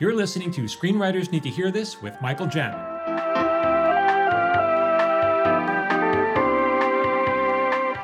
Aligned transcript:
You're 0.00 0.14
listening 0.14 0.50
to 0.52 0.62
Screenwriters 0.62 1.30
Need 1.30 1.42
to 1.42 1.50
Hear 1.50 1.70
This 1.70 2.00
with 2.00 2.18
Michael 2.22 2.46
Jamin. 2.46 2.86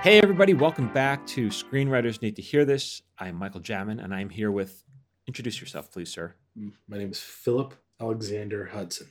Hey, 0.02 0.18
everybody, 0.18 0.52
welcome 0.52 0.92
back 0.92 1.26
to 1.28 1.48
Screenwriters 1.48 2.20
Need 2.20 2.36
to 2.36 2.42
Hear 2.42 2.66
This. 2.66 3.00
I'm 3.18 3.34
Michael 3.36 3.62
Jamin, 3.62 4.04
and 4.04 4.14
I'm 4.14 4.28
here 4.28 4.50
with. 4.50 4.84
Introduce 5.26 5.58
yourself, 5.58 5.90
please, 5.90 6.12
sir. 6.12 6.34
My 6.86 6.98
name 6.98 7.12
is 7.12 7.18
Philip 7.18 7.72
Alexander 7.98 8.66
Hudson. 8.66 9.06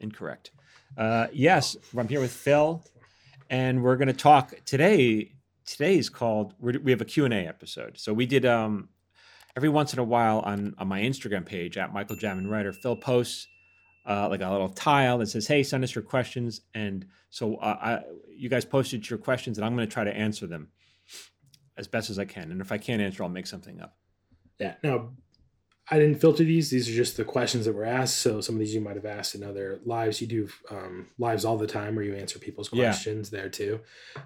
Incorrect. 0.00 0.50
Uh, 0.94 1.28
yes, 1.32 1.74
I'm 1.96 2.06
here 2.06 2.20
with 2.20 2.32
Phil, 2.32 2.84
and 3.48 3.82
we're 3.82 3.96
going 3.96 4.08
to 4.08 4.12
talk 4.12 4.52
today. 4.66 5.32
Today 5.64 5.96
is 5.96 6.10
called. 6.10 6.52
We 6.60 6.90
have 6.90 7.00
a 7.00 7.06
Q 7.06 7.24
and 7.24 7.32
A 7.32 7.46
episode. 7.46 7.96
So 7.96 8.12
we 8.12 8.26
did 8.26 8.44
um, 8.44 8.90
every 9.56 9.68
once 9.68 9.92
in 9.92 9.98
a 9.98 10.04
while 10.04 10.40
on 10.40 10.74
on 10.78 10.88
my 10.88 11.00
Instagram 11.00 11.44
page 11.44 11.76
at 11.78 11.92
Michael 11.92 12.16
Jamin 12.16 12.48
Writer. 12.50 12.72
Phil 12.72 12.96
posts 12.96 13.48
uh, 14.06 14.28
like 14.28 14.40
a 14.40 14.50
little 14.50 14.68
tile 14.68 15.18
that 15.18 15.26
says, 15.28 15.46
"Hey, 15.46 15.62
send 15.62 15.82
us 15.84 15.94
your 15.94 16.04
questions." 16.04 16.60
And 16.74 17.06
so 17.30 17.56
uh, 17.56 17.78
I, 17.80 18.00
you 18.36 18.48
guys 18.48 18.64
posted 18.64 19.08
your 19.08 19.18
questions, 19.18 19.58
and 19.58 19.64
I'm 19.64 19.74
going 19.74 19.86
to 19.86 19.92
try 19.92 20.04
to 20.04 20.14
answer 20.16 20.46
them 20.46 20.68
as 21.76 21.86
best 21.88 22.10
as 22.10 22.18
I 22.18 22.24
can. 22.24 22.50
And 22.52 22.60
if 22.60 22.70
I 22.72 22.78
can't 22.78 23.02
answer, 23.02 23.22
I'll 23.22 23.28
make 23.28 23.46
something 23.46 23.80
up. 23.80 23.96
Yeah. 24.58 24.74
Now, 24.82 25.10
I 25.90 25.98
didn't 25.98 26.20
filter 26.20 26.42
these. 26.42 26.70
These 26.70 26.88
are 26.88 26.94
just 26.94 27.16
the 27.16 27.24
questions 27.24 27.66
that 27.66 27.74
were 27.74 27.84
asked. 27.84 28.16
So 28.20 28.40
some 28.40 28.54
of 28.54 28.58
these 28.60 28.74
you 28.74 28.80
might 28.80 28.96
have 28.96 29.04
asked 29.04 29.34
in 29.34 29.42
other 29.42 29.80
lives. 29.84 30.20
You 30.20 30.26
do 30.26 30.48
um, 30.70 31.06
lives 31.18 31.44
all 31.44 31.58
the 31.58 31.66
time 31.66 31.94
where 31.94 32.04
you 32.04 32.14
answer 32.14 32.38
people's 32.38 32.70
Yeah. 32.72 32.84
questions 32.90 33.28
there 33.30 33.48
too. 33.50 33.80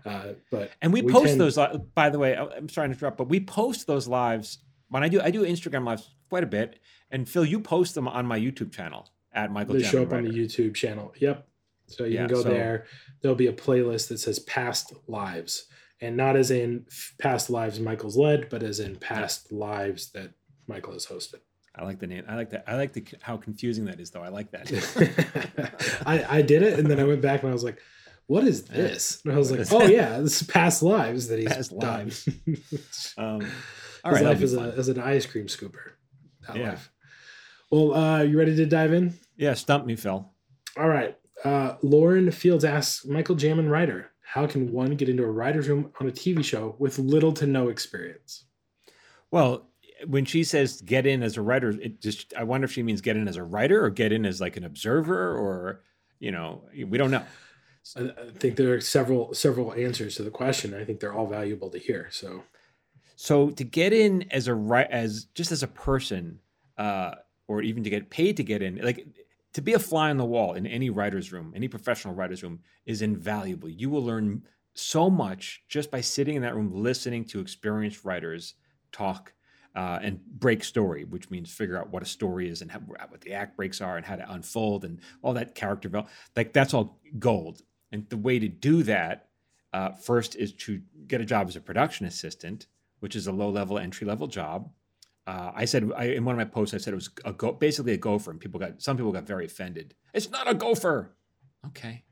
Uh, 0.07 0.35
but 0.51 0.71
And 0.81 0.93
we, 0.93 1.03
We 1.03 1.13
post 1.13 1.27
tend- 1.27 1.41
those. 1.41 1.59
By 1.95 2.09
the 2.11 2.19
way, 2.19 2.37
I'm 2.37 2.69
sorry 2.69 2.89
to 2.89 2.93
interrupt, 2.95 3.17
but 3.19 3.29
we 3.29 3.41
post 3.41 3.87
those 3.89 4.07
lives 4.07 4.59
when 4.91 5.03
I 5.03 5.09
do. 5.09 5.21
I 5.21 5.31
do 5.31 5.43
Instagram 5.45 5.85
lives 5.87 6.11
quite 6.29 6.45
a 6.45 6.47
bit, 6.49 6.79
and 7.11 7.29
Phil, 7.29 7.45
you 7.45 7.59
post 7.61 7.95
them 7.95 8.07
on 8.07 8.27
my 8.27 8.39
YouTube 8.39 8.71
channel 8.73 9.09
at 9.33 9.51
Michael. 9.51 9.75
they 9.75 9.83
show 9.83 10.03
up 10.03 10.13
on 10.13 10.25
the 10.25 10.31
YouTube 10.31 10.75
channel. 10.75 11.13
Yep. 11.19 11.47
So 11.87 12.05
you 12.05 12.15
Yeah, 12.15 12.27
can 12.27 12.35
go 12.35 12.43
so- 12.43 12.49
there. 12.51 12.87
There'll 13.23 13.35
be 13.37 13.47
a 13.49 13.53
playlist 13.53 14.09
that 14.09 14.19
says 14.19 14.39
past 14.41 14.93
lives, 15.09 15.65
and 16.01 16.17
not 16.17 16.37
as 16.37 16.51
in 16.51 16.87
past 17.19 17.51
lives 17.51 17.81
Michael's 17.81 18.17
led, 18.17 18.49
but 18.49 18.63
as 18.63 18.79
in 18.81 18.97
past 18.97 19.51
lives 19.53 20.11
that 20.13 20.33
Michael 20.67 20.93
has 20.93 21.07
hosted. 21.07 21.41
I 21.75 21.85
like 21.85 21.99
the 22.01 22.07
name. 22.07 22.25
I 22.29 22.35
like 22.37 22.51
that. 22.51 22.65
I 22.67 22.77
like 22.77 22.93
the 22.93 23.05
how 23.23 23.37
confusing 23.37 23.85
that 23.87 24.01
is, 24.01 24.11
though. 24.11 24.23
I 24.23 24.29
like 24.29 24.51
that. 24.53 26.03
I, 26.07 26.39
I 26.39 26.43
did 26.43 26.63
it, 26.63 26.79
and 26.79 26.91
then 26.91 26.99
I 26.99 27.05
went 27.05 27.21
back 27.23 27.43
and 27.43 27.51
I 27.51 27.53
was 27.53 27.63
like, 27.65 27.79
"What 28.27 28.45
is 28.45 28.65
this?" 28.65 29.21
And 29.25 29.33
I 29.33 29.39
was 29.39 29.51
What 29.51 29.61
like, 29.61 29.73
"Oh 29.73 29.79
that? 29.81 29.93
yeah, 29.93 30.19
this 30.21 30.43
is 30.43 30.49
past 30.49 30.83
lives 30.83 31.29
that 31.29 31.39
he's 31.39 31.49
Past 31.49 31.79
done." 31.79 32.11
um, 33.19 33.47
all 34.05 34.13
His 34.13 34.21
right, 34.23 34.29
life 34.31 34.43
as, 34.43 34.55
a, 34.55 34.75
as 34.77 34.89
an 34.89 34.99
ice 35.01 35.27
cream 35.27 35.47
scooper. 35.47 35.93
That 36.47 36.57
Yeah. 36.57 36.71
life. 36.71 36.91
Well, 37.71 37.95
uh, 37.95 38.23
you 38.23 38.39
ready 38.39 38.57
to 38.57 38.67
dive 38.67 38.93
in? 38.93 39.15
yeah, 39.37 39.55
stump 39.55 39.87
me, 39.87 39.97
Phil. 39.97 40.29
All 40.77 40.89
right. 40.89 41.17
Uh, 41.45 41.77
Lauren 41.83 42.31
Fields 42.31 42.65
asks 42.65 43.05
Michael 43.07 43.37
Jamin 43.37 43.71
writer, 43.71 44.11
how 44.23 44.47
can 44.47 44.73
one 44.73 44.95
get 44.97 45.09
into 45.09 45.23
a 45.25 45.31
writer's 45.31 45.69
room 45.69 45.93
on 46.01 46.09
a 46.09 46.13
TV 46.13 46.45
show 46.45 46.77
with 46.79 46.99
little 46.99 47.33
to 47.33 47.47
no 47.47 47.69
experience? 47.69 48.45
Well, 49.31 49.67
when 50.07 50.25
she 50.25 50.45
says 50.45 50.81
get 50.81 51.07
in 51.07 51.23
as 51.23 51.37
a 51.37 51.43
writer, 51.43 51.71
it 51.71 52.01
just 52.01 52.33
I 52.37 52.45
wonder 52.45 52.65
if 52.67 52.73
she 52.73 52.83
means 52.83 53.01
get 53.01 53.17
in 53.17 53.29
as 53.29 53.37
a 53.37 53.43
writer 53.43 53.85
or 53.85 53.91
get 53.91 54.13
in 54.13 54.25
as 54.27 54.41
like 54.41 54.57
an 54.57 54.65
observer 54.65 55.37
or 55.37 55.83
you 56.19 56.31
know 56.31 56.63
we 56.87 56.97
don't 56.99 57.11
know. 57.11 57.23
I 57.97 58.11
think 58.39 58.57
there 58.57 58.75
are 58.75 58.81
several 58.81 59.35
several 59.35 59.73
answers 59.75 60.15
to 60.17 60.23
the 60.23 60.31
question. 60.31 60.75
I 60.75 60.85
think 60.85 61.01
they're 61.01 61.13
all 61.13 61.27
valuable 61.27 61.71
to 61.71 61.79
hear. 61.79 62.09
So 62.11 62.45
So 63.23 63.51
to 63.51 63.65
get 63.65 63.93
in 63.93 64.25
as 64.31 64.49
a 64.49 64.55
right 64.55 64.91
as 64.91 65.25
just 65.35 65.53
as 65.53 65.63
a 65.63 65.69
person, 65.69 66.39
uh, 66.79 67.17
or 67.49 67.61
even 67.61 67.85
to 67.85 67.91
get 67.91 68.09
paid 68.09 68.39
to 68.39 68.43
get 68.43 68.63
in, 68.63 68.77
like 68.77 69.07
to 69.53 69.61
be 69.61 69.75
a 69.75 69.79
fly 69.79 70.09
on 70.09 70.17
the 70.17 70.25
wall 70.25 70.55
in 70.55 70.67
any 70.67 70.89
writer's 70.89 71.31
room, 71.31 71.53
any 71.55 71.69
professional 71.69 72.15
writer's 72.15 72.43
room, 72.43 72.61
is 72.87 73.03
invaluable. 73.03 73.69
You 73.69 73.91
will 73.91 74.03
learn 74.03 74.45
so 74.73 75.11
much 75.11 75.63
just 75.69 75.91
by 75.91 76.01
sitting 76.01 76.35
in 76.35 76.41
that 76.41 76.57
room, 76.57 76.73
listening 76.73 77.27
to 77.27 77.41
experienced 77.41 78.07
writers 78.07 78.55
talk 78.91 79.35
uh, 79.77 79.99
and 80.01 80.25
break 80.25 80.65
story, 80.65 81.05
which 81.05 81.29
means 81.29 81.53
figure 81.53 81.77
out 81.77 81.91
what 81.91 82.03
a 82.03 82.07
story 82.07 82.49
is 82.49 82.63
and 82.63 82.71
how, 82.71 82.79
what 82.79 83.21
the 83.21 83.35
act 83.35 83.55
breaks 83.55 83.83
are 83.83 83.99
and 83.99 84.07
how 84.07 84.17
to 84.17 84.33
unfold 84.33 84.87
and 84.87 84.99
all 85.21 85.35
that 85.35 85.55
character 85.55 85.91
development. 85.91 86.17
Like 86.35 86.55
that's 86.55 86.73
all 86.73 86.99
gold. 87.19 87.61
And 87.93 88.09
the 88.09 88.17
way 88.17 88.39
to 88.39 88.49
do 88.49 88.83
that 88.85 89.29
uh, 89.75 89.91
first 89.91 90.37
is 90.37 90.55
to 90.55 90.81
get 91.07 91.21
a 91.21 91.27
job 91.27 91.49
as 91.49 91.57
a 91.57 91.61
production 91.61 92.07
assistant 92.07 92.67
which 93.01 93.17
is 93.17 93.27
a 93.27 93.33
low 93.33 93.51
level 93.51 93.79
entry 93.79 94.07
level 94.07 94.27
job. 94.27 94.71
Uh, 95.27 95.53
I 95.55 95.65
said 95.67 95.91
I, 95.97 96.05
in 96.07 96.25
one 96.25 96.35
of 96.35 96.39
my 96.39 96.45
posts, 96.45 96.75
I 96.75 96.79
said 96.79 96.93
it 96.93 96.97
was 96.97 97.11
a 97.25 97.33
go, 97.33 97.53
basically 97.53 97.93
a 97.93 97.99
gopher, 97.99 98.31
and 98.31 98.41
people 98.41 98.59
got 98.61 98.81
some 98.81 98.97
people 98.97 99.13
got 99.13 99.27
very 99.27 99.45
offended. 99.47 99.95
It's 100.15 100.31
not 100.31 100.49
a 100.49 100.55
gopher. 100.55 101.15
Okay, 101.67 102.05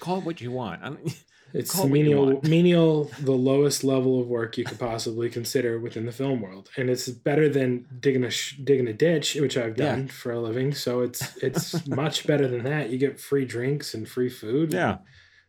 call 0.00 0.18
it 0.18 0.24
what 0.24 0.40
you 0.40 0.50
want. 0.52 0.82
It's 1.52 1.70
Call 1.70 1.86
the 1.86 1.88
it 1.88 1.90
what 1.90 1.98
you 1.98 2.04
menial, 2.04 2.26
want. 2.26 2.44
menial, 2.48 3.10
the 3.20 3.30
lowest 3.32 3.84
level 3.84 4.20
of 4.20 4.26
work 4.26 4.58
you 4.58 4.64
could 4.64 4.80
possibly 4.80 5.30
consider 5.30 5.78
within 5.78 6.04
the 6.04 6.12
film 6.12 6.40
world, 6.40 6.68
and 6.76 6.90
it's 6.90 7.08
better 7.08 7.48
than 7.48 7.86
digging 8.00 8.24
a 8.24 8.30
sh- 8.30 8.56
digging 8.64 8.88
a 8.88 8.92
ditch, 8.92 9.36
which 9.36 9.56
I've 9.56 9.78
Yeah. 9.78 9.94
done 9.94 10.08
for 10.08 10.32
a 10.32 10.40
living. 10.40 10.74
So 10.74 11.00
it's 11.02 11.36
it's 11.36 11.86
much 12.02 12.26
better 12.26 12.48
than 12.48 12.64
that. 12.64 12.90
You 12.90 12.98
get 12.98 13.20
free 13.20 13.44
drinks 13.44 13.94
and 13.94 14.08
free 14.08 14.28
food. 14.28 14.72
yeah, 14.72 14.98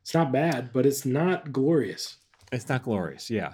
it's 0.01 0.13
not 0.13 0.31
bad, 0.31 0.71
but 0.71 0.85
it's 0.85 1.03
not 1.03 1.51
glorious. 1.51 2.17
it's 2.51 2.69
not 2.69 2.83
glorious. 2.83 3.29
Yeah, 3.31 3.53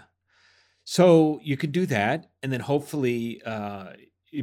so 0.84 1.40
you 1.44 1.58
could 1.58 1.72
do 1.72 1.86
that, 1.88 2.32
and 2.42 2.52
then 2.52 2.62
hopefully 2.62 3.42
uh, 3.46 3.94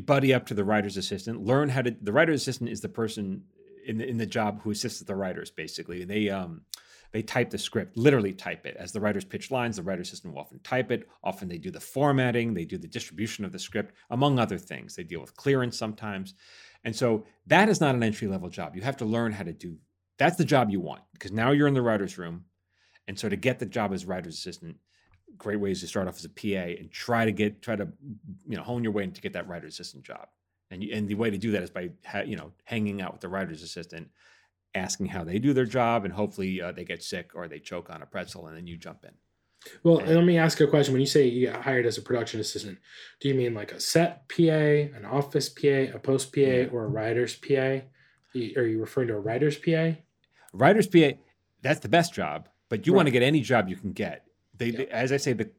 buddy 0.04 0.32
up 0.32 0.46
to 0.46 0.54
the 0.54 0.64
writer's 0.64 0.96
assistant. 0.96 1.44
Learn 1.44 1.68
how 1.68 1.82
to. 1.82 1.94
The 2.00 2.12
writer's 2.12 2.42
assistant 2.42 2.70
is 2.70 2.80
the 2.80 2.88
person 2.88 3.44
in 3.86 3.98
the, 3.98 4.08
in 4.08 4.18
the 4.18 4.26
job 4.26 4.62
who 4.62 4.70
assists 4.70 5.00
the 5.00 5.16
writers, 5.16 5.50
basically. 5.50 6.04
They 6.04 6.28
um 6.28 6.62
they 7.12 7.22
type 7.22 7.50
the 7.50 7.58
script, 7.58 7.96
literally 7.96 8.32
type 8.32 8.66
it. 8.66 8.76
As 8.78 8.92
the 8.92 9.00
writers 9.00 9.24
pitch 9.24 9.50
lines, 9.50 9.76
the 9.76 9.82
writer's 9.82 10.08
assistant 10.08 10.32
will 10.32 10.42
often 10.42 10.60
type 10.60 10.92
it. 10.92 11.08
Often 11.24 11.48
they 11.48 11.58
do 11.58 11.72
the 11.72 11.80
formatting, 11.80 12.54
they 12.54 12.64
do 12.64 12.78
the 12.78 12.86
distribution 12.86 13.44
of 13.44 13.50
the 13.50 13.58
script, 13.58 13.94
among 14.10 14.38
other 14.38 14.58
things. 14.58 14.94
They 14.94 15.02
deal 15.02 15.20
with 15.20 15.34
clearance 15.34 15.76
sometimes. 15.76 16.34
And 16.84 16.94
so 16.94 17.26
that 17.48 17.68
is 17.68 17.80
not 17.80 17.96
an 17.96 18.02
entry 18.04 18.28
level 18.28 18.48
job. 18.48 18.76
You 18.76 18.82
have 18.82 18.96
to 18.98 19.04
learn 19.04 19.32
how 19.32 19.42
to 19.42 19.52
do 19.52 19.76
that's 20.20 20.36
the 20.36 20.44
job 20.44 20.68
you 20.68 20.80
want 20.80 21.00
because 21.14 21.32
now 21.32 21.50
you're 21.50 21.66
in 21.66 21.72
the 21.72 21.80
writer's 21.80 22.18
room. 22.18 22.44
And 23.08 23.18
so 23.18 23.30
to 23.30 23.36
get 23.36 23.58
the 23.58 23.64
job 23.64 23.90
as 23.94 24.04
writer's 24.04 24.34
assistant, 24.34 24.76
great 25.40 25.58
ways 25.58 25.80
to 25.80 25.88
start 25.88 26.06
off 26.06 26.16
as 26.16 26.24
a 26.24 26.28
PA 26.28 26.68
and 26.78 26.90
try 26.92 27.24
to 27.24 27.32
get 27.32 27.60
try 27.62 27.74
to 27.74 27.88
you 28.46 28.56
know 28.56 28.62
hone 28.62 28.84
your 28.84 28.92
way 28.92 29.06
to 29.06 29.20
get 29.20 29.32
that 29.32 29.48
writer's 29.48 29.74
assistant 29.74 30.04
job. 30.04 30.28
And 30.70 30.84
you, 30.84 30.94
and 30.94 31.08
the 31.08 31.16
way 31.16 31.30
to 31.30 31.36
do 31.38 31.50
that 31.50 31.62
is 31.64 31.70
by 31.70 31.90
ha, 32.06 32.20
you 32.20 32.36
know 32.36 32.52
hanging 32.64 33.02
out 33.02 33.12
with 33.12 33.20
the 33.20 33.28
writer's 33.28 33.62
assistant, 33.62 34.08
asking 34.74 35.06
how 35.06 35.24
they 35.24 35.38
do 35.40 35.52
their 35.52 35.64
job, 35.64 36.04
and 36.04 36.14
hopefully 36.14 36.62
uh, 36.62 36.70
they 36.70 36.84
get 36.84 37.02
sick 37.02 37.32
or 37.34 37.48
they 37.48 37.58
choke 37.58 37.90
on 37.90 38.02
a 38.02 38.06
pretzel, 38.06 38.46
and 38.46 38.56
then 38.56 38.66
you 38.68 38.76
jump 38.76 39.04
in. 39.04 39.10
Well, 39.82 39.98
and 39.98 40.14
let 40.14 40.24
me 40.24 40.38
ask 40.38 40.58
you 40.60 40.66
a 40.66 40.70
question. 40.70 40.94
When 40.94 41.00
you 41.02 41.06
say 41.06 41.26
you 41.26 41.48
got 41.50 41.62
hired 41.62 41.84
as 41.84 41.98
a 41.98 42.02
production 42.02 42.40
assistant, 42.40 42.78
do 43.20 43.28
you 43.28 43.34
mean 43.34 43.52
like 43.52 43.72
a 43.72 43.80
set 43.80 44.28
PA, 44.28 44.42
an 44.96 45.04
office 45.04 45.48
PA, 45.50 45.92
a 45.94 45.98
post 45.98 46.32
PA, 46.34 46.40
Yeah. 46.40 46.66
or 46.72 46.84
a 46.84 46.88
writer's 46.88 47.34
PA? 47.36 47.82
Are 48.56 48.66
you 48.66 48.80
referring 48.80 49.08
to 49.08 49.14
a 49.14 49.20
writer's 49.20 49.58
PA? 49.58 49.96
Writer's 50.52 50.86
PA, 50.86 51.10
that's 51.62 51.80
the 51.80 51.88
best 51.88 52.14
job, 52.14 52.48
but 52.68 52.86
you 52.86 52.92
want 52.92 53.06
to 53.06 53.10
get 53.10 53.22
any 53.22 53.40
job 53.40 53.68
you 53.68 53.76
can 53.76 53.92
get. 53.92 54.24
They, 54.60 54.66
Yeah. 54.68 54.76
they- 54.78 54.88
as 54.88 55.10
I 55.10 55.16
say, 55.16 55.32
the 55.32 55.50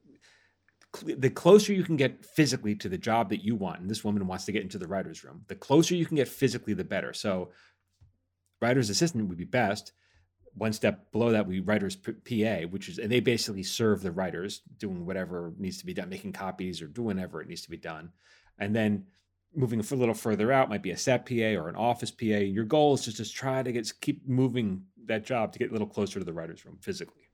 the 1.04 1.30
closer 1.30 1.72
you 1.72 1.86
can 1.86 1.96
get 1.96 2.26
physically 2.26 2.76
to 2.76 2.90
the 2.90 2.98
job 2.98 3.30
that 3.30 3.46
you 3.46 3.56
want, 3.56 3.80
and 3.80 3.90
this 3.90 4.04
woman 4.04 4.28
wants 4.28 4.44
to 4.44 4.52
get 4.52 4.62
into 4.62 4.78
the 4.78 4.88
writer's 4.90 5.24
room, 5.24 5.46
the 5.48 5.56
closer 5.56 5.96
you 5.96 6.06
can 6.06 6.18
get 6.18 6.28
physically, 6.28 6.74
the 6.74 6.84
better. 6.84 7.14
So, 7.14 7.52
writer's 8.62 8.90
assistant 8.90 9.30
would 9.30 9.38
be 9.38 9.46
best. 9.46 9.94
One 10.54 10.74
step 10.74 11.10
below 11.14 11.32
that 11.32 11.48
be 11.48 11.62
writer's 11.62 11.96
PA, 11.96 12.66
which 12.66 12.90
is, 12.90 13.00
and 13.00 13.10
they 13.10 13.22
basically 13.22 13.64
serve 13.64 14.02
the 14.02 14.12
writers 14.12 14.64
doing 14.78 15.06
whatever 15.06 15.54
needs 15.58 15.78
to 15.78 15.86
be 15.86 15.94
done, 15.94 16.10
making 16.10 16.34
copies 16.34 16.82
or 16.82 16.88
doing 16.88 17.16
whatever 17.16 17.42
it 17.42 17.48
needs 17.48 17.62
to 17.62 17.70
be 17.70 17.78
done. 17.78 18.12
And 18.60 18.76
then 18.76 19.06
moving 19.56 19.80
a 19.80 19.96
little 19.96 20.14
further 20.14 20.52
out 20.52 20.68
might 20.68 20.84
be 20.84 20.92
a 20.92 20.98
set 20.98 21.26
PA 21.26 21.56
or 21.56 21.70
an 21.70 21.78
office 21.78 22.12
PA. 22.12 22.26
Your 22.44 22.66
goal 22.66 22.96
is 22.96 23.06
just 23.06 23.16
to 23.18 23.30
try 23.32 23.64
to 23.64 23.72
get 23.72 23.90
keep 24.02 24.28
moving 24.28 24.86
that 25.06 25.26
job 25.26 25.54
to 25.54 25.60
get 25.60 25.70
a 25.70 25.72
little 25.72 25.88
closer 25.88 26.20
to 26.20 26.26
the 26.26 26.34
writer's 26.34 26.66
room 26.66 26.78
physically. 26.82 27.31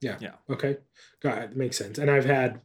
Yeah. 0.00 0.18
Yeah. 0.20 0.34
Okay. 0.50 0.78
Got 1.20 1.42
it. 1.42 1.56
Makes 1.56 1.78
sense. 1.78 1.98
And 1.98 2.10
I've 2.10 2.24
had 2.24 2.60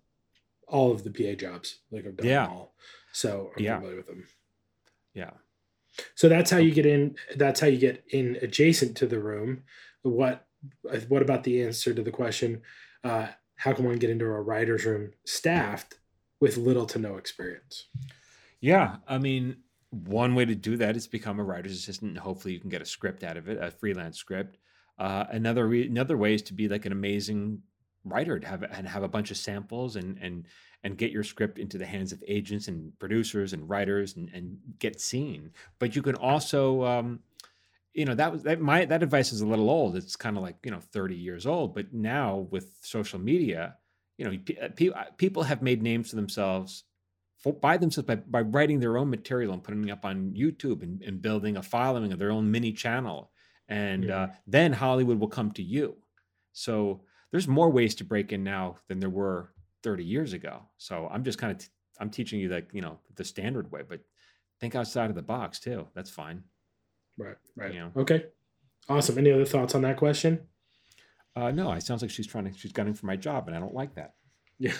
all 0.67 0.91
of 0.91 1.03
the 1.03 1.11
PA 1.11 1.35
jobs. 1.35 1.79
Like 1.91 2.05
I've 2.05 2.17
done 2.17 2.27
Yeah. 2.27 2.45
them 2.47 2.53
all. 2.55 2.75
So 3.13 3.51
I'm 3.57 3.63
Yeah. 3.63 3.77
familiar 3.77 3.97
with 3.97 4.07
them. 4.07 4.27
Yeah. 5.13 5.31
So 6.15 6.29
that's 6.29 6.49
how 6.51 6.57
you 6.57 6.71
get 6.73 6.85
in. 6.85 7.17
That's 7.35 7.59
how 7.59 7.67
you 7.67 7.77
get 7.77 8.03
in 8.09 8.37
adjacent 8.41 8.95
to 8.97 9.07
the 9.07 9.19
room. 9.19 9.63
What 10.03 10.47
What 11.07 11.23
about 11.23 11.43
the 11.43 11.63
answer 11.63 11.91
to 11.91 12.03
the 12.03 12.11
question? 12.11 12.61
Uh, 13.03 13.29
how 13.55 13.73
can 13.73 13.83
one 13.85 13.97
get 13.97 14.11
into 14.11 14.25
a 14.25 14.41
writer's 14.41 14.85
room 14.85 15.13
staffed 15.25 15.95
with 16.39 16.55
little 16.55 16.85
to 16.85 16.99
no 16.99 17.17
experience? 17.17 17.87
Yeah, 18.59 18.97
I 19.07 19.17
mean, 19.17 19.63
one 19.89 20.35
way 20.35 20.45
to 20.45 20.53
do 20.53 20.77
that 20.77 20.95
is 20.95 21.07
become 21.07 21.39
a 21.39 21.43
writer's 21.43 21.71
assistant, 21.73 22.11
and 22.11 22.19
hopefully 22.19 22.53
you 22.53 22.59
can 22.59 22.69
get 22.69 22.81
a 22.81 22.85
script 22.85 23.23
out 23.23 23.37
of 23.37 23.49
it, 23.49 23.57
a 23.59 23.71
freelance 23.71 24.19
script. 24.19 24.57
Uh, 25.01 25.25
another 25.31 25.67
re- 25.67 25.87
another 25.87 26.15
way 26.15 26.35
is 26.35 26.43
to 26.43 26.53
be 26.53 26.67
like 26.67 26.85
an 26.85 26.91
amazing 26.91 27.59
writer 28.05 28.39
to 28.39 28.47
have 28.47 28.61
and 28.61 28.87
have 28.87 29.01
a 29.01 29.07
bunch 29.07 29.31
of 29.31 29.37
samples 29.37 29.95
and 29.95 30.19
and 30.21 30.45
and 30.83 30.95
get 30.95 31.11
your 31.11 31.23
script 31.23 31.57
into 31.57 31.79
the 31.79 31.85
hands 31.87 32.11
of 32.11 32.23
agents 32.27 32.67
and 32.67 32.97
producers 32.99 33.53
and 33.53 33.67
writers 33.67 34.15
and, 34.15 34.29
and 34.29 34.59
get 34.77 35.01
seen. 35.01 35.49
But 35.79 35.95
you 35.95 36.03
can 36.03 36.13
also, 36.15 36.83
um, 36.83 37.19
you 37.95 38.05
know, 38.05 38.13
that 38.13 38.31
was 38.31 38.43
that 38.43 38.61
my 38.61 38.85
that 38.85 39.01
advice 39.01 39.33
is 39.33 39.41
a 39.41 39.47
little 39.47 39.71
old. 39.71 39.95
It's 39.95 40.15
kind 40.15 40.37
of 40.37 40.43
like 40.43 40.57
you 40.63 40.69
know 40.69 40.81
30 40.93 41.15
years 41.15 41.47
old. 41.47 41.73
But 41.73 41.91
now 41.91 42.47
with 42.51 42.77
social 42.81 43.17
media, 43.17 43.77
you 44.19 44.25
know, 44.25 44.37
pe- 44.45 44.89
uh, 44.91 44.99
uh, 44.99 45.05
people 45.17 45.41
have 45.41 45.63
made 45.63 45.81
names 45.81 46.11
for 46.11 46.15
themselves 46.15 46.83
for, 47.39 47.53
by 47.53 47.77
themselves 47.77 48.05
by, 48.05 48.17
by 48.17 48.41
writing 48.41 48.79
their 48.79 48.99
own 48.99 49.09
material 49.09 49.51
and 49.51 49.63
putting 49.63 49.89
it 49.89 49.91
up 49.91 50.05
on 50.05 50.35
YouTube 50.37 50.83
and, 50.83 51.01
and 51.01 51.23
building 51.23 51.57
a 51.57 51.63
following 51.63 52.13
of 52.13 52.19
their 52.19 52.31
own 52.31 52.51
mini 52.51 52.71
channel. 52.71 53.30
And 53.71 54.11
uh, 54.11 54.27
then 54.45 54.73
Hollywood 54.73 55.17
will 55.17 55.29
come 55.29 55.51
to 55.53 55.63
you. 55.63 55.95
So 56.51 57.01
there's 57.31 57.47
more 57.47 57.69
ways 57.69 57.95
to 57.95 58.03
break 58.03 58.33
in 58.33 58.43
now 58.43 58.75
than 58.89 58.99
there 58.99 59.09
were 59.09 59.53
30 59.83 60.03
years 60.03 60.33
ago. 60.33 60.63
So 60.77 61.09
I'm 61.09 61.23
just 61.23 61.37
kind 61.37 61.53
of, 61.53 61.59
t- 61.59 61.69
I'm 61.97 62.09
teaching 62.09 62.41
you 62.41 62.49
like, 62.49 62.69
you 62.73 62.81
know, 62.81 62.99
the 63.15 63.23
standard 63.23 63.71
way, 63.71 63.81
but 63.87 64.01
think 64.59 64.75
outside 64.75 65.09
of 65.09 65.15
the 65.15 65.21
box 65.21 65.59
too. 65.59 65.87
That's 65.95 66.09
fine. 66.09 66.43
Right. 67.17 67.37
Right. 67.55 67.73
You 67.73 67.79
know? 67.79 67.91
Okay. 67.95 68.25
Awesome. 68.89 69.17
Any 69.17 69.31
other 69.31 69.45
thoughts 69.45 69.73
on 69.73 69.83
that 69.83 69.95
question? 69.95 70.41
Uh, 71.37 71.51
no, 71.51 71.71
it 71.71 71.83
sounds 71.83 72.01
like 72.01 72.11
she's 72.11 72.27
trying 72.27 72.51
to, 72.51 72.57
she's 72.57 72.73
gunning 72.73 72.93
for 72.93 73.05
my 73.05 73.15
job 73.15 73.47
and 73.47 73.55
I 73.55 73.61
don't 73.61 73.73
like 73.73 73.95
that. 73.95 74.15
Yeah. 74.59 74.73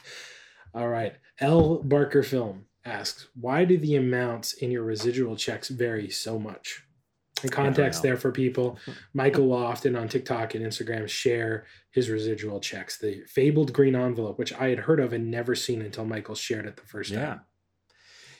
All 0.74 0.88
right. 0.88 1.14
L. 1.38 1.76
Barker 1.76 2.24
Film 2.24 2.64
asks, 2.84 3.28
why 3.40 3.64
do 3.64 3.78
the 3.78 3.94
amounts 3.94 4.52
in 4.52 4.72
your 4.72 4.82
residual 4.82 5.36
checks 5.36 5.68
vary 5.68 6.10
so 6.10 6.40
much? 6.40 6.85
In 7.42 7.50
context 7.50 8.02
there 8.02 8.16
for 8.16 8.32
people, 8.32 8.78
Michael 9.14 9.48
will 9.48 9.64
often 9.64 9.94
on 9.94 10.08
TikTok 10.08 10.54
and 10.54 10.64
Instagram 10.64 11.08
share 11.08 11.66
his 11.90 12.08
residual 12.08 12.60
checks, 12.60 12.98
the 12.98 13.22
fabled 13.26 13.72
green 13.72 13.94
envelope, 13.94 14.38
which 14.38 14.54
I 14.54 14.68
had 14.68 14.78
heard 14.78 15.00
of 15.00 15.12
and 15.12 15.30
never 15.30 15.54
seen 15.54 15.82
until 15.82 16.06
Michael 16.06 16.34
shared 16.34 16.66
it 16.66 16.76
the 16.76 16.82
first 16.82 17.10
yeah. 17.10 17.26
time. 17.26 17.40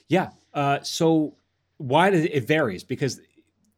Yeah. 0.09 0.31
Uh, 0.55 0.83
so 0.83 1.37
why 1.77 2.11
does 2.11 2.25
it, 2.25 2.35
it 2.35 2.47
varies? 2.47 2.85
Because 2.85 3.21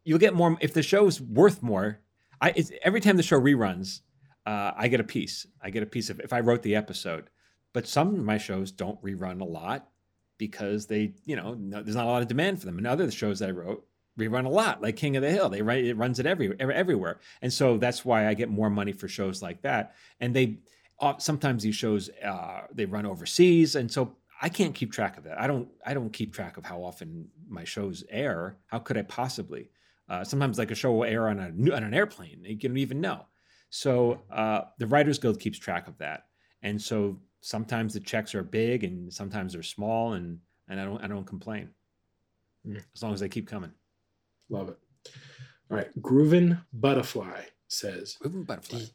you'll 0.05 0.19
get 0.19 0.35
more 0.35 0.57
if 0.61 0.73
the 0.73 0.83
show's 0.83 1.21
worth 1.21 1.63
more. 1.63 2.01
I 2.41 2.55
every 2.83 3.01
time 3.01 3.17
the 3.17 3.23
show 3.23 3.41
reruns, 3.41 4.01
uh, 4.47 4.73
I 4.77 4.89
get 4.89 5.01
a 5.01 5.05
piece. 5.05 5.47
I 5.61 5.71
get 5.71 5.83
a 5.83 5.87
piece 5.87 6.11
of 6.11 6.21
if 6.21 6.33
I 6.33 6.41
wrote 6.41 6.63
the 6.63 6.77
episode. 6.77 7.31
But 7.73 7.87
some 7.87 8.15
of 8.15 8.25
my 8.25 8.39
shows 8.39 8.71
don't 8.71 9.03
rerun 9.03 9.41
a 9.41 9.45
lot 9.45 9.89
because 10.39 10.87
they, 10.87 11.13
you 11.25 11.37
know, 11.37 11.55
no, 11.55 11.83
there's 11.83 11.97
not 11.97 12.07
a 12.07 12.09
lot 12.09 12.23
of 12.23 12.29
demand 12.29 12.61
for 12.61 12.67
them. 12.67 12.79
And 12.79 12.87
other 12.87 13.11
shows 13.11 13.41
that 13.41 13.49
I 13.49 13.53
wrote 13.53 13.85
rerun 14.19 14.45
a 14.45 14.51
lot, 14.51 14.83
like 14.83 14.97
King 14.97 15.17
of 15.17 15.23
the 15.23 15.31
Hill. 15.31 15.49
They 15.49 15.63
write 15.63 15.85
it 15.85 15.97
runs 15.97 16.19
it 16.19 16.27
every, 16.27 16.59
everywhere, 16.61 17.21
and 17.41 17.53
so 17.53 17.79
that's 17.79 18.05
why 18.05 18.29
I 18.29 18.35
get 18.35 18.51
more 18.51 18.69
money 18.69 18.93
for 18.93 19.09
shows 19.09 19.41
like 19.43 19.63
that. 19.63 19.95
And 20.21 20.35
they 20.35 20.59
uh, 21.01 21.17
sometimes 21.19 21.63
these 21.63 21.77
shows 21.77 22.11
uh, 22.25 22.63
they 22.73 22.85
run 22.85 23.07
overseas, 23.07 23.77
and 23.77 23.91
so 23.91 24.17
I 24.43 24.49
can't 24.49 24.75
keep 24.75 24.93
track 24.93 25.17
of 25.17 25.25
that. 25.25 25.41
I 25.41 25.47
don't 25.47 25.69
I 25.87 25.95
don't 25.95 26.13
keep 26.13 26.35
track 26.35 26.57
of 26.57 26.65
how 26.65 26.83
often 26.83 27.29
my 27.49 27.65
shows 27.65 28.05
air. 28.11 28.57
How 28.67 28.79
could 28.79 28.99
I 28.99 29.03
possibly? 29.03 29.71
Uh, 30.09 30.25
sometimes 30.25 30.59
like 30.59 30.71
a 30.71 30.75
show 30.75 30.93
will 30.93 31.05
air 31.05 31.29
on 31.29 31.39
a 31.39 31.75
on 31.75 31.85
an 31.85 31.95
airplane. 31.95 32.45
You 32.45 32.57
don't 32.57 32.77
even 32.77 33.01
know. 33.01 33.27
So 33.71 34.23
uh, 34.31 34.63
the 34.79 34.87
Writers 34.87 35.19
Guild 35.19 35.39
keeps 35.39 35.59
track 35.59 35.89
of 35.89 35.99
that, 35.99 36.27
and 36.63 36.81
so 36.81 37.21
sometimes 37.41 37.95
the 37.95 38.01
checks 38.01 38.35
are 38.35 38.43
big 38.43 38.85
and 38.85 39.13
sometimes 39.13 39.53
they're 39.53 39.63
small 39.63 40.15
and 40.15 40.39
and 40.69 40.81
I 40.81 40.85
don't 40.85 41.03
I 41.03 41.07
don't 41.07 41.27
complain. 41.27 41.71
Mm. 42.67 42.83
As 42.95 43.03
long 43.03 43.15
as 43.15 43.21
they 43.21 43.29
keep 43.29 43.47
coming. 43.47 43.73
Love 44.49 44.69
it. 44.69 44.79
All 45.71 45.77
right. 45.77 45.91
Grooven 46.01 46.63
Butterfly 46.73 47.43
says 47.69 48.17
Grooven 48.23 48.47
Butterfly. 48.47 48.79
Do, 48.79 48.87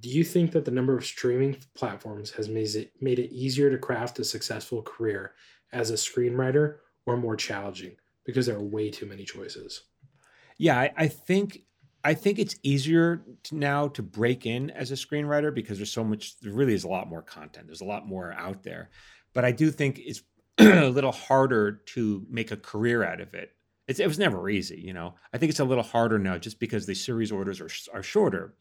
do 0.00 0.08
you 0.08 0.24
think 0.24 0.52
that 0.52 0.64
the 0.64 0.70
number 0.70 0.96
of 0.96 1.04
streaming 1.04 1.56
platforms 1.74 2.30
has 2.32 2.48
made 2.48 2.74
it 2.74 2.92
made 3.00 3.18
it 3.18 3.32
easier 3.32 3.70
to 3.70 3.78
craft 3.78 4.18
a 4.18 4.24
successful 4.24 4.82
career 4.82 5.32
as 5.72 5.90
a 5.90 5.94
screenwriter 5.94 6.76
or 7.06 7.16
more 7.16 7.36
challenging? 7.36 7.96
Because 8.24 8.46
there 8.46 8.56
are 8.56 8.62
way 8.62 8.90
too 8.90 9.06
many 9.06 9.24
choices. 9.24 9.82
Yeah, 10.58 10.78
I, 10.78 10.92
I 10.96 11.08
think 11.08 11.62
I 12.06 12.14
think 12.14 12.38
it's 12.38 12.54
easier 12.62 13.24
to 13.44 13.56
now 13.56 13.88
to 13.88 14.02
break 14.02 14.46
in 14.46 14.70
as 14.70 14.92
a 14.92 14.94
screenwriter 14.94 15.52
because 15.52 15.78
there's 15.78 15.92
so 15.92 16.04
much. 16.04 16.38
There 16.40 16.52
really 16.52 16.74
is 16.74 16.84
a 16.84 16.88
lot 16.88 17.08
more 17.08 17.22
content. 17.22 17.66
There's 17.66 17.80
a 17.80 17.84
lot 17.86 18.06
more 18.06 18.32
out 18.32 18.62
there, 18.62 18.90
but 19.34 19.44
I 19.44 19.50
do 19.50 19.72
think 19.72 19.98
it's 19.98 20.22
a 20.58 20.88
little 20.88 21.12
harder 21.12 21.82
to 21.94 22.24
make 22.30 22.52
a 22.52 22.56
career 22.56 23.04
out 23.04 23.20
of 23.20 23.34
it. 23.34 23.50
It's, 23.88 24.00
it 24.00 24.06
was 24.06 24.18
never 24.18 24.48
easy, 24.48 24.80
you 24.80 24.92
know. 24.92 25.14
I 25.32 25.38
think 25.38 25.50
it's 25.50 25.60
a 25.60 25.64
little 25.64 25.84
harder 25.84 26.18
now 26.18 26.38
just 26.38 26.58
because 26.58 26.86
the 26.86 26.94
series 26.94 27.30
orders 27.30 27.60
are 27.60 27.70
are 27.96 28.02
shorter. 28.02 28.54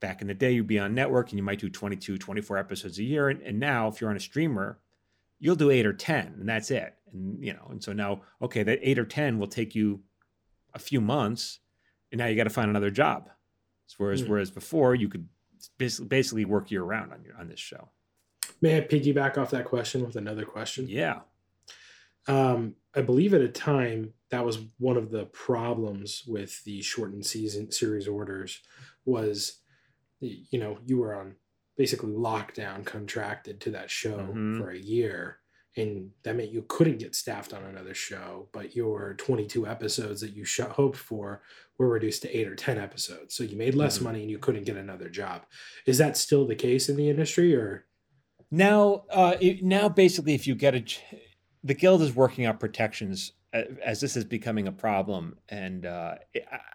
Back 0.00 0.22
in 0.22 0.28
the 0.28 0.34
day, 0.34 0.52
you'd 0.52 0.66
be 0.66 0.78
on 0.78 0.94
network 0.94 1.28
and 1.28 1.38
you 1.38 1.42
might 1.42 1.58
do 1.58 1.68
22, 1.68 2.16
24 2.16 2.56
episodes 2.56 2.98
a 2.98 3.02
year, 3.02 3.28
and, 3.28 3.42
and 3.42 3.60
now 3.60 3.88
if 3.88 4.00
you're 4.00 4.08
on 4.08 4.16
a 4.16 4.20
streamer, 4.20 4.78
you'll 5.38 5.56
do 5.56 5.70
eight 5.70 5.84
or 5.84 5.92
ten, 5.92 6.36
and 6.40 6.48
that's 6.48 6.70
it. 6.70 6.94
And 7.12 7.44
you 7.44 7.52
know, 7.52 7.66
and 7.70 7.82
so 7.82 7.92
now, 7.92 8.22
okay, 8.40 8.62
that 8.62 8.78
eight 8.82 8.98
or 8.98 9.04
ten 9.04 9.38
will 9.38 9.46
take 9.48 9.74
you 9.74 10.00
a 10.72 10.78
few 10.78 11.00
months 11.00 11.58
and 12.12 12.18
now 12.18 12.26
you 12.26 12.36
got 12.36 12.44
to 12.44 12.50
find 12.50 12.70
another 12.70 12.90
job. 12.90 13.28
Whereas, 13.96 14.22
mm. 14.22 14.28
whereas 14.28 14.50
before 14.50 14.94
you 14.94 15.08
could 15.08 15.26
basically 15.78 16.44
work 16.44 16.70
year 16.70 16.82
round 16.82 17.12
on 17.12 17.24
your 17.24 17.36
on 17.36 17.48
this 17.48 17.58
show. 17.58 17.88
May 18.60 18.76
I 18.76 18.80
piggyback 18.82 19.36
off 19.36 19.50
that 19.50 19.64
question 19.64 20.04
with 20.04 20.16
another 20.16 20.44
question? 20.44 20.86
Yeah. 20.88 21.20
Um, 22.28 22.76
I 22.94 23.02
believe 23.02 23.34
at 23.34 23.40
a 23.40 23.48
time 23.48 24.14
that 24.30 24.44
was 24.44 24.58
one 24.78 24.96
of 24.96 25.10
the 25.10 25.26
problems 25.26 26.24
with 26.26 26.62
the 26.64 26.82
shortened 26.82 27.26
season 27.26 27.70
series 27.70 28.08
orders 28.08 28.60
was, 29.04 29.60
you 30.20 30.58
know, 30.58 30.78
you 30.86 30.98
were 30.98 31.14
on 31.14 31.36
basically 31.76 32.12
lockdown 32.12 32.84
contracted 32.84 33.60
to 33.60 33.70
that 33.70 33.90
show 33.90 34.18
mm-hmm. 34.18 34.58
for 34.58 34.70
a 34.70 34.78
year 34.78 35.38
and 35.76 36.10
that 36.24 36.36
meant 36.36 36.50
you 36.50 36.64
couldn't 36.68 36.98
get 36.98 37.14
staffed 37.14 37.52
on 37.52 37.62
another 37.64 37.94
show 37.94 38.48
but 38.52 38.74
your 38.74 39.14
22 39.14 39.66
episodes 39.66 40.20
that 40.20 40.34
you 40.34 40.44
sh- 40.44 40.60
hoped 40.60 40.96
for 40.96 41.42
were 41.78 41.88
reduced 41.88 42.22
to 42.22 42.36
8 42.36 42.48
or 42.48 42.56
10 42.56 42.78
episodes 42.78 43.34
so 43.34 43.44
you 43.44 43.56
made 43.56 43.74
less 43.74 43.96
mm-hmm. 43.96 44.04
money 44.04 44.20
and 44.22 44.30
you 44.30 44.38
couldn't 44.38 44.64
get 44.64 44.76
another 44.76 45.08
job 45.08 45.42
is 45.86 45.98
that 45.98 46.16
still 46.16 46.46
the 46.46 46.54
case 46.54 46.88
in 46.88 46.96
the 46.96 47.08
industry 47.08 47.54
or 47.54 47.86
now 48.50 49.04
uh, 49.10 49.36
it, 49.40 49.62
now 49.62 49.88
basically 49.88 50.34
if 50.34 50.46
you 50.46 50.54
get 50.54 50.74
a 50.74 50.84
the 51.64 51.74
guild 51.74 52.02
is 52.02 52.14
working 52.14 52.46
out 52.46 52.60
protections 52.60 53.32
as 53.52 54.00
this 54.00 54.16
is 54.16 54.24
becoming 54.24 54.68
a 54.68 54.72
problem 54.72 55.36
and 55.48 55.84
uh, 55.84 56.14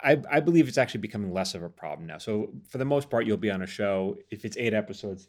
I, 0.03 0.21
I 0.29 0.39
believe 0.41 0.67
it's 0.67 0.77
actually 0.77 0.99
becoming 0.99 1.31
less 1.31 1.55
of 1.55 1.63
a 1.63 1.69
problem 1.69 2.05
now 2.05 2.17
so 2.17 2.51
for 2.67 2.77
the 2.77 2.85
most 2.85 3.09
part 3.09 3.25
you'll 3.25 3.37
be 3.37 3.49
on 3.49 3.61
a 3.61 3.67
show 3.67 4.17
if 4.29 4.43
it's 4.43 4.57
eight 4.57 4.73
episodes 4.73 5.25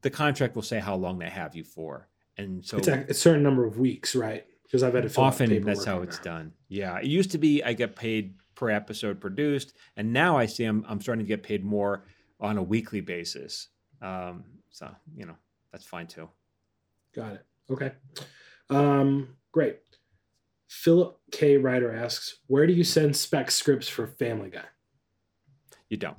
the 0.00 0.10
contract 0.10 0.56
will 0.56 0.62
say 0.62 0.80
how 0.80 0.96
long 0.96 1.20
they 1.20 1.30
have 1.30 1.54
you 1.54 1.62
for 1.62 2.08
and 2.38 2.64
so 2.64 2.78
it's 2.78 2.88
a, 2.88 3.04
a 3.08 3.14
certain 3.14 3.42
number 3.42 3.64
of 3.64 3.78
weeks, 3.78 4.14
right? 4.14 4.44
Because 4.64 4.82
I've 4.82 4.94
had 4.94 5.08
to 5.08 5.20
often 5.20 5.62
that's 5.64 5.84
how 5.84 6.02
it's 6.02 6.18
done. 6.18 6.52
Yeah, 6.68 6.98
it 6.98 7.06
used 7.06 7.30
to 7.32 7.38
be 7.38 7.62
I 7.62 7.72
get 7.74 7.96
paid 7.96 8.34
per 8.54 8.70
episode 8.70 9.20
produced, 9.20 9.74
and 9.96 10.12
now 10.12 10.38
I 10.38 10.46
see 10.46 10.64
I'm 10.64 10.84
I'm 10.88 11.00
starting 11.00 11.24
to 11.24 11.28
get 11.28 11.42
paid 11.42 11.64
more 11.64 12.04
on 12.40 12.56
a 12.56 12.62
weekly 12.62 13.00
basis. 13.00 13.68
Um, 14.00 14.44
so 14.70 14.90
you 15.14 15.26
know 15.26 15.36
that's 15.72 15.84
fine 15.84 16.06
too. 16.06 16.28
Got 17.14 17.34
it. 17.34 17.46
Okay. 17.70 17.92
Um, 18.74 19.36
great. 19.52 19.78
Philip 20.68 21.18
K. 21.30 21.56
Ryder 21.56 21.94
asks, 21.94 22.38
where 22.46 22.66
do 22.66 22.72
you 22.72 22.84
send 22.84 23.16
spec 23.16 23.50
scripts 23.50 23.88
for 23.88 24.06
Family 24.06 24.50
Guy? 24.50 24.64
You 25.88 25.98
don't. 25.98 26.16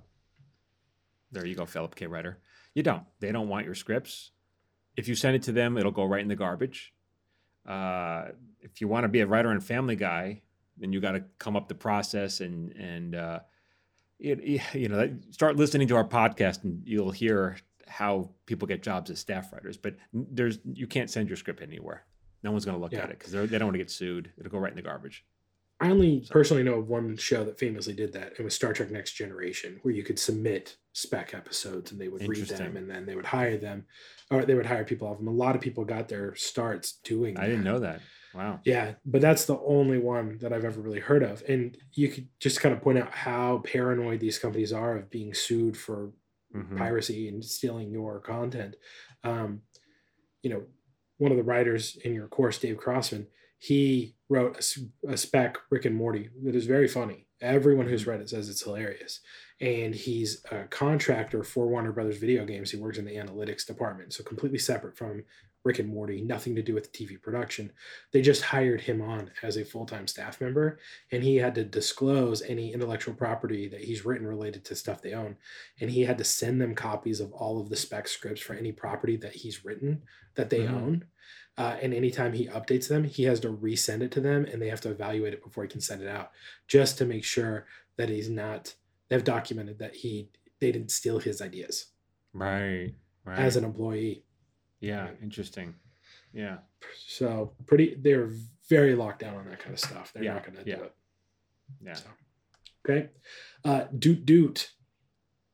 There 1.32 1.46
you 1.46 1.56
go, 1.56 1.66
Philip 1.66 1.96
K. 1.96 2.06
Ryder. 2.06 2.40
You 2.76 2.84
don't. 2.84 3.04
They 3.20 3.32
don't 3.32 3.50
want 3.50 3.66
your 3.66 3.76
scripts 3.76 4.32
if 4.96 5.08
you 5.08 5.16
send 5.16 5.36
it 5.36 5.44
to 5.44 5.52
them, 5.52 5.78
it'll 5.78 5.92
go 5.92 6.04
right 6.04 6.22
in 6.22 6.28
the 6.28 6.36
garbage. 6.36 6.94
Uh, 7.68 8.26
if 8.62 8.82
you 8.82 8.88
want 8.88 9.06
to 9.06 9.08
be 9.08 9.22
a 9.22 9.28
writer 9.28 9.50
on 9.50 9.60
Family 9.60 9.96
Guy, 9.96 10.42
then 10.78 10.92
you 10.94 11.00
got 11.00 11.14
to 11.14 11.24
come 11.40 11.56
up 11.56 11.68
the 11.68 11.76
process 11.76 12.42
and 12.42 12.72
and 12.74 13.16
uh, 13.16 13.40
you 14.20 14.90
know 14.90 15.16
start 15.32 15.56
listening 15.56 15.88
to 15.88 15.96
our 15.96 16.08
podcast 16.08 16.64
and 16.64 16.82
you'll 16.86 17.12
hear 17.12 17.58
how 17.88 18.30
people 18.46 18.68
get 18.68 18.82
jobs 18.82 19.10
as 19.10 19.20
staff 19.20 19.52
writers. 19.54 19.78
But 19.78 19.96
there's 20.14 20.60
you 20.66 20.88
can't 20.88 21.10
send 21.10 21.30
your 21.30 21.38
script 21.38 21.62
anywhere. 21.62 22.06
No 22.44 22.52
one's 22.52 22.66
going 22.66 22.78
to 22.78 22.82
look 22.82 22.92
yeah. 22.92 23.04
at 23.04 23.10
it 23.10 23.20
because 23.20 23.32
they 23.32 23.58
don't 23.58 23.68
want 23.68 23.76
to 23.76 23.80
get 23.80 23.90
sued. 23.90 24.32
It'll 24.38 24.52
go 24.52 24.58
right 24.58 24.72
in 24.72 24.76
the 24.76 24.82
garbage. 24.82 25.26
I 25.80 25.90
only 25.90 26.24
so. 26.24 26.32
personally 26.32 26.64
know 26.64 26.76
of 26.76 26.88
one 26.88 27.18
show 27.18 27.44
that 27.44 27.60
famously 27.60 27.94
did 27.94 28.14
that. 28.14 28.34
It 28.38 28.44
was 28.44 28.56
Star 28.56 28.74
Trek 28.74 28.92
Next 28.92 29.14
Generation, 29.14 29.80
where 29.82 29.94
you 29.94 30.04
could 30.04 30.20
submit 30.20 30.78
spec 30.94 31.34
episodes 31.34 31.92
and 31.92 32.00
they 32.00 32.08
would 32.08 32.28
read 32.28 32.48
them 32.48 32.78
and 32.78 32.90
then 32.90 33.06
they 33.06 33.16
would 33.16 33.26
hire 33.26 33.58
them 33.58 33.86
or 34.30 34.46
they 34.46 34.56
would 34.56 34.66
hire 34.66 34.86
people 34.86 35.08
off 35.08 35.18
them. 35.18 35.28
A 35.28 35.32
lot 35.32 35.56
of 35.56 35.62
people 35.62 35.84
got 35.84 36.08
their 36.08 36.36
starts 36.36 37.00
doing 37.04 37.38
I 37.38 37.48
didn't 37.48 37.64
know 37.64 37.80
that. 37.80 38.02
Wow. 38.34 38.60
Yeah, 38.64 38.94
but 39.06 39.22
that's 39.22 39.46
the 39.46 39.60
only 39.60 40.00
one 40.00 40.40
that 40.40 40.54
I've 40.54 40.66
ever 40.66 40.82
really 40.82 41.00
heard 41.00 41.22
of. 41.22 41.44
And 41.48 41.78
you 41.94 42.10
could 42.10 42.28
just 42.40 42.62
kind 42.62 42.74
of 42.74 42.82
point 42.82 42.98
out 42.98 43.12
how 43.12 43.62
paranoid 43.66 44.20
these 44.20 44.40
companies 44.40 44.74
are 44.74 44.98
of 44.98 45.10
being 45.10 45.34
sued 45.34 45.78
for 45.78 46.12
mm-hmm. 46.56 46.78
piracy 46.78 47.28
and 47.28 47.44
stealing 47.44 47.92
your 47.92 48.20
content. 48.20 48.76
Um, 49.24 49.62
you 50.42 50.50
know, 50.50 50.64
one 51.24 51.32
of 51.32 51.38
the 51.38 51.44
writers 51.44 51.96
in 52.04 52.14
your 52.14 52.28
course, 52.28 52.58
Dave 52.58 52.76
Crossman, 52.76 53.28
he 53.58 54.14
wrote 54.28 54.58
a, 55.08 55.12
a 55.14 55.18
spec 55.18 55.58
Rick 55.70 55.86
and 55.86 55.96
Morty 55.96 56.30
that 56.44 56.54
is 56.54 56.66
very 56.66 56.88
funny. 56.90 57.28
Everyone 57.40 57.88
who's 57.88 58.06
read 58.06 58.20
it 58.20 58.30
says 58.30 58.50
it's 58.50 58.64
hilarious. 58.64 59.22
And 59.62 59.96
he's 59.96 60.44
a 60.52 60.66
contractor 60.66 61.46
for 61.46 61.68
Warner 61.68 61.94
Brothers 61.94 62.18
video 62.18 62.44
games. 62.46 62.72
He 62.72 62.78
works 62.78 62.98
in 62.98 63.06
the 63.06 63.16
analytics 63.16 63.66
department, 63.66 64.12
so 64.12 64.22
completely 64.26 64.60
separate 64.60 64.98
from 64.98 65.24
Rick 65.64 65.80
and 65.80 65.88
Morty, 65.88 66.22
nothing 66.22 66.56
to 66.56 66.62
do 66.62 66.74
with 66.74 66.92
TV 66.92 67.22
production. 67.22 67.72
They 68.12 68.22
just 68.22 68.42
hired 68.42 68.82
him 68.82 69.02
on 69.02 69.32
as 69.42 69.56
a 69.56 69.64
full 69.64 69.86
time 69.86 70.08
staff 70.08 70.42
member, 70.42 70.80
and 71.12 71.24
he 71.24 71.38
had 71.38 71.56
to 71.56 71.64
disclose 71.64 72.42
any 72.42 72.74
intellectual 72.74 73.14
property 73.14 73.70
that 73.70 73.82
he's 73.82 74.04
written 74.04 74.28
related 74.28 74.66
to 74.66 74.76
stuff 74.76 75.02
they 75.02 75.14
own. 75.14 75.38
And 75.80 75.90
he 75.90 76.02
had 76.02 76.18
to 76.18 76.26
send 76.26 76.60
them 76.60 76.76
copies 76.76 77.22
of 77.22 77.32
all 77.32 77.62
of 77.62 77.70
the 77.70 77.78
spec 77.78 78.10
scripts 78.10 78.42
for 78.42 78.56
any 78.56 78.74
property 78.74 79.16
that 79.18 79.36
he's 79.36 79.64
written 79.64 80.02
that 80.36 80.50
they 80.50 80.60
mm-hmm. 80.60 80.76
own. 80.76 81.06
Uh, 81.58 81.78
and 81.82 81.94
anytime 81.94 82.34
he 82.34 82.48
updates 82.48 82.88
them, 82.88 83.04
he 83.04 83.24
has 83.24 83.40
to 83.40 83.50
resend 83.50 84.02
it 84.02 84.12
to 84.12 84.20
them 84.20 84.46
and 84.46 84.62
they 84.62 84.70
have 84.70 84.82
to 84.82 84.90
evaluate 84.90 85.34
it 85.34 85.44
before 85.44 85.64
he 85.64 85.70
can 85.70 85.82
send 85.82 86.02
it 86.02 86.08
out 86.08 86.32
just 86.68 86.98
to 86.98 87.06
make 87.06 87.24
sure 87.24 87.68
that 87.98 88.10
he's 88.10 88.30
not, 88.30 88.74
they've 89.10 89.24
documented 89.24 89.78
that 89.78 89.96
he, 89.96 90.30
they 90.60 90.72
didn't 90.72 90.90
steal 90.90 91.20
his 91.20 91.42
ideas. 91.42 91.88
Right. 92.34 92.94
Right. 93.24 93.40
As 93.40 93.56
an 93.56 93.64
employee. 93.64 94.24
Yeah. 94.80 95.10
Interesting. 95.22 95.76
Yeah. 96.34 96.58
So 97.08 97.54
pretty, 97.68 97.96
they're 98.02 98.32
very 98.68 98.96
locked 98.96 99.20
down 99.20 99.38
on 99.38 99.48
that 99.50 99.60
kind 99.60 99.74
of 99.74 99.80
stuff. 99.80 100.12
They're 100.12 100.24
yeah. 100.24 100.34
not 100.34 100.46
going 100.46 100.58
to 100.58 100.70
yeah. 100.70 100.76
do 100.78 100.84
it. 100.84 100.96
Yeah. 101.86 101.94
So, 101.94 102.06
okay. 102.90 103.10
Uh, 103.64 103.86
doot 103.98 104.26
doot 104.26 104.72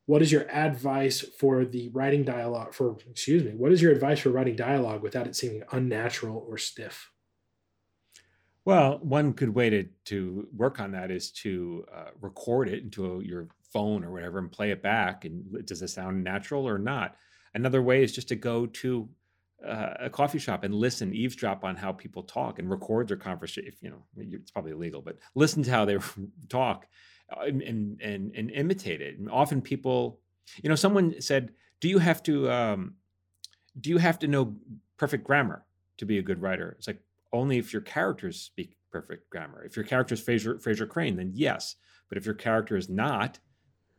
what 0.10 0.24
is 0.24 0.32
your 0.32 0.50
advice 0.50 1.22
for 1.22 1.64
the 1.64 1.88
writing 1.90 2.24
dialogue 2.24 2.74
for 2.74 2.98
excuse 3.08 3.44
me 3.44 3.52
what 3.52 3.72
is 3.72 3.80
your 3.80 3.92
advice 3.92 4.18
for 4.18 4.32
writing 4.32 4.56
dialogue 4.56 5.04
without 5.04 5.28
it 5.28 5.36
seeming 5.36 5.62
unnatural 5.72 6.44
or 6.50 6.58
stiff? 6.58 7.12
Well 8.66 8.98
one 9.04 9.34
good 9.34 9.54
way 9.54 9.70
to, 9.70 9.88
to 10.06 10.48
work 10.58 10.80
on 10.80 10.94
that 10.94 11.12
is 11.12 11.30
to 11.44 11.86
uh, 11.96 12.10
record 12.22 12.70
it 12.70 12.82
into 12.82 13.06
a, 13.06 13.24
your 13.24 13.50
phone 13.72 14.04
or 14.04 14.12
whatever 14.12 14.40
and 14.40 14.52
play 14.52 14.72
it 14.72 14.82
back 14.82 15.26
and 15.26 15.64
does 15.68 15.84
it 15.84 15.90
sound 15.90 16.24
natural 16.24 16.68
or 16.68 16.80
not? 16.80 17.16
Another 17.54 17.84
way 17.84 18.02
is 18.02 18.12
just 18.12 18.30
to 18.30 18.36
go 18.36 18.66
to 18.66 19.08
uh, 19.64 19.94
a 20.00 20.10
coffee 20.10 20.40
shop 20.40 20.64
and 20.64 20.74
listen 20.74 21.14
eavesdrop 21.14 21.64
on 21.64 21.76
how 21.76 21.92
people 21.92 22.24
talk 22.24 22.58
and 22.58 22.68
record 22.68 23.08
their 23.08 23.18
conversation 23.18 23.72
if 23.72 23.84
you 23.84 23.92
know 23.92 24.04
it's 24.18 24.50
probably 24.50 24.72
illegal 24.72 25.02
but 25.02 25.18
listen 25.36 25.62
to 25.62 25.70
how 25.70 25.86
they 25.86 25.98
talk 26.50 26.88
uh, 27.36 27.46
and, 27.46 27.62
and 28.02 28.36
and 28.36 28.52
imitate 28.52 29.02
it. 29.02 29.20
And 29.20 29.30
often 29.30 29.62
people, 29.62 30.20
you 30.62 30.70
know, 30.70 30.76
someone 30.76 31.22
said, 31.22 31.54
"Do 31.80 31.90
you 31.90 32.00
have 32.00 32.24
to 32.24 32.50
um, 32.50 32.96
do 33.80 33.90
you 33.90 33.98
have 33.98 34.20
to 34.20 34.28
know 34.28 34.56
perfect 34.98 35.24
grammar 35.24 35.66
to 35.98 36.06
be 36.06 36.18
a 36.18 36.22
good 36.22 36.42
writer?" 36.42 36.76
It's 36.78 36.88
like 36.88 37.02
only 37.32 37.58
if 37.58 37.74
your 37.74 37.82
characters 37.82 38.42
speak 38.42 38.76
perfect 38.92 39.30
grammar. 39.30 39.64
If 39.64 39.76
your 39.76 39.86
character 39.86 40.14
is 40.14 40.22
Frasier, 40.22 40.62
Frasier 40.62 40.88
Crane, 40.88 41.16
then 41.16 41.32
yes. 41.34 41.76
But 42.08 42.18
if 42.18 42.26
your 42.26 42.36
character 42.36 42.76
is 42.76 42.90
not, 42.90 43.40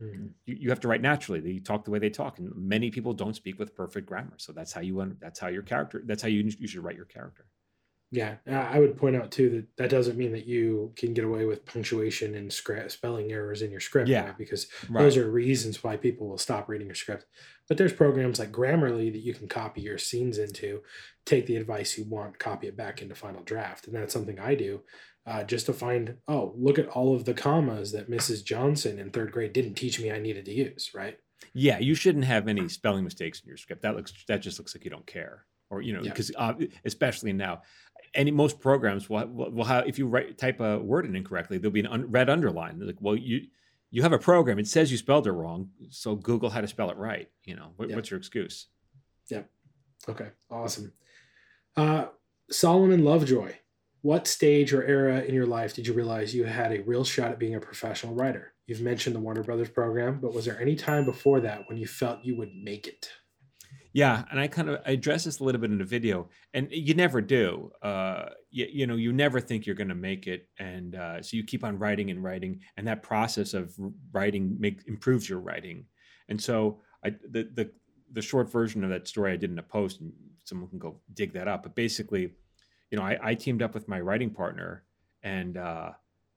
mm-hmm. 0.03 0.27
you, 0.47 0.57
you 0.63 0.69
have 0.71 0.81
to 0.81 0.89
write 0.89 1.01
naturally. 1.01 1.41
They 1.41 1.59
talk 1.59 1.85
the 1.85 1.91
way 1.91 2.01
they 2.01 2.11
talk, 2.11 2.39
and 2.39 2.53
many 2.57 2.91
people 2.91 3.13
don't 3.13 3.37
speak 3.37 3.59
with 3.59 3.75
perfect 3.75 4.07
grammar. 4.07 4.35
So 4.39 4.53
that's 4.53 4.73
how 4.73 4.81
you 4.81 5.17
that's 5.21 5.39
how 5.39 5.49
your 5.49 5.63
character 5.63 6.03
that's 6.05 6.23
how 6.23 6.29
you 6.29 6.51
you 6.59 6.67
should 6.67 6.85
write 6.85 6.97
your 6.97 7.05
character. 7.07 7.47
Yeah, 8.13 8.37
I 8.49 8.81
would 8.81 8.97
point 8.97 9.15
out 9.15 9.31
too 9.31 9.51
that 9.51 9.77
that 9.77 9.91
doesn't 9.91 10.19
mean 10.19 10.33
that 10.33 10.45
you 10.45 10.93
can 10.97 11.15
get 11.15 11.25
away 11.25 11.45
with 11.45 11.65
punctuation 11.65 12.35
and 12.35 12.53
spelling 12.53 13.31
errors 13.31 13.63
in 13.63 13.71
your 13.71 13.79
script. 13.79 14.09
Yeah, 14.09 14.27
right? 14.27 14.39
because 14.39 14.67
right. 14.89 15.03
those 15.03 15.17
are 15.17 15.31
reasons 15.31 15.85
why 15.85 15.97
people 15.97 16.29
will 16.29 16.39
stop 16.39 16.69
reading 16.69 16.89
your 16.89 16.97
script. 16.97 17.27
But 17.69 17.79
there's 17.79 17.93
programs 17.93 18.41
like 18.41 18.51
Grammarly 18.51 19.13
that 19.13 19.23
you 19.23 19.33
can 19.33 19.47
copy 19.47 19.83
your 19.83 19.97
scenes 19.97 20.39
into, 20.39 20.83
take 21.25 21.47
the 21.47 21.55
advice 21.55 21.97
you 21.97 22.05
want, 22.05 22.41
copy 22.41 22.67
it 22.67 22.77
back 22.77 23.01
into 23.01 23.15
Final 23.15 23.45
Draft, 23.45 23.87
and 23.87 23.95
that's 23.95 24.13
something 24.13 24.41
I 24.41 24.57
do, 24.57 24.81
uh, 25.25 25.45
just 25.45 25.67
to 25.67 25.73
find 25.73 26.17
oh 26.27 26.53
look 26.57 26.81
at 26.81 26.89
all 26.89 27.15
of 27.15 27.27
the 27.27 27.35
commas 27.35 27.93
that 27.93 28.11
Mrs. 28.11 28.45
Johnson 28.45 28.99
in 28.99 29.11
third 29.11 29.31
grade 29.31 29.53
didn't 29.53 29.75
teach 29.75 30.01
me 30.01 30.11
I 30.11 30.19
needed 30.19 30.47
to 30.47 30.53
use. 30.53 30.91
Right. 30.93 31.17
Yeah, 31.55 31.79
you 31.79 31.95
shouldn't 31.95 32.25
have 32.25 32.49
any 32.49 32.69
spelling 32.69 33.05
mistakes 33.05 33.41
in 33.41 33.47
your 33.47 33.57
script. 33.57 33.83
That 33.83 33.95
looks 33.95 34.13
that 34.27 34.43
just 34.43 34.59
looks 34.59 34.75
like 34.75 34.85
you 34.85 34.91
don't 34.91 35.07
care 35.07 35.47
or 35.71 35.81
you 35.81 35.93
know 35.93 36.03
because 36.03 36.31
yeah. 36.31 36.39
uh, 36.39 36.55
especially 36.85 37.33
now 37.33 37.63
any 38.15 38.31
most 38.31 38.61
programs 38.61 39.09
will, 39.09 39.27
will 39.27 39.65
have 39.65 39.87
if 39.87 39.99
you 39.99 40.07
write 40.07 40.37
type 40.39 40.61
a 40.61 40.79
word 40.79 41.07
in 41.07 41.15
incorrectly 41.15 41.59
there'll 41.59 41.73
be 41.73 41.81
an 41.81 41.87
un, 41.87 42.11
red 42.11 42.29
underline. 42.29 42.85
Like 42.85 42.97
well 43.01 43.17
you 43.17 43.47
you 43.91 44.03
have 44.03 44.13
a 44.13 44.19
program. 44.19 44.59
It 44.59 44.69
says 44.69 44.91
you 44.91 44.99
spelled 44.99 45.27
it 45.27 45.33
wrong 45.33 45.71
so 45.91 46.15
google 46.15 46.51
how 46.51 46.61
to 46.61 46.69
spell 46.69 46.91
it 46.91 46.97
right 46.97 47.29
you 47.45 47.55
know? 47.55 47.73
What, 47.77 47.91
what's 47.91 48.11
your 48.11 48.19
excuse? 48.19 48.67
Yeah. 49.29 49.43
Okay. 50.09 50.29
Awesome. 50.51 50.93
Uh, 51.77 52.07
solomon 52.51 53.05
lovejoy 53.05 53.55
what 54.03 54.27
stage 54.27 54.73
or 54.73 54.83
era 54.83 55.21
in 55.21 55.35
your 55.35 55.47
life 55.47 55.75
did 55.75 55.87
you 55.87 55.93
realize 55.93 56.35
you 56.35 56.45
had 56.45 56.73
a 56.73 56.83
real 56.83 57.05
shot 57.05 57.31
at 57.31 57.39
being 57.39 57.55
a 57.55 57.61
professional 57.61 58.15
writer? 58.15 58.55
You've 58.67 58.81
mentioned 58.81 59.15
the 59.15 59.21
warner 59.21 59.43
brothers 59.43 59.69
program 59.69 60.21
but 60.21 60.35
was 60.35 60.47
there 60.47 60.61
any 60.61 60.75
time 60.75 61.05
before 61.05 61.41
that 61.41 61.69
when 61.69 61.79
you 61.79 61.87
felt 61.87 62.25
you 62.25 62.37
would 62.37 62.55
make 62.55 62.89
it 62.89 63.11
yeah, 63.93 64.25
and 64.31 64.39
I 64.39 64.47
kind 64.47 64.69
of 64.69 64.81
I 64.87 64.93
address 64.93 65.25
this 65.25 65.41
a 65.41 65.45
little 65.45 65.61
bit 65.61 65.71
in 65.71 65.79
the 65.79 65.85
video, 65.85 66.29
and 66.55 66.69
you 66.71 66.95
never 66.95 67.21
do. 67.21 67.73
Uh, 67.83 68.27
you, 68.51 68.67
you 68.71 68.87
know, 68.87 68.95
you 68.95 69.13
never 69.13 69.41
think 69.41 69.67
you're 69.67 69.75
going 69.75 69.89
to 69.89 69.95
make 69.97 70.27
it, 70.29 70.49
and 70.59 70.95
uh, 70.95 71.23
so 71.23 71.37
you 71.37 71.45
keep 71.45 71.65
on 71.65 71.79
writing 71.79 72.11
and 72.11 72.23
writing, 72.23 72.61
and 72.77 72.87
that 72.87 73.03
process 73.03 73.53
of 73.53 73.75
writing 74.13 74.57
make 74.61 74.81
improves 74.87 75.29
your 75.29 75.41
writing. 75.41 75.87
And 76.29 76.41
so, 76.41 76.81
I 77.05 77.11
the 77.11 77.49
the 77.53 77.71
the 78.13 78.23
short 78.23 78.51
version 78.51 78.85
of 78.85 78.91
that 78.91 79.09
story 79.09 79.33
I 79.33 79.37
did 79.37 79.51
in 79.51 79.59
a 79.59 79.63
post, 79.63 80.01
and 80.01 80.13
someone 80.45 80.71
can 80.71 80.79
go 80.79 81.01
dig 81.15 81.33
that 81.33 81.49
up. 81.49 81.65
But 81.65 81.75
basically, 81.75 82.33
you 82.91 82.99
know, 82.99 83.03
I, 83.03 83.19
I 83.21 83.35
teamed 83.35 83.63
up 83.63 83.75
with 83.75 83.89
my 83.89 84.01
writing 84.01 84.31
partner, 84.31 84.85
and 85.25 85.57
uh, 85.57 85.91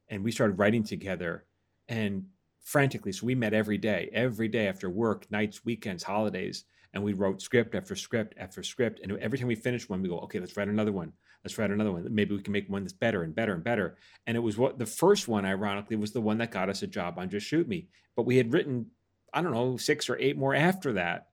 and 0.09 0.23
we 0.23 0.31
started 0.31 0.57
writing 0.57 0.83
together, 0.83 1.45
and 1.87 2.25
frantically. 2.63 3.11
So 3.11 3.27
we 3.27 3.35
met 3.35 3.53
every 3.53 3.77
day, 3.77 4.09
every 4.11 4.47
day 4.47 4.67
after 4.67 4.89
work, 4.89 5.29
nights, 5.29 5.63
weekends, 5.63 6.01
holidays 6.01 6.63
and 6.93 7.03
we 7.03 7.13
wrote 7.13 7.41
script 7.41 7.75
after 7.75 7.95
script 7.95 8.35
after 8.37 8.61
script. 8.63 8.99
And 9.01 9.17
every 9.19 9.37
time 9.37 9.47
we 9.47 9.55
finished 9.55 9.89
one, 9.89 10.01
we 10.01 10.09
go, 10.09 10.19
okay, 10.19 10.39
let's 10.39 10.55
write 10.55 10.67
another 10.67 10.91
one. 10.91 11.11
Let's 11.43 11.57
write 11.57 11.71
another 11.71 11.91
one. 11.91 12.07
Maybe 12.09 12.35
we 12.35 12.41
can 12.41 12.53
make 12.53 12.69
one 12.69 12.83
that's 12.83 12.93
better 12.93 13.23
and 13.23 13.35
better 13.35 13.53
and 13.53 13.63
better. 13.63 13.97
And 14.27 14.37
it 14.37 14.41
was 14.41 14.57
what 14.57 14.77
the 14.77 14.85
first 14.85 15.27
one, 15.27 15.45
ironically, 15.45 15.95
was 15.95 16.11
the 16.11 16.21
one 16.21 16.37
that 16.37 16.51
got 16.51 16.69
us 16.69 16.83
a 16.83 16.87
job 16.87 17.17
on 17.17 17.29
Just 17.29 17.47
Shoot 17.47 17.67
Me. 17.67 17.87
But 18.15 18.25
we 18.25 18.37
had 18.37 18.53
written, 18.53 18.87
I 19.33 19.41
don't 19.41 19.53
know, 19.53 19.75
six 19.77 20.09
or 20.09 20.17
eight 20.19 20.37
more 20.37 20.55
after 20.55 20.93
that. 20.93 21.27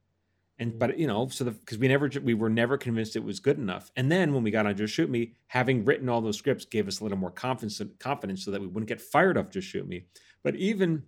And 0.58 0.70
mm-hmm. 0.70 0.78
but 0.78 0.98
you 0.98 1.06
know, 1.06 1.28
so 1.28 1.44
the 1.44 1.52
because 1.52 1.78
we 1.78 1.88
never 1.88 2.10
we 2.22 2.34
were 2.34 2.50
never 2.50 2.78
convinced 2.78 3.14
it 3.14 3.24
was 3.24 3.38
good 3.38 3.58
enough. 3.58 3.90
And 3.96 4.10
then 4.10 4.32
when 4.32 4.42
we 4.42 4.50
got 4.50 4.66
on 4.66 4.76
Just 4.76 4.94
Shoot 4.94 5.10
Me, 5.10 5.34
having 5.46 5.84
written 5.84 6.08
all 6.08 6.20
those 6.20 6.38
scripts 6.38 6.64
gave 6.64 6.88
us 6.88 7.00
a 7.00 7.02
little 7.02 7.18
more 7.18 7.30
confidence 7.30 7.80
confidence 7.98 8.44
so 8.44 8.50
that 8.50 8.60
we 8.60 8.66
wouldn't 8.66 8.88
get 8.88 9.00
fired 9.00 9.36
off 9.36 9.50
Just 9.50 9.68
Shoot 9.68 9.86
Me. 9.86 10.06
But 10.42 10.56
even 10.56 11.02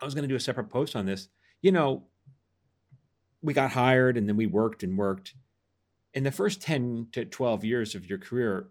I 0.00 0.04
was 0.04 0.14
going 0.14 0.22
to 0.22 0.28
do 0.28 0.36
a 0.36 0.40
separate 0.40 0.70
post 0.70 0.94
on 0.96 1.06
this. 1.06 1.28
You 1.62 1.72
know, 1.72 2.04
we 3.44 3.52
got 3.52 3.72
hired 3.72 4.16
and 4.16 4.26
then 4.26 4.36
we 4.36 4.46
worked 4.46 4.82
and 4.82 4.96
worked. 4.96 5.34
In 6.14 6.24
the 6.24 6.32
first 6.32 6.62
10 6.62 7.08
to 7.12 7.26
12 7.26 7.64
years 7.64 7.94
of 7.94 8.08
your 8.08 8.18
career, 8.18 8.68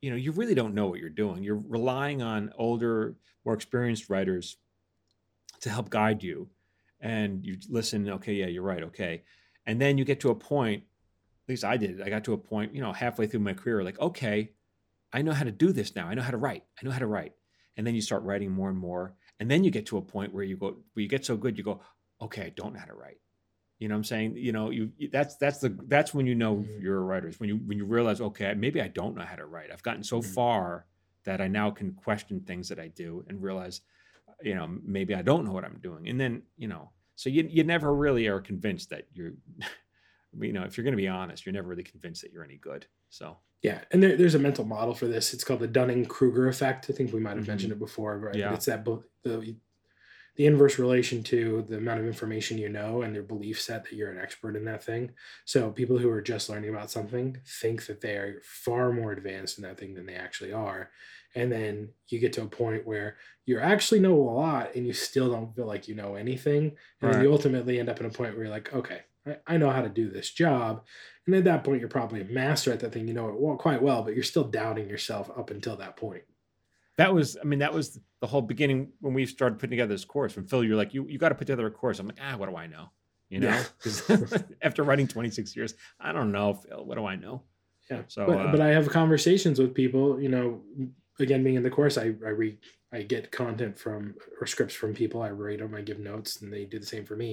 you 0.00 0.08
know, 0.10 0.16
you 0.16 0.32
really 0.32 0.54
don't 0.54 0.74
know 0.74 0.86
what 0.86 1.00
you're 1.00 1.10
doing. 1.10 1.42
You're 1.42 1.62
relying 1.68 2.22
on 2.22 2.52
older, 2.56 3.16
more 3.44 3.54
experienced 3.54 4.08
writers 4.08 4.56
to 5.60 5.68
help 5.68 5.90
guide 5.90 6.22
you. 6.22 6.48
And 7.00 7.44
you 7.44 7.58
listen, 7.68 8.08
okay, 8.08 8.32
yeah, 8.32 8.46
you're 8.46 8.62
right, 8.62 8.82
okay. 8.84 9.22
And 9.66 9.80
then 9.80 9.98
you 9.98 10.04
get 10.06 10.20
to 10.20 10.30
a 10.30 10.34
point, 10.34 10.82
at 11.44 11.48
least 11.48 11.64
I 11.64 11.76
did, 11.76 12.00
I 12.00 12.08
got 12.08 12.24
to 12.24 12.32
a 12.32 12.38
point, 12.38 12.74
you 12.74 12.80
know, 12.80 12.92
halfway 12.92 13.26
through 13.26 13.40
my 13.40 13.52
career, 13.52 13.84
like, 13.84 14.00
okay, 14.00 14.52
I 15.12 15.20
know 15.20 15.32
how 15.32 15.44
to 15.44 15.52
do 15.52 15.72
this 15.72 15.94
now. 15.94 16.06
I 16.06 16.14
know 16.14 16.22
how 16.22 16.30
to 16.30 16.36
write. 16.38 16.64
I 16.80 16.86
know 16.86 16.92
how 16.92 17.00
to 17.00 17.06
write. 17.06 17.32
And 17.76 17.86
then 17.86 17.94
you 17.94 18.00
start 18.00 18.22
writing 18.22 18.50
more 18.50 18.70
and 18.70 18.78
more. 18.78 19.14
And 19.38 19.50
then 19.50 19.64
you 19.64 19.70
get 19.70 19.86
to 19.86 19.98
a 19.98 20.02
point 20.02 20.32
where 20.32 20.44
you 20.44 20.56
go, 20.56 20.76
where 20.94 21.02
you 21.02 21.08
get 21.08 21.26
so 21.26 21.36
good, 21.36 21.58
you 21.58 21.64
go, 21.64 21.80
okay, 22.22 22.42
I 22.42 22.48
don't 22.50 22.72
know 22.72 22.80
how 22.80 22.86
to 22.86 22.94
write. 22.94 23.18
You 23.80 23.88
know 23.88 23.94
what 23.94 24.00
I'm 24.00 24.04
saying? 24.04 24.36
You 24.36 24.52
know, 24.52 24.68
you 24.68 24.92
that's 25.10 25.36
that's 25.36 25.58
the 25.58 25.76
that's 25.88 26.12
when 26.12 26.26
you 26.26 26.34
know 26.34 26.56
mm-hmm. 26.56 26.82
you're 26.82 26.98
a 26.98 27.02
writer. 27.02 27.32
when 27.38 27.48
you 27.48 27.56
when 27.56 27.78
you 27.78 27.86
realize, 27.86 28.20
okay, 28.20 28.52
maybe 28.54 28.82
I 28.82 28.88
don't 28.88 29.16
know 29.16 29.24
how 29.24 29.36
to 29.36 29.46
write. 29.46 29.72
I've 29.72 29.82
gotten 29.82 30.04
so 30.04 30.20
mm-hmm. 30.20 30.32
far 30.32 30.86
that 31.24 31.40
I 31.40 31.48
now 31.48 31.70
can 31.70 31.92
question 31.92 32.40
things 32.40 32.68
that 32.68 32.78
I 32.78 32.88
do 32.88 33.24
and 33.28 33.42
realize, 33.42 33.80
you 34.42 34.54
know, 34.54 34.68
maybe 34.84 35.14
I 35.14 35.22
don't 35.22 35.46
know 35.46 35.52
what 35.52 35.64
I'm 35.64 35.78
doing. 35.82 36.08
And 36.08 36.20
then, 36.20 36.42
you 36.58 36.68
know, 36.68 36.90
so 37.16 37.30
you 37.30 37.48
you 37.50 37.64
never 37.64 37.94
really 37.94 38.26
are 38.26 38.40
convinced 38.40 38.90
that 38.90 39.06
you're 39.14 39.32
you 40.38 40.52
know, 40.52 40.64
if 40.64 40.76
you're 40.76 40.84
going 40.84 40.92
to 40.92 41.02
be 41.02 41.08
honest, 41.08 41.46
you're 41.46 41.54
never 41.54 41.68
really 41.68 41.82
convinced 41.82 42.20
that 42.20 42.32
you're 42.32 42.44
any 42.44 42.58
good. 42.58 42.84
So 43.08 43.38
yeah, 43.62 43.80
and 43.92 44.02
there, 44.02 44.14
there's 44.14 44.34
a 44.34 44.38
mental 44.38 44.66
model 44.66 44.94
for 44.94 45.06
this. 45.06 45.32
It's 45.32 45.42
called 45.42 45.60
the 45.60 45.66
Dunning 45.66 46.04
Kruger 46.04 46.48
effect. 46.48 46.86
I 46.90 46.92
think 46.92 47.14
we 47.14 47.20
might 47.20 47.30
have 47.30 47.40
mm-hmm. 47.40 47.50
mentioned 47.52 47.72
it 47.72 47.78
before, 47.78 48.18
right? 48.18 48.34
Yeah. 48.34 48.48
But 48.48 48.54
it's 48.56 48.66
that 48.66 48.84
the 48.84 49.56
the 50.36 50.46
inverse 50.46 50.78
relation 50.78 51.22
to 51.24 51.64
the 51.68 51.76
amount 51.76 52.00
of 52.00 52.06
information 52.06 52.58
you 52.58 52.68
know 52.68 53.02
and 53.02 53.14
their 53.14 53.22
belief 53.22 53.60
set 53.60 53.84
that 53.84 53.94
you're 53.94 54.10
an 54.10 54.18
expert 54.18 54.56
in 54.56 54.64
that 54.64 54.82
thing. 54.82 55.10
So 55.44 55.70
people 55.70 55.98
who 55.98 56.10
are 56.10 56.22
just 56.22 56.48
learning 56.48 56.70
about 56.70 56.90
something 56.90 57.38
think 57.46 57.86
that 57.86 58.00
they 58.00 58.12
are 58.12 58.40
far 58.42 58.92
more 58.92 59.12
advanced 59.12 59.58
in 59.58 59.64
that 59.64 59.78
thing 59.78 59.94
than 59.94 60.06
they 60.06 60.14
actually 60.14 60.52
are. 60.52 60.90
And 61.34 61.50
then 61.52 61.90
you 62.08 62.18
get 62.18 62.32
to 62.34 62.42
a 62.42 62.46
point 62.46 62.86
where 62.86 63.16
you 63.46 63.58
actually 63.58 64.00
know 64.00 64.14
a 64.14 64.22
lot 64.22 64.74
and 64.74 64.86
you 64.86 64.92
still 64.92 65.30
don't 65.30 65.54
feel 65.54 65.66
like 65.66 65.88
you 65.88 65.94
know 65.94 66.14
anything. 66.14 66.76
And 67.00 67.02
right. 67.02 67.12
then 67.12 67.22
you 67.22 67.32
ultimately 67.32 67.78
end 67.78 67.88
up 67.88 68.00
in 68.00 68.06
a 68.06 68.10
point 68.10 68.34
where 68.34 68.44
you're 68.44 68.52
like, 68.52 68.72
okay, 68.72 69.02
I, 69.26 69.36
I 69.46 69.56
know 69.56 69.70
how 69.70 69.82
to 69.82 69.88
do 69.88 70.10
this 70.10 70.30
job. 70.30 70.84
And 71.26 71.34
at 71.34 71.44
that 71.44 71.62
point, 71.62 71.80
you're 71.80 71.88
probably 71.88 72.22
a 72.22 72.24
master 72.24 72.72
at 72.72 72.80
that 72.80 72.92
thing. 72.92 73.06
You 73.06 73.14
know 73.14 73.28
it 73.28 73.58
quite 73.58 73.82
well, 73.82 74.02
but 74.02 74.14
you're 74.14 74.24
still 74.24 74.44
doubting 74.44 74.88
yourself 74.88 75.30
up 75.36 75.50
until 75.50 75.76
that 75.76 75.96
point 75.96 76.24
that 77.00 77.12
was 77.14 77.36
i 77.42 77.44
mean 77.44 77.58
that 77.60 77.72
was 77.72 77.98
the 78.20 78.26
whole 78.26 78.42
beginning 78.42 78.92
when 79.00 79.14
we 79.14 79.24
started 79.26 79.58
putting 79.58 79.70
together 79.70 79.94
this 79.94 80.04
course 80.04 80.36
when 80.36 80.44
phil 80.46 80.62
you're 80.64 80.76
like 80.76 80.92
you, 80.94 81.06
you 81.08 81.18
got 81.18 81.30
to 81.30 81.34
put 81.34 81.46
together 81.46 81.66
a 81.66 81.70
course 81.70 81.98
i'm 81.98 82.06
like 82.06 82.18
ah 82.26 82.36
what 82.36 82.48
do 82.50 82.56
i 82.56 82.66
know 82.66 82.86
You 83.30 83.38
know, 83.40 83.48
Yeah. 83.48 84.26
after 84.68 84.82
writing 84.82 85.06
26 85.06 85.54
years, 85.56 85.74
I 86.00 86.10
don't 86.12 86.32
know, 86.32 86.48
Phil. 86.54 86.84
What 86.84 86.96
do 86.98 87.04
I 87.06 87.14
know? 87.24 87.36
Yeah. 87.90 88.02
So, 88.08 88.26
but, 88.26 88.38
uh, 88.40 88.50
but 88.52 88.60
I 88.60 88.70
have 88.76 88.88
conversations 89.02 89.56
with 89.62 89.72
people, 89.82 90.20
you 90.24 90.28
know, 90.34 90.46
again, 91.24 91.44
being 91.44 91.54
in 91.60 91.62
the 91.62 91.70
course, 91.78 91.96
I, 91.96 92.06
I 92.30 92.32
read, 92.42 92.58
I 92.92 93.02
get 93.02 93.30
content 93.30 93.78
from 93.78 94.00
or 94.40 94.46
scripts 94.48 94.74
from 94.80 94.94
people. 94.94 95.22
I 95.22 95.30
write 95.30 95.60
them, 95.60 95.76
I 95.76 95.82
give 95.82 96.00
notes, 96.00 96.42
and 96.42 96.52
they 96.52 96.64
do 96.64 96.80
the 96.80 96.90
same 96.94 97.04
for 97.06 97.16
me. 97.24 97.30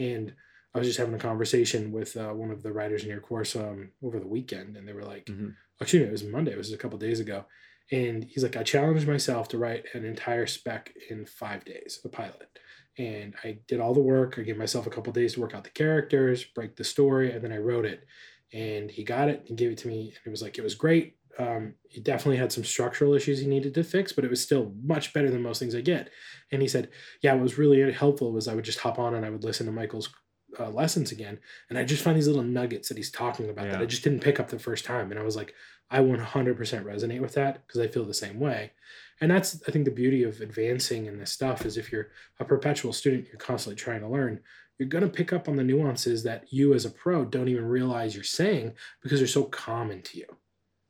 And 0.00 0.34
I 0.74 0.78
was 0.80 0.88
just 0.88 0.98
having 0.98 1.14
a 1.14 1.18
conversation 1.30 1.92
with 1.92 2.16
uh, 2.16 2.32
one 2.42 2.50
of 2.50 2.60
the 2.64 2.72
writers 2.72 3.02
in 3.04 3.10
your 3.14 3.20
course 3.30 3.54
um, 3.54 3.90
over 4.02 4.18
the 4.18 4.32
weekend, 4.36 4.76
and 4.76 4.84
they 4.88 4.92
were 4.98 5.04
like, 5.14 5.26
Mhm. 5.26 5.54
actually, 5.80 6.02
it 6.02 6.10
was 6.16 6.24
Monday, 6.24 6.52
it 6.52 6.58
was 6.58 6.72
a 6.72 6.82
couple 6.82 6.98
days 6.98 7.20
ago. 7.20 7.44
And 7.92 8.24
he's 8.24 8.42
like, 8.42 8.56
I 8.56 8.62
challenged 8.62 9.06
myself 9.06 9.48
to 9.48 9.58
write 9.58 9.84
an 9.92 10.04
entire 10.04 10.46
spec 10.46 10.94
in 11.10 11.26
five 11.26 11.64
days, 11.64 12.00
the 12.02 12.08
pilot. 12.08 12.58
And 12.98 13.34
I 13.44 13.58
did 13.68 13.80
all 13.80 13.92
the 13.92 14.00
work. 14.00 14.38
I 14.38 14.42
gave 14.42 14.56
myself 14.56 14.86
a 14.86 14.90
couple 14.90 15.12
days 15.12 15.34
to 15.34 15.40
work 15.40 15.54
out 15.54 15.64
the 15.64 15.70
characters, 15.70 16.42
break 16.42 16.76
the 16.76 16.84
story, 16.84 17.32
and 17.32 17.44
then 17.44 17.52
I 17.52 17.58
wrote 17.58 17.84
it. 17.84 18.04
And 18.52 18.90
he 18.90 19.04
got 19.04 19.28
it 19.28 19.44
and 19.48 19.58
gave 19.58 19.70
it 19.70 19.78
to 19.78 19.88
me. 19.88 20.08
And 20.08 20.26
it 20.26 20.30
was 20.30 20.42
like, 20.42 20.56
it 20.56 20.64
was 20.64 20.74
great. 20.74 21.16
Um, 21.38 21.74
he 21.88 22.00
definitely 22.00 22.36
had 22.38 22.52
some 22.52 22.64
structural 22.64 23.14
issues 23.14 23.40
he 23.40 23.46
needed 23.46 23.74
to 23.74 23.84
fix, 23.84 24.12
but 24.12 24.24
it 24.24 24.30
was 24.30 24.42
still 24.42 24.74
much 24.82 25.12
better 25.12 25.30
than 25.30 25.42
most 25.42 25.58
things 25.58 25.74
I 25.74 25.80
get. 25.80 26.10
And 26.50 26.60
he 26.60 26.68
said, 26.68 26.90
Yeah, 27.22 27.32
what 27.34 27.42
was 27.42 27.58
really 27.58 27.90
helpful 27.92 28.32
was 28.32 28.48
I 28.48 28.54
would 28.54 28.64
just 28.64 28.80
hop 28.80 28.98
on 28.98 29.14
and 29.14 29.24
I 29.24 29.30
would 29.30 29.44
listen 29.44 29.64
to 29.66 29.72
Michael's 29.72 30.10
uh, 30.58 30.70
lessons 30.70 31.12
again. 31.12 31.38
And 31.70 31.78
I 31.78 31.84
just 31.84 32.02
find 32.02 32.16
these 32.16 32.26
little 32.26 32.42
nuggets 32.42 32.88
that 32.88 32.96
he's 32.96 33.10
talking 33.10 33.48
about 33.48 33.70
that 33.70 33.80
I 33.80 33.86
just 33.86 34.04
didn't 34.04 34.20
pick 34.20 34.38
up 34.38 34.48
the 34.48 34.58
first 34.58 34.84
time. 34.84 35.10
And 35.10 35.18
I 35.18 35.22
was 35.22 35.36
like, 35.36 35.54
I 35.92 35.98
100% 35.98 36.56
resonate 36.56 37.20
with 37.20 37.34
that 37.34 37.66
because 37.66 37.80
I 37.80 37.86
feel 37.86 38.04
the 38.04 38.14
same 38.14 38.40
way. 38.40 38.72
And 39.20 39.30
that's, 39.30 39.62
I 39.68 39.70
think, 39.70 39.84
the 39.84 39.90
beauty 39.90 40.24
of 40.24 40.40
advancing 40.40 41.06
in 41.06 41.18
this 41.18 41.30
stuff 41.30 41.66
is 41.66 41.76
if 41.76 41.92
you're 41.92 42.08
a 42.40 42.44
perpetual 42.44 42.92
student, 42.92 43.28
you're 43.28 43.38
constantly 43.38 43.76
trying 43.76 44.00
to 44.00 44.08
learn, 44.08 44.40
you're 44.78 44.88
going 44.88 45.04
to 45.04 45.10
pick 45.10 45.32
up 45.32 45.48
on 45.48 45.56
the 45.56 45.62
nuances 45.62 46.22
that 46.24 46.52
you 46.52 46.74
as 46.74 46.84
a 46.84 46.90
pro 46.90 47.24
don't 47.24 47.48
even 47.48 47.66
realize 47.66 48.14
you're 48.14 48.24
saying 48.24 48.72
because 49.02 49.20
they're 49.20 49.28
so 49.28 49.44
common 49.44 50.02
to 50.02 50.18
you, 50.18 50.26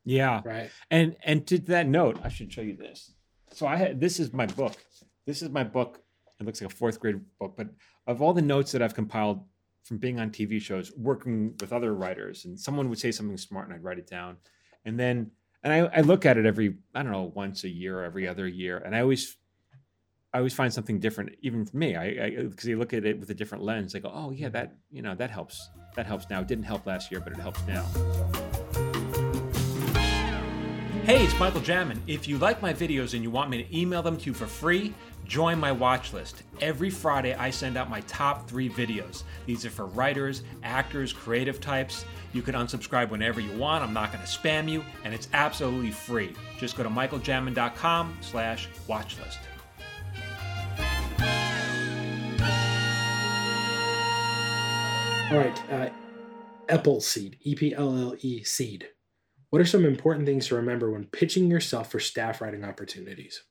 yeah. 0.04 0.40
right? 0.44 0.71
And 0.90 1.16
and 1.25 1.47
to 1.49 1.59
that 1.59 1.87
note, 1.87 2.18
I 2.23 2.28
should 2.28 2.50
show 2.50 2.62
you 2.62 2.76
this. 2.76 3.12
So 3.52 3.66
I 3.66 3.76
had 3.76 4.00
this 4.00 4.18
is 4.18 4.32
my 4.32 4.47
book. 4.47 4.76
This 5.26 5.42
is 5.42 5.50
my 5.50 5.64
book. 5.64 6.00
It 6.40 6.47
looks 6.47 6.62
like 6.62 6.73
a 6.73 6.75
fourth 6.75 7.00
grade 7.00 7.21
book, 7.38 7.54
but 7.56 7.68
of 8.06 8.23
all 8.23 8.32
the 8.32 8.40
notes 8.40 8.73
that 8.73 8.82
I've 8.82 8.94
compiled 8.94 9.44
from 9.85 9.99
being 9.99 10.18
on 10.18 10.30
TV 10.30 10.61
shows, 10.61 10.92
working 10.97 11.54
with 11.61 11.73
other 11.73 11.94
writers, 11.94 12.44
and 12.44 12.59
someone 12.59 12.88
would 12.88 12.99
say 12.99 13.12
something 13.12 13.37
smart 13.37 13.66
and 13.66 13.75
I'd 13.75 13.85
write 13.85 13.99
it 13.99 14.06
down. 14.06 14.37
And 14.84 14.98
then 14.98 15.30
and 15.62 15.72
I, 15.72 15.98
I 15.98 16.00
look 16.00 16.26
at 16.26 16.36
it 16.36 16.46
every, 16.46 16.76
I 16.94 17.02
don't 17.02 17.12
know, 17.12 17.30
once 17.34 17.64
a 17.64 17.68
year 17.68 18.00
or 18.00 18.04
every 18.04 18.26
other 18.26 18.48
year. 18.48 18.78
And 18.78 18.96
I 18.96 19.00
always 19.00 19.36
I 20.34 20.38
always 20.38 20.54
find 20.54 20.72
something 20.72 20.98
different, 20.98 21.36
even 21.42 21.66
for 21.66 21.76
me. 21.76 21.94
I 21.94 22.30
because 22.30 22.66
you 22.66 22.78
look 22.78 22.92
at 22.94 23.04
it 23.04 23.20
with 23.20 23.30
a 23.30 23.34
different 23.34 23.64
lens. 23.64 23.94
I 23.94 23.98
go, 23.98 24.10
oh 24.12 24.30
yeah, 24.30 24.48
that 24.48 24.76
you 24.90 25.02
know 25.02 25.14
that 25.14 25.30
helps. 25.30 25.70
That 25.94 26.06
helps 26.06 26.30
now. 26.30 26.40
It 26.40 26.48
didn't 26.48 26.64
help 26.64 26.86
last 26.86 27.10
year, 27.10 27.20
but 27.20 27.34
it 27.34 27.38
helps 27.38 27.60
now. 27.66 27.84
Hey, 31.04 31.25
it's 31.25 31.37
Michael 31.37 31.61
Jamin. 31.61 31.99
If 32.06 32.28
you 32.28 32.38
like 32.38 32.62
my 32.62 32.73
videos 32.73 33.14
and 33.14 33.25
you 33.25 33.30
want 33.30 33.50
me 33.50 33.61
to 33.61 33.76
email 33.76 34.02
them 34.02 34.16
to 34.18 34.26
you 34.26 34.32
for 34.32 34.47
free, 34.47 34.94
join 35.26 35.59
my 35.59 35.73
watch 35.73 36.12
list. 36.12 36.44
Every 36.61 36.90
Friday, 36.90 37.35
I 37.35 37.50
send 37.50 37.76
out 37.76 37.90
my 37.90 38.02
top 38.02 38.49
three 38.49 38.68
videos. 38.68 39.25
These 39.44 39.66
are 39.66 39.71
for 39.71 39.87
writers, 39.87 40.44
actors, 40.62 41.12
creative 41.12 41.61
types. 41.61 42.04
You 42.32 42.40
can 42.40 42.54
unsubscribe 42.54 43.11
whenever 43.11 43.40
you 43.40 43.50
want. 43.59 43.82
I'm 43.82 43.92
not 43.92 44.12
going 44.12 44.25
to 44.25 44.30
spam 44.30 44.71
you, 44.71 44.85
and 45.02 45.12
it's 45.12 45.26
absolutely 45.32 45.90
free. 45.90 46.35
Just 46.56 46.76
go 46.76 46.85
to 46.85 46.88
michaeljamin.com 46.88 48.18
slash 48.21 48.68
watchlist. 48.88 49.38
All 55.32 55.38
right. 55.38 55.62
Uh, 55.68 55.88
Epple 56.68 57.02
seed, 57.02 57.38
E 57.42 57.56
P 57.56 57.75
L 57.75 57.97
L 57.97 58.14
E 58.21 58.44
seed. 58.44 58.87
What 59.52 59.61
are 59.61 59.66
some 59.66 59.85
important 59.85 60.25
things 60.25 60.47
to 60.47 60.54
remember 60.54 60.90
when 60.90 61.04
pitching 61.04 61.50
yourself 61.50 61.90
for 61.90 62.00
staff 62.00 62.40
writing 62.40 62.64
opportunities? 62.64 63.42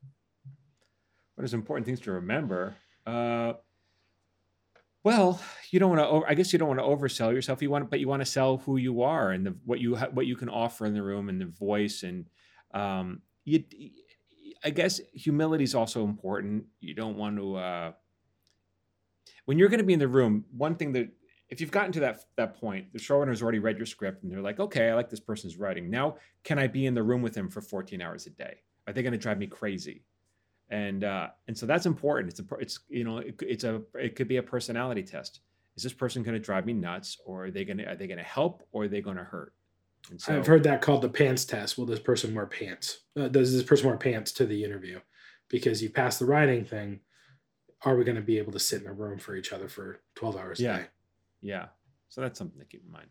What 1.35 1.43
are 1.43 1.47
some 1.47 1.59
important 1.59 1.85
things 1.85 1.99
to 2.01 2.13
remember? 2.13 2.75
Uh, 3.05 3.53
well, 5.03 5.39
you 5.69 5.79
don't 5.79 5.95
want 5.95 6.01
to. 6.01 6.27
I 6.27 6.33
guess 6.33 6.51
you 6.51 6.57
don't 6.57 6.69
want 6.69 6.79
to 6.79 6.85
oversell 6.85 7.31
yourself. 7.31 7.61
You 7.61 7.69
want, 7.69 7.91
but 7.91 7.99
you 7.99 8.07
want 8.07 8.23
to 8.23 8.25
sell 8.25 8.57
who 8.57 8.77
you 8.77 9.03
are 9.03 9.29
and 9.29 9.45
the, 9.45 9.55
what 9.63 9.79
you 9.79 9.95
ha- 9.95 10.09
what 10.11 10.25
you 10.25 10.35
can 10.35 10.49
offer 10.49 10.87
in 10.87 10.95
the 10.95 11.03
room 11.03 11.29
and 11.29 11.39
the 11.39 11.45
voice 11.45 12.01
and 12.01 12.25
um, 12.73 13.21
you. 13.45 13.63
I 14.63 14.71
guess 14.71 14.99
humility 15.13 15.65
is 15.65 15.75
also 15.75 16.03
important. 16.03 16.65
You 16.79 16.95
don't 16.95 17.15
want 17.15 17.37
to. 17.37 17.55
Uh, 17.57 17.91
when 19.45 19.59
you're 19.59 19.69
going 19.69 19.77
to 19.77 19.85
be 19.85 19.93
in 19.93 19.99
the 19.99 20.07
room, 20.07 20.45
one 20.57 20.77
thing 20.77 20.93
that 20.93 21.09
if 21.51 21.61
you've 21.61 21.71
gotten 21.71 21.91
to 21.91 21.99
that 21.99 22.25
that 22.37 22.59
point, 22.59 22.91
the 22.93 22.99
showrunner's 22.99 23.43
already 23.43 23.59
read 23.59 23.77
your 23.77 23.85
script 23.85 24.23
and 24.23 24.31
they're 24.31 24.41
like, 24.41 24.59
okay, 24.59 24.89
I 24.89 24.95
like 24.95 25.09
this 25.09 25.19
person's 25.19 25.57
writing. 25.57 25.89
Now, 25.89 26.15
can 26.43 26.57
I 26.57 26.67
be 26.67 26.85
in 26.87 26.93
the 26.95 27.03
room 27.03 27.21
with 27.21 27.35
him 27.35 27.49
for 27.49 27.61
14 27.61 28.01
hours 28.01 28.25
a 28.25 28.31
day? 28.31 28.61
Are 28.87 28.93
they 28.93 29.03
going 29.03 29.11
to 29.13 29.19
drive 29.19 29.37
me 29.37 29.47
crazy? 29.47 30.03
and 30.69 31.03
uh, 31.03 31.27
and 31.47 31.57
so 31.57 31.65
that's 31.65 31.85
important. 31.85 32.29
It's 32.31 32.39
a 32.39 32.55
it's 32.55 32.79
you 32.89 33.03
know 33.03 33.17
it, 33.17 33.35
it's 33.41 33.65
a 33.65 33.81
it 33.95 34.15
could 34.15 34.27
be 34.29 34.37
a 34.37 34.43
personality 34.43 35.03
test. 35.03 35.41
Is 35.75 35.83
this 35.83 35.93
person 35.93 36.23
going 36.23 36.33
to 36.33 36.39
drive 36.39 36.65
me 36.65 36.73
nuts, 36.73 37.17
or 37.25 37.45
are 37.45 37.51
they 37.51 37.65
going 37.65 37.77
to 37.77 37.85
are 37.85 37.95
they 37.95 38.07
going 38.07 38.17
to 38.17 38.23
help, 38.23 38.63
or 38.71 38.83
are 38.83 38.87
they 38.87 39.01
going 39.01 39.17
to 39.17 39.23
hurt? 39.23 39.53
And 40.09 40.19
so 40.19 40.35
I've 40.35 40.47
heard 40.47 40.63
that 40.63 40.81
called 40.81 41.01
the 41.01 41.09
pants 41.09 41.45
test. 41.45 41.77
Will 41.77 41.85
this 41.85 41.99
person 41.99 42.33
wear 42.33 42.45
pants? 42.47 43.01
Uh, 43.19 43.27
does 43.27 43.53
this 43.53 43.63
person 43.63 43.87
wear 43.87 43.97
pants 43.97 44.31
to 44.33 44.45
the 44.45 44.63
interview? 44.63 44.99
Because 45.49 45.83
you 45.83 45.89
pass 45.89 46.17
the 46.17 46.25
writing 46.25 46.63
thing, 46.63 47.01
are 47.83 47.95
we 47.97 48.03
going 48.05 48.15
to 48.15 48.21
be 48.21 48.37
able 48.37 48.53
to 48.53 48.59
sit 48.59 48.81
in 48.81 48.87
a 48.87 48.93
room 48.93 49.19
for 49.19 49.35
each 49.35 49.51
other 49.51 49.67
for 49.67 49.99
12 50.15 50.37
hours 50.37 50.59
Yeah. 50.59 50.75
a 50.75 50.79
day? 50.79 50.87
Yeah, 51.41 51.67
so 52.09 52.21
that's 52.21 52.37
something 52.37 52.59
to 52.59 52.65
keep 52.65 52.83
in 52.85 52.91
mind. 52.91 53.07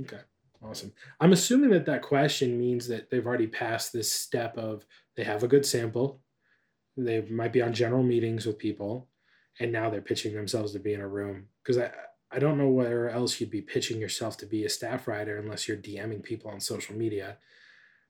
Okay, 0.00 0.22
awesome. 0.62 0.92
I'm 1.20 1.32
assuming 1.32 1.70
that 1.70 1.86
that 1.86 2.02
question 2.02 2.58
means 2.58 2.88
that 2.88 3.10
they've 3.10 3.26
already 3.26 3.46
passed 3.46 3.92
this 3.92 4.10
step 4.10 4.56
of 4.56 4.84
they 5.16 5.24
have 5.24 5.42
a 5.42 5.48
good 5.48 5.66
sample, 5.66 6.20
they 6.96 7.22
might 7.22 7.52
be 7.52 7.62
on 7.62 7.72
general 7.72 8.02
meetings 8.02 8.46
with 8.46 8.58
people, 8.58 9.08
and 9.58 9.72
now 9.72 9.90
they're 9.90 10.00
pitching 10.00 10.34
themselves 10.34 10.72
to 10.72 10.78
be 10.78 10.94
in 10.94 11.00
a 11.00 11.08
room. 11.08 11.46
Because 11.62 11.78
I 11.78 11.90
I 12.32 12.38
don't 12.38 12.58
know 12.58 12.68
where 12.68 13.10
else 13.10 13.40
you'd 13.40 13.50
be 13.50 13.60
pitching 13.60 14.00
yourself 14.00 14.36
to 14.38 14.46
be 14.46 14.64
a 14.64 14.68
staff 14.68 15.08
writer 15.08 15.36
unless 15.38 15.66
you're 15.66 15.76
DMing 15.76 16.22
people 16.22 16.50
on 16.50 16.60
social 16.60 16.94
media. 16.94 17.38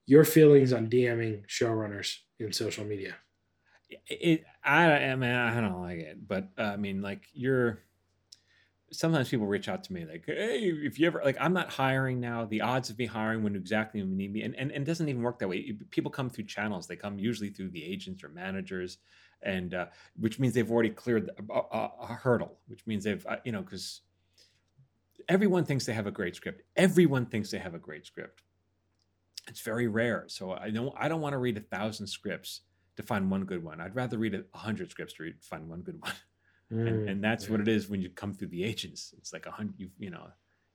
Your 0.06 0.24
feelings 0.24 0.72
on 0.72 0.90
DMing 0.90 1.46
showrunners 1.46 2.16
in 2.38 2.52
social 2.52 2.84
media? 2.84 3.16
It, 4.08 4.44
I, 4.62 4.84
I 4.92 5.16
mean, 5.16 5.30
I 5.30 5.60
don't 5.60 5.80
like 5.80 5.98
it, 5.98 6.28
but 6.28 6.48
uh, 6.58 6.62
I 6.62 6.76
mean, 6.76 7.02
like 7.02 7.24
you're. 7.32 7.80
Sometimes 8.92 9.28
people 9.28 9.46
reach 9.46 9.68
out 9.68 9.84
to 9.84 9.92
me 9.92 10.04
like, 10.04 10.24
"Hey, 10.26 10.64
if 10.64 10.98
you 10.98 11.06
ever 11.06 11.22
like, 11.24 11.36
I'm 11.40 11.52
not 11.52 11.70
hiring 11.70 12.18
now. 12.20 12.44
The 12.44 12.60
odds 12.60 12.90
of 12.90 12.98
me 12.98 13.06
hiring 13.06 13.42
when 13.42 13.54
exactly 13.54 14.00
when 14.00 14.10
you 14.10 14.16
need 14.16 14.32
me, 14.32 14.42
and, 14.42 14.54
and 14.56 14.72
and 14.72 14.82
it 14.82 14.86
doesn't 14.86 15.08
even 15.08 15.22
work 15.22 15.38
that 15.38 15.48
way. 15.48 15.72
People 15.90 16.10
come 16.10 16.28
through 16.28 16.44
channels. 16.44 16.86
They 16.86 16.96
come 16.96 17.18
usually 17.18 17.50
through 17.50 17.70
the 17.70 17.84
agents 17.84 18.24
or 18.24 18.28
managers, 18.30 18.98
and 19.42 19.74
uh, 19.74 19.86
which 20.18 20.40
means 20.40 20.54
they've 20.54 20.70
already 20.70 20.90
cleared 20.90 21.30
a, 21.50 21.54
a, 21.54 21.90
a 22.00 22.06
hurdle. 22.06 22.58
Which 22.66 22.84
means 22.86 23.04
they've 23.04 23.24
uh, 23.26 23.36
you 23.44 23.52
know 23.52 23.62
because 23.62 24.00
everyone 25.28 25.64
thinks 25.64 25.86
they 25.86 25.92
have 25.92 26.08
a 26.08 26.12
great 26.12 26.34
script. 26.36 26.62
Everyone 26.76 27.26
thinks 27.26 27.50
they 27.50 27.58
have 27.58 27.74
a 27.74 27.78
great 27.78 28.04
script. 28.06 28.42
It's 29.48 29.60
very 29.60 29.86
rare. 29.86 30.24
So 30.26 30.52
I 30.52 30.70
don't 30.70 30.92
I 30.96 31.08
don't 31.08 31.20
want 31.20 31.34
to 31.34 31.38
read 31.38 31.56
a 31.56 31.60
thousand 31.60 32.08
scripts 32.08 32.62
to 32.96 33.02
find 33.02 33.30
one 33.30 33.44
good 33.44 33.62
one. 33.64 33.80
I'd 33.80 33.94
rather 33.94 34.18
read 34.18 34.34
a 34.34 34.58
hundred 34.58 34.90
scripts 34.90 35.14
to 35.14 35.22
read, 35.24 35.34
find 35.40 35.68
one 35.68 35.82
good 35.82 35.98
one. 36.00 36.12
And, 36.70 36.88
mm, 36.88 37.10
and 37.10 37.24
that's 37.24 37.48
what 37.48 37.60
it 37.60 37.68
is 37.68 37.88
when 37.88 38.00
you 38.00 38.10
come 38.10 38.32
through 38.32 38.48
the 38.48 38.64
agents. 38.64 39.12
It's 39.18 39.32
like 39.32 39.46
a 39.46 39.50
hundred. 39.50 39.74
You 39.78 39.90
you 39.98 40.10
know, 40.10 40.28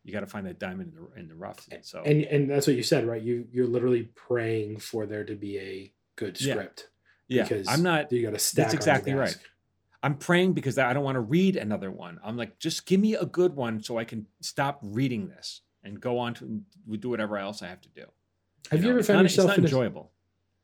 you 0.03 0.11
got 0.11 0.21
to 0.21 0.27
find 0.27 0.45
that 0.45 0.59
diamond 0.59 0.93
in 0.93 1.03
the 1.03 1.19
in 1.19 1.27
the 1.27 1.35
rough. 1.35 1.67
And 1.71 1.85
so 1.85 2.01
and 2.03 2.23
and 2.23 2.49
that's 2.49 2.67
what 2.67 2.75
you 2.75 2.83
said, 2.83 3.05
right? 3.05 3.21
You 3.21 3.47
you're 3.51 3.67
literally 3.67 4.03
praying 4.15 4.79
for 4.79 5.05
there 5.05 5.23
to 5.23 5.35
be 5.35 5.57
a 5.57 5.93
good 6.15 6.37
script. 6.37 6.89
yeah, 7.27 7.43
because 7.43 7.67
I'm 7.67 7.81
not. 7.81 8.11
You 8.11 8.23
got 8.23 8.33
to 8.33 8.39
stack. 8.39 8.67
your 8.67 8.75
exactly 8.75 9.13
right. 9.13 9.37
I'm 10.03 10.15
praying 10.15 10.53
because 10.53 10.77
I 10.77 10.93
don't 10.93 11.03
want 11.03 11.15
to 11.15 11.21
read 11.21 11.55
another 11.55 11.89
one. 11.89 12.19
I'm 12.23 12.37
like, 12.37 12.59
just 12.59 12.85
give 12.85 12.99
me 12.99 13.15
a 13.15 13.25
good 13.25 13.55
one 13.55 13.81
so 13.81 13.97
I 13.97 14.03
can 14.03 14.27
stop 14.39 14.79
reading 14.83 15.29
this 15.29 15.61
and 15.83 15.99
go 15.99 16.19
on 16.19 16.35
to 16.35 16.61
do 16.99 17.09
whatever 17.09 17.37
else 17.37 17.63
I 17.63 17.67
have 17.67 17.81
to 17.81 17.89
do. 17.89 18.05
Have 18.69 18.81
you, 18.81 18.89
know, 18.89 18.95
ever 18.97 19.03
found 19.03 19.17
not, 19.17 19.23
yourself 19.23 19.57
It's 19.57 19.71
in 19.71 19.79
not 19.79 20.09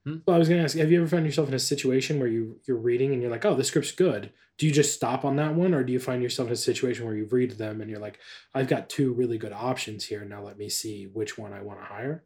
enjoyable. 0.05 0.23
Well, 0.25 0.35
I 0.35 0.39
was 0.39 0.49
going 0.49 0.59
to 0.59 0.63
ask, 0.63 0.77
have 0.77 0.91
you 0.91 0.99
ever 0.99 1.07
found 1.07 1.25
yourself 1.25 1.47
in 1.47 1.53
a 1.53 1.59
situation 1.59 2.19
where 2.19 2.27
you 2.27 2.59
you're 2.65 2.77
reading 2.77 3.13
and 3.13 3.21
you're 3.21 3.31
like, 3.31 3.45
oh, 3.45 3.55
this 3.55 3.67
script's 3.67 3.91
good? 3.91 4.31
Do 4.57 4.65
you 4.67 4.71
just 4.71 4.93
stop 4.93 5.25
on 5.25 5.35
that 5.37 5.55
one, 5.55 5.73
or 5.73 5.83
do 5.83 5.91
you 5.91 5.99
find 5.99 6.21
yourself 6.21 6.47
in 6.47 6.53
a 6.53 6.57
situation 6.57 7.05
where 7.05 7.15
you 7.15 7.27
read 7.31 7.51
them 7.51 7.81
and 7.81 7.89
you're 7.89 7.99
like, 7.99 8.19
I've 8.53 8.67
got 8.67 8.89
two 8.89 9.13
really 9.13 9.37
good 9.37 9.53
options 9.53 10.05
here. 10.05 10.23
Now 10.23 10.43
let 10.43 10.57
me 10.57 10.69
see 10.69 11.05
which 11.05 11.37
one 11.37 11.53
I 11.53 11.61
want 11.61 11.79
to 11.79 11.85
hire. 11.85 12.23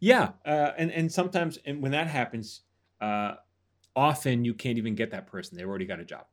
Yeah, 0.00 0.30
uh, 0.44 0.72
and 0.76 0.90
and 0.90 1.12
sometimes 1.12 1.58
and 1.64 1.80
when 1.80 1.92
that 1.92 2.08
happens, 2.08 2.62
uh, 3.00 3.34
often 3.94 4.44
you 4.44 4.54
can't 4.54 4.78
even 4.78 4.94
get 4.94 5.12
that 5.12 5.26
person. 5.26 5.56
They've 5.56 5.68
already 5.68 5.86
got 5.86 6.00
a 6.00 6.04
job 6.04 6.26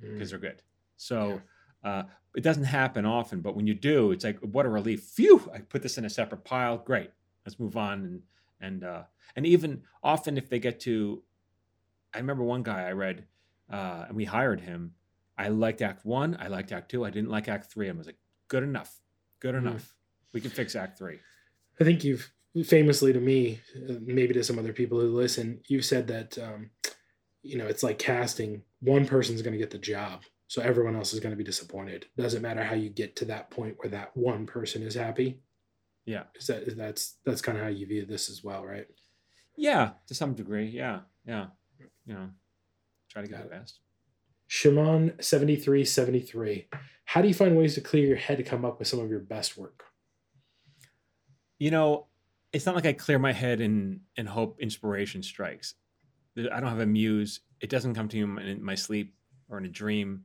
because 0.00 0.30
they're 0.30 0.38
good. 0.38 0.62
So 0.98 1.40
uh, 1.82 2.02
it 2.34 2.42
doesn't 2.42 2.64
happen 2.64 3.06
often, 3.06 3.40
but 3.40 3.56
when 3.56 3.66
you 3.66 3.74
do, 3.74 4.12
it's 4.12 4.24
like 4.24 4.38
what 4.40 4.66
a 4.66 4.68
relief. 4.68 5.02
Phew! 5.02 5.50
I 5.54 5.60
put 5.60 5.82
this 5.82 5.96
in 5.96 6.04
a 6.04 6.10
separate 6.10 6.44
pile. 6.44 6.76
Great. 6.76 7.10
Let's 7.46 7.58
move 7.58 7.76
on. 7.76 8.00
And 8.04 8.22
and 8.60 8.84
uh, 8.84 9.02
and 9.34 9.46
even 9.46 9.82
often 10.02 10.38
if 10.38 10.48
they 10.48 10.58
get 10.58 10.80
to, 10.80 11.22
I 12.14 12.18
remember 12.18 12.42
one 12.44 12.62
guy 12.62 12.86
I 12.88 12.92
read, 12.92 13.26
uh, 13.70 14.04
and 14.08 14.16
we 14.16 14.24
hired 14.24 14.60
him, 14.60 14.94
I 15.38 15.48
liked 15.48 15.82
Act 15.82 16.04
One. 16.04 16.36
I 16.40 16.48
liked 16.48 16.72
Act 16.72 16.90
Two. 16.90 17.04
I 17.04 17.10
didn't 17.10 17.30
like 17.30 17.48
Act 17.48 17.70
Three. 17.72 17.88
I 17.88 17.92
was 17.92 18.06
like, 18.06 18.18
good 18.48 18.62
enough. 18.62 19.00
Good 19.40 19.54
Mhm. 19.54 19.58
enough. 19.58 19.94
We 20.32 20.40
can 20.40 20.50
fix 20.50 20.74
Act 20.74 20.98
Three. 20.98 21.18
I 21.80 21.84
think 21.84 22.04
you've 22.04 22.32
famously 22.64 23.12
to 23.12 23.20
me, 23.20 23.60
uh, 23.88 23.94
maybe 24.00 24.32
to 24.34 24.42
some 24.44 24.58
other 24.58 24.72
people 24.72 24.98
who 24.98 25.08
listen, 25.14 25.60
you've 25.68 25.84
said 25.84 26.06
that 26.08 26.38
um, 26.38 26.70
you 27.42 27.58
know 27.58 27.66
it's 27.66 27.82
like 27.82 27.98
casting. 27.98 28.62
One 28.80 29.06
person's 29.06 29.42
going 29.42 29.52
to 29.52 29.58
get 29.58 29.70
the 29.70 29.78
job, 29.78 30.22
so 30.48 30.62
everyone 30.62 30.96
else 30.96 31.12
is 31.12 31.20
going 31.20 31.32
to 31.32 31.36
be 31.36 31.44
disappointed. 31.44 32.06
Doesn't 32.16 32.42
matter 32.42 32.62
how 32.62 32.74
you 32.74 32.88
get 32.88 33.16
to 33.16 33.24
that 33.26 33.50
point 33.50 33.76
where 33.78 33.90
that 33.90 34.16
one 34.16 34.46
person 34.46 34.82
is 34.82 34.94
happy. 34.94 35.40
Yeah. 36.06 36.22
Is 36.36 36.46
that 36.46 36.76
that's 36.76 37.16
that's 37.26 37.42
kind 37.42 37.58
of 37.58 37.64
how 37.64 37.70
you 37.70 37.86
view 37.86 38.06
this 38.06 38.30
as 38.30 38.42
well, 38.42 38.64
right? 38.64 38.86
Yeah, 39.56 39.90
to 40.06 40.14
some 40.14 40.34
degree. 40.34 40.66
Yeah, 40.66 41.00
yeah. 41.26 41.46
You 42.06 42.14
know, 42.14 42.30
try 43.10 43.22
to 43.22 43.28
get 43.28 43.42
the 43.42 43.48
best. 43.48 43.80
Shimon 44.46 45.14
seventy 45.20 45.56
three 45.56 45.84
seventy 45.84 46.20
three. 46.20 46.68
How 47.04 47.22
do 47.22 47.28
you 47.28 47.34
find 47.34 47.56
ways 47.56 47.74
to 47.74 47.80
clear 47.80 48.06
your 48.06 48.16
head 48.16 48.38
to 48.38 48.44
come 48.44 48.64
up 48.64 48.78
with 48.78 48.88
some 48.88 49.00
of 49.00 49.10
your 49.10 49.20
best 49.20 49.58
work? 49.58 49.82
You 51.58 51.70
know, 51.70 52.06
it's 52.52 52.66
not 52.66 52.74
like 52.74 52.86
I 52.86 52.92
clear 52.92 53.18
my 53.18 53.32
head 53.32 53.60
and 53.60 54.00
and 54.16 54.28
hope 54.28 54.60
inspiration 54.60 55.22
strikes. 55.22 55.74
I 56.38 56.60
don't 56.60 56.70
have 56.70 56.80
a 56.80 56.86
muse. 56.86 57.40
It 57.60 57.70
doesn't 57.70 57.94
come 57.94 58.08
to 58.08 58.18
in 58.18 58.38
in 58.38 58.62
my 58.62 58.76
sleep 58.76 59.14
or 59.48 59.58
in 59.58 59.64
a 59.64 59.70
dream. 59.70 60.24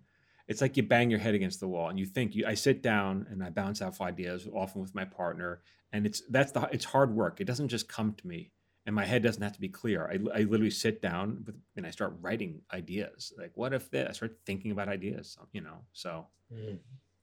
It's 0.51 0.59
like 0.59 0.75
you 0.75 0.83
bang 0.83 1.09
your 1.09 1.19
head 1.19 1.33
against 1.33 1.61
the 1.61 1.67
wall 1.69 1.87
and 1.87 1.97
you 1.97 2.05
think 2.05 2.35
you 2.35 2.45
I 2.45 2.55
sit 2.55 2.83
down 2.83 3.25
and 3.29 3.41
I 3.41 3.49
bounce 3.49 3.81
off 3.81 4.01
ideas 4.01 4.49
often 4.53 4.81
with 4.81 4.93
my 4.93 5.05
partner 5.05 5.61
and 5.93 6.05
it's 6.05 6.21
that's 6.29 6.51
the 6.51 6.67
it's 6.73 6.83
hard 6.83 7.15
work. 7.15 7.39
It 7.39 7.45
doesn't 7.45 7.69
just 7.69 7.87
come 7.87 8.13
to 8.15 8.27
me 8.27 8.51
and 8.85 8.93
my 8.93 9.05
head 9.05 9.23
doesn't 9.23 9.41
have 9.41 9.53
to 9.53 9.61
be 9.61 9.69
clear. 9.69 10.05
I, 10.07 10.39
I 10.39 10.41
literally 10.43 10.69
sit 10.69 11.01
down 11.01 11.43
with 11.45 11.55
and 11.77 11.87
I 11.87 11.91
start 11.91 12.17
writing 12.19 12.63
ideas. 12.73 13.31
Like 13.37 13.53
what 13.55 13.73
if 13.73 13.89
this? 13.89 14.09
I 14.09 14.11
start 14.11 14.39
thinking 14.45 14.71
about 14.71 14.89
ideas, 14.89 15.37
you 15.53 15.61
know. 15.61 15.85
So 15.93 16.27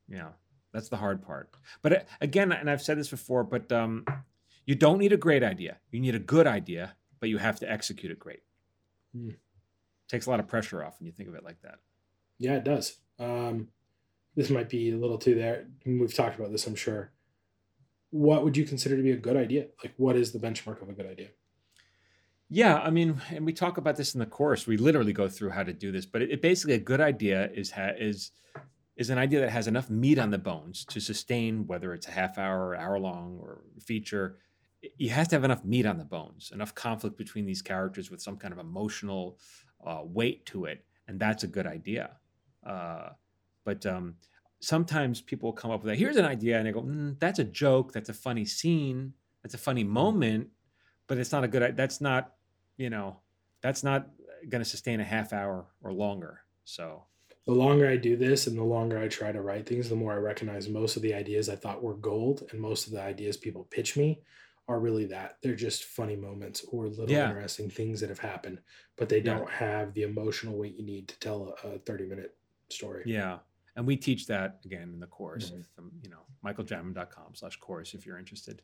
yeah, 0.09 0.29
that's 0.73 0.89
the 0.89 0.97
hard 0.97 1.21
part. 1.23 1.51
But 1.83 1.93
uh, 1.93 2.01
again, 2.23 2.51
and 2.51 2.71
I've 2.71 2.83
said 2.83 2.99
this 2.99 3.11
before, 3.11 3.45
but 3.45 3.71
um, 3.71 4.07
you 4.65 4.75
don't 4.75 4.99
need 4.99 5.13
a 5.13 5.19
great 5.19 5.43
idea. 5.43 5.77
You 5.91 6.01
need 6.01 6.15
a 6.15 6.19
good 6.19 6.47
idea, 6.47 6.97
but 7.21 7.29
you 7.29 7.37
have 7.37 7.61
to 7.61 7.71
execute 7.71 8.11
it 8.11 8.19
great. 8.19 8.41
Hmm. 9.15 9.33
Takes 10.09 10.25
a 10.25 10.31
lot 10.31 10.41
of 10.41 10.49
pressure 10.49 10.83
off 10.83 10.99
when 10.99 11.05
you 11.05 11.13
think 11.13 11.29
of 11.29 11.35
it 11.35 11.45
like 11.45 11.61
that. 11.61 11.81
Yeah, 12.39 12.55
it 12.55 12.65
does. 12.65 12.97
Um, 13.19 13.69
this 14.37 14.51
might 14.51 14.69
be 14.69 14.93
a 14.93 14.97
little 14.97 15.19
too 15.19 15.35
there. 15.35 15.67
We've 15.85 16.15
talked 16.15 16.39
about 16.39 16.53
this, 16.53 16.67
I'm 16.67 16.77
sure. 16.77 17.13
What 18.11 18.45
would 18.45 18.57
you 18.57 18.65
consider 18.65 18.97
to 18.97 19.03
be 19.03 19.11
a 19.11 19.17
good 19.17 19.37
idea? 19.37 19.67
Like, 19.83 19.95
what 19.97 20.17
is 20.17 20.33
the 20.33 20.39
benchmark 20.39 20.81
of 20.81 20.89
a 20.89 20.93
good 20.93 21.07
idea? 21.07 21.29
Yeah, 22.51 22.79
I 22.79 22.91
mean, 22.91 23.21
and 23.31 23.45
we 23.45 23.53
talk 23.53 23.77
about 23.77 23.97
this 23.97 24.15
in 24.15 24.21
the 24.21 24.27
course. 24.27 24.67
We 24.67 24.79
literally 24.79 25.13
go 25.13 25.29
through 25.29 25.51
how 25.51 25.65
to 25.65 25.73
do 25.73 25.93
this, 25.93 26.07
but 26.07 26.23
it, 26.23 26.31
it 26.31 26.43
basically 26.43 26.75
a 26.75 26.79
good 26.79 27.01
idea 27.01 27.51
is 27.53 27.71
ha- 27.71 27.93
is 27.99 28.31
is 28.97 29.11
an 29.11 29.19
idea 29.19 29.41
that 29.41 29.51
has 29.51 29.69
enough 29.69 29.91
meat 29.91 30.19
on 30.19 30.31
the 30.31 30.39
bones 30.39 30.85
to 30.87 30.99
sustain 30.99 31.67
whether 31.67 31.95
it's 31.95 32.09
a 32.09 32.11
half 32.11 32.37
hour, 32.37 32.69
or 32.69 32.77
hour 32.77 32.99
long, 32.99 33.39
or 33.41 33.63
feature. 33.81 34.39
It 34.83 35.11
has 35.11 35.29
to 35.29 35.37
have 35.37 35.45
enough 35.45 35.65
meat 35.65 35.87
on 35.87 35.99
the 35.99 36.05
bones, 36.05 36.51
enough 36.53 36.75
conflict 36.75 37.19
between 37.19 37.45
these 37.45 37.63
characters 37.63 38.11
with 38.11 38.23
some 38.23 38.37
kind 38.37 38.53
of 38.53 38.59
emotional 38.59 39.39
uh, 39.87 40.01
weight 40.05 40.47
to 40.47 40.65
it, 40.65 40.85
and 41.07 41.21
that's 41.21 41.45
a 41.45 41.49
good 41.49 41.67
idea. 41.67 42.13
Uh, 42.65 43.11
but 43.65 43.85
um, 43.87 44.17
sometimes 44.61 45.21
people 45.21 45.53
come 45.53 45.71
up 45.71 45.83
with 45.83 45.93
that. 45.93 45.99
Here's 45.99 46.17
an 46.17 46.25
idea, 46.25 46.59
and 46.59 46.67
they 46.67 46.73
go, 46.73 46.83
mm, 46.83 47.19
"That's 47.19 47.39
a 47.39 47.45
joke. 47.45 47.93
That's 47.93 48.09
a 48.09 48.15
funny 48.15 48.45
scene. 48.45 49.15
That's 49.43 49.55
a 49.55 49.59
funny 49.59 49.85
moment." 49.85 50.51
But 51.07 51.19
it's 51.19 51.33
not 51.33 51.45
a 51.45 51.49
good. 51.49 51.77
That's 51.77 52.01
not 52.01 52.35
you 52.77 52.91
know, 52.91 53.23
that's 53.61 53.83
not 53.83 54.11
going 54.49 54.63
to 54.63 54.69
sustain 54.69 55.01
a 55.01 55.05
half 55.05 55.33
hour 55.33 55.69
or 55.83 55.93
longer. 55.93 56.43
So, 56.65 57.09
The 57.47 57.53
longer 57.55 57.89
I 57.89 57.97
do 57.97 58.17
this 58.17 58.47
and 58.47 58.57
the 58.57 58.63
longer 58.63 58.97
I 58.99 59.09
try 59.09 59.33
to 59.33 59.41
write 59.43 59.67
things, 59.67 59.89
the 59.89 59.97
more 59.97 60.13
I 60.13 60.17
recognize 60.19 60.69
most 60.69 60.95
of 60.97 61.03
the 61.03 61.15
ideas 61.15 61.49
I 61.49 61.57
thought 61.57 61.83
were 61.83 61.97
gold 61.97 62.49
and 62.53 62.61
most 62.61 62.87
of 62.87 62.93
the 62.93 63.03
ideas 63.03 63.37
people 63.37 63.65
pitch 63.65 63.97
me 63.97 64.23
are 64.69 64.79
really 64.79 65.07
that. 65.07 65.39
They're 65.43 65.57
just 65.57 65.85
funny 65.85 66.15
moments 66.15 66.63
or 66.65 66.87
little 66.89 67.17
Yeah. 67.17 67.23
interesting 67.23 67.71
things 67.71 68.01
that 68.01 68.11
have 68.11 68.19
happened, 68.21 68.63
but 68.97 69.09
they 69.09 69.21
Yeah. 69.23 69.23
don't 69.23 69.51
have 69.51 69.95
the 69.95 70.03
emotional 70.03 70.57
weight 70.59 70.77
you 70.77 70.85
need 70.85 71.09
to 71.09 71.19
tell 71.19 71.57
a, 71.65 71.69
a 71.69 71.79
30 71.81 72.05
minute 72.07 72.38
story. 72.71 73.03
yeah. 73.07 73.39
And 73.77 73.87
we 73.87 73.97
teach 73.97 74.27
that 74.27 74.59
again 74.65 74.91
in 74.93 74.99
the 74.99 75.07
course 75.07 75.51
Mhm. 75.51 75.65
from, 75.75 75.85
um, 75.85 75.93
you 76.03 76.11
know, 76.11 76.23
michaeljamin.com 76.45 77.35
slash 77.37 77.57
course 77.57 77.95
if 77.95 78.05
you're 78.05 78.19
interested. 78.19 78.63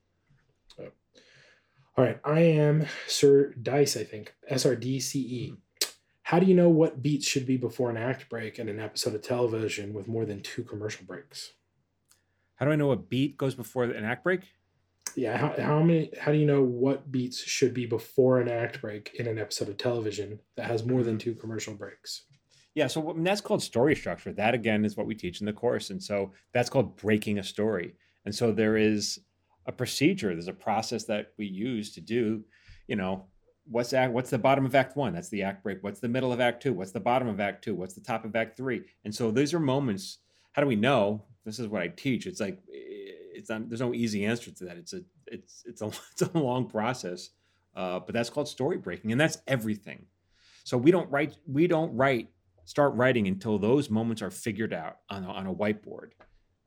All 1.97 2.05
right, 2.05 2.19
I 2.25 2.40
am 2.40 2.87
Sir 3.07 3.53
Dice, 3.53 3.97
I 3.97 4.03
think. 4.03 4.35
S 4.49 4.67
R 4.67 4.75
D 4.75 4.99
C 4.99 5.21
E. 5.21 5.51
Mm-hmm. 5.51 5.90
How 6.23 6.40
do 6.40 6.47
you 6.47 6.55
know 6.55 6.69
what 6.69 7.03
beats 7.03 7.27
should 7.27 7.47
be 7.47 7.57
before 7.57 7.90
an 7.90 7.97
act 7.97 8.29
break 8.29 8.59
in 8.59 8.69
an 8.69 8.81
episode 8.81 9.14
of 9.14 9.23
television 9.23 9.93
with 9.93 10.09
more 10.09 10.25
than 10.25 10.43
two 10.43 10.64
commercial 10.64 11.05
breaks? 11.05 11.53
How 12.57 12.67
do 12.67 12.73
I 12.73 12.77
know 12.77 12.88
what 12.88 13.09
beat 13.09 13.37
goes 13.37 13.55
before 13.55 13.85
an 13.85 14.05
act 14.05 14.25
break? 14.25 14.40
Yeah, 15.14 15.37
how, 15.37 15.55
how 15.62 15.83
many 15.83 16.11
how 16.19 16.33
do 16.33 16.38
you 16.38 16.47
know 16.47 16.62
what 16.64 17.12
beats 17.12 17.40
should 17.45 17.75
be 17.75 17.87
before 17.87 18.40
an 18.40 18.49
act 18.49 18.81
break 18.81 19.14
in 19.14 19.29
an 19.29 19.38
episode 19.38 19.69
of 19.69 19.77
television 19.77 20.40
that 20.57 20.67
has 20.67 20.85
more 20.85 21.05
than 21.05 21.14
mm-hmm. 21.19 21.31
two 21.31 21.35
commercial 21.35 21.75
breaks? 21.75 22.25
Yeah, 22.74 22.88
so 22.88 23.00
what- 23.00 23.16
and 23.16 23.26
that's 23.26 23.40
called 23.40 23.62
story 23.62 23.94
structure. 23.94 24.32
That 24.32 24.54
again 24.54 24.84
is 24.84 24.96
what 24.96 25.06
we 25.06 25.14
teach 25.14 25.40
in 25.40 25.46
the 25.46 25.52
course, 25.52 25.90
and 25.90 26.02
so 26.02 26.32
that's 26.52 26.70
called 26.70 26.96
breaking 26.96 27.38
a 27.38 27.42
story. 27.44 27.94
And 28.24 28.34
so 28.34 28.52
there 28.52 28.76
is 28.76 29.20
a 29.66 29.72
procedure. 29.72 30.32
There's 30.32 30.48
a 30.48 30.52
process 30.52 31.04
that 31.04 31.32
we 31.38 31.46
use 31.46 31.92
to 31.94 32.00
do. 32.00 32.44
You 32.88 32.96
know, 32.96 33.26
what's 33.66 33.92
act? 33.92 34.12
What's 34.12 34.30
the 34.30 34.38
bottom 34.38 34.66
of 34.66 34.74
Act 34.74 34.96
One? 34.96 35.12
That's 35.14 35.28
the 35.28 35.42
act 35.42 35.62
break. 35.62 35.82
What's 35.82 36.00
the 36.00 36.08
middle 36.08 36.32
of 36.32 36.40
Act 36.40 36.62
Two? 36.62 36.72
What's 36.72 36.92
the 36.92 37.00
bottom 37.00 37.28
of 37.28 37.40
Act 37.40 37.62
Two? 37.64 37.74
What's 37.74 37.94
the 37.94 38.00
top 38.00 38.24
of 38.24 38.34
Act 38.34 38.56
Three? 38.56 38.82
And 39.04 39.14
so 39.14 39.30
these 39.30 39.54
are 39.54 39.60
moments. 39.60 40.18
How 40.52 40.62
do 40.62 40.68
we 40.68 40.76
know? 40.76 41.24
This 41.44 41.58
is 41.58 41.68
what 41.68 41.82
I 41.82 41.88
teach. 41.88 42.26
It's 42.26 42.40
like 42.40 42.58
it's 42.68 43.50
not. 43.50 43.68
There's 43.68 43.80
no 43.80 43.94
easy 43.94 44.24
answer 44.24 44.50
to 44.50 44.64
that. 44.64 44.76
It's 44.78 44.92
a 44.94 45.02
it's 45.26 45.62
it's 45.66 45.82
a 45.82 45.87
it's 46.12 46.22
a 46.22 46.38
long 46.38 46.68
process. 46.68 47.30
Uh, 47.76 47.98
but 48.00 48.14
that's 48.14 48.30
called 48.30 48.48
story 48.48 48.78
breaking, 48.78 49.12
and 49.12 49.20
that's 49.20 49.38
everything. 49.46 50.06
So 50.64 50.78
we 50.78 50.90
don't 50.90 51.10
write. 51.10 51.37
We 51.46 51.66
don't 51.66 51.94
write 51.96 52.30
start 52.64 52.94
writing 52.94 53.29
until 53.29 53.59
those 53.59 53.90
moments 53.90 54.22
are 54.22 54.31
figured 54.31 54.72
out 54.72 54.98
on 55.11 55.24
a, 55.24 55.29
on 55.29 55.46
a 55.46 55.55
whiteboard. 55.55 56.11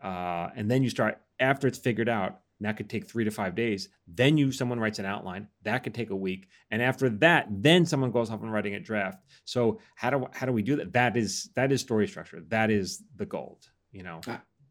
Uh, 0.01 0.49
and 0.55 0.69
then 0.69 0.83
you 0.83 0.89
start 0.89 1.19
after 1.39 1.67
it's 1.67 1.77
figured 1.77 2.09
out. 2.09 2.39
and 2.59 2.67
That 2.67 2.77
could 2.77 2.89
take 2.89 3.07
three 3.07 3.23
to 3.23 3.31
five 3.31 3.55
days. 3.55 3.89
Then 4.07 4.37
you 4.37 4.51
someone 4.51 4.79
writes 4.79 4.99
an 4.99 5.05
outline. 5.05 5.47
That 5.63 5.83
could 5.83 5.93
take 5.93 6.09
a 6.09 6.15
week. 6.15 6.47
And 6.71 6.81
after 6.81 7.09
that, 7.09 7.47
then 7.49 7.85
someone 7.85 8.11
goes 8.11 8.29
off 8.29 8.41
and 8.41 8.51
writing 8.51 8.75
a 8.75 8.79
draft. 8.79 9.23
So 9.45 9.79
how 9.95 10.09
do 10.09 10.27
how 10.33 10.45
do 10.45 10.51
we 10.51 10.61
do 10.61 10.75
that? 10.77 10.93
That 10.93 11.17
is 11.17 11.49
that 11.55 11.71
is 11.71 11.81
story 11.81 12.07
structure. 12.07 12.41
That 12.49 12.69
is 12.69 13.03
the 13.15 13.25
gold. 13.25 13.65
You 13.91 14.03
know. 14.03 14.21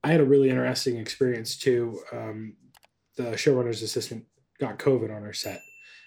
I 0.05 0.13
had 0.13 0.21
a 0.21 0.25
really 0.25 0.51
interesting 0.51 0.99
experience 0.99 1.57
too. 1.57 2.01
Um, 2.13 2.55
the 3.17 3.33
showrunner's 3.33 3.83
assistant 3.83 4.25
got 4.61 4.79
COVID 4.79 5.15
on 5.15 5.25
our 5.25 5.33
set, 5.33 5.61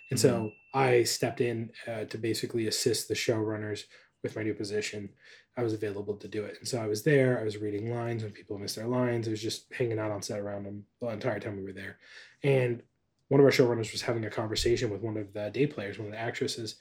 and 0.10 0.20
so 0.20 0.52
I 0.74 1.04
stepped 1.04 1.42
in 1.42 1.72
uh, 1.88 2.06
to 2.06 2.18
basically 2.18 2.68
assist 2.68 3.10
the 3.10 3.14
showrunners 3.14 3.84
with 4.24 4.36
my 4.36 4.44
new 4.44 4.54
position. 4.54 5.10
I 5.58 5.64
was 5.64 5.74
available 5.74 6.16
to 6.16 6.28
do 6.28 6.44
it, 6.46 6.58
and 6.60 6.68
so 6.68 6.82
I 6.82 6.88
was 6.88 7.04
there. 7.04 7.40
I 7.40 7.44
was 7.44 7.58
reading 7.58 7.94
lines 7.94 8.24
when 8.24 8.32
people 8.32 8.58
missed 8.58 8.76
their 8.76 8.88
lines. 8.88 9.28
I 9.28 9.32
was 9.32 9.42
just 9.42 9.72
hanging 9.74 10.00
out 10.00 10.12
on 10.12 10.22
set 10.22 10.40
around 10.40 10.64
them 10.66 10.86
the 11.02 11.08
entire 11.10 11.40
time 11.40 11.58
we 11.58 11.64
were 11.64 11.74
there. 11.74 11.98
And 12.44 12.82
one 13.28 13.40
of 13.42 13.46
our 13.46 13.52
showrunners 13.52 13.92
was 13.92 14.02
having 14.02 14.26
a 14.26 14.30
conversation 14.30 14.90
with 14.90 15.02
one 15.02 15.18
of 15.18 15.34
the 15.34 15.50
day 15.52 15.68
players, 15.68 15.98
one 16.00 16.08
of 16.08 16.14
the 16.14 16.20
actresses, 16.20 16.76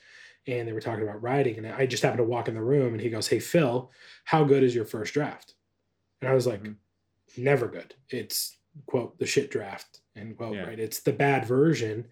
and 0.47 0.67
they 0.67 0.73
were 0.73 0.81
talking 0.81 1.03
about 1.03 1.23
writing. 1.23 1.59
And 1.59 1.67
I 1.67 1.87
just 1.87 2.03
happened 2.03 2.19
to 2.19 2.25
walk 2.25 2.49
in 2.49 2.55
the 2.55 2.63
room, 2.63 2.93
and 2.95 3.01
he 3.01 3.11
goes, 3.11 3.29
"Hey 3.29 3.41
Phil, 3.41 3.91
how 4.25 4.45
good 4.45 4.63
is 4.63 4.75
your 4.75 4.85
first 4.85 5.13
draft?" 5.15 5.55
And 6.21 6.31
I 6.31 6.35
was 6.35 6.47
like, 6.47 6.63
Mhm. 6.63 6.77
never 7.37 7.69
good. 7.69 7.95
It's 8.11 8.59
quote 8.87 9.19
the 9.19 9.27
shit 9.27 9.51
draft 9.51 10.01
end 10.15 10.37
quote 10.37 10.55
Yeah. 10.55 10.67
right. 10.67 10.79
It's 10.79 11.01
the 11.01 11.13
bad 11.13 11.45
version. 11.47 12.09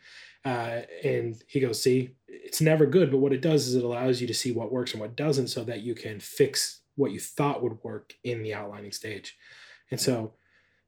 Uh, 0.47 0.83
and 1.03 1.43
he 1.49 1.59
goes, 1.59 1.83
see, 1.83 2.11
it's 2.29 2.61
never 2.61 2.87
good, 2.87 3.11
but 3.11 3.19
what 3.19 3.33
it 3.33 3.41
does 3.41 3.67
is 3.67 3.75
it 3.75 3.83
allows 3.83 4.21
you 4.21 4.27
to 4.29 4.35
see 4.35 4.53
what 4.53 4.71
works 4.71 4.93
and 4.93 5.01
what 5.01 5.17
doesn't, 5.17 5.49
so 5.49 5.65
that 5.65 5.81
you 5.81 5.93
can 5.95 6.21
fix 6.21 6.83
what 6.95 7.11
you 7.11 7.19
thought 7.19 7.63
would 7.65 7.83
work 7.83 8.15
in 8.23 8.43
the 8.45 8.55
outlining 8.55 8.93
stage. 8.93 9.37
And 9.91 10.01
so, 10.01 10.35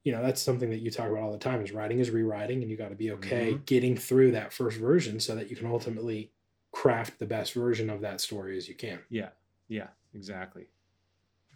you 0.05 0.13
know, 0.13 0.23
that's 0.23 0.41
something 0.41 0.71
that 0.71 0.79
you 0.79 0.91
talk 0.93 1.11
about 1.11 1.23
all 1.23 1.33
the 1.33 1.39
time 1.39 1.61
is 1.63 1.73
writing 1.73 1.99
is 1.99 2.11
rewriting, 2.11 2.63
and 2.63 2.71
you 2.71 2.77
got 2.77 2.91
to 2.91 2.95
be 2.95 3.11
okay 3.13 3.55
Mhm. 3.55 3.67
getting 3.67 3.97
through 3.97 4.31
that 4.31 4.53
first 4.53 4.79
version 4.79 5.19
so 5.19 5.35
that 5.35 5.51
you 5.51 5.57
can 5.57 5.67
ultimately 5.67 6.31
craft 6.71 7.19
the 7.19 7.27
best 7.27 7.53
version 7.53 7.91
of 7.91 8.01
that 8.03 8.21
story 8.21 8.57
as 8.57 8.69
you 8.69 8.77
can. 8.77 9.01
Yeah. 9.11 9.31
Yeah. 9.67 9.89
Exactly. 10.15 10.69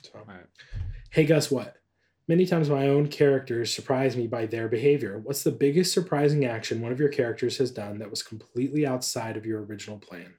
So. 0.02 0.24
Right. 0.26 0.46
Hey, 1.10 1.24
guess 1.24 1.50
what? 1.52 1.76
Many 2.32 2.46
times 2.46 2.70
my 2.70 2.88
own 2.88 3.08
characters 3.08 3.74
surprise 3.74 4.16
me 4.16 4.26
by 4.26 4.46
their 4.46 4.66
behavior. 4.66 5.20
What's 5.22 5.42
the 5.42 5.50
biggest 5.50 5.92
surprising 5.92 6.46
action 6.46 6.80
one 6.80 6.90
of 6.90 6.98
your 6.98 7.10
characters 7.10 7.58
has 7.58 7.70
done 7.70 7.98
that 7.98 8.08
was 8.08 8.22
completely 8.22 8.86
outside 8.86 9.36
of 9.36 9.44
your 9.44 9.62
original 9.64 9.98
plan? 9.98 10.32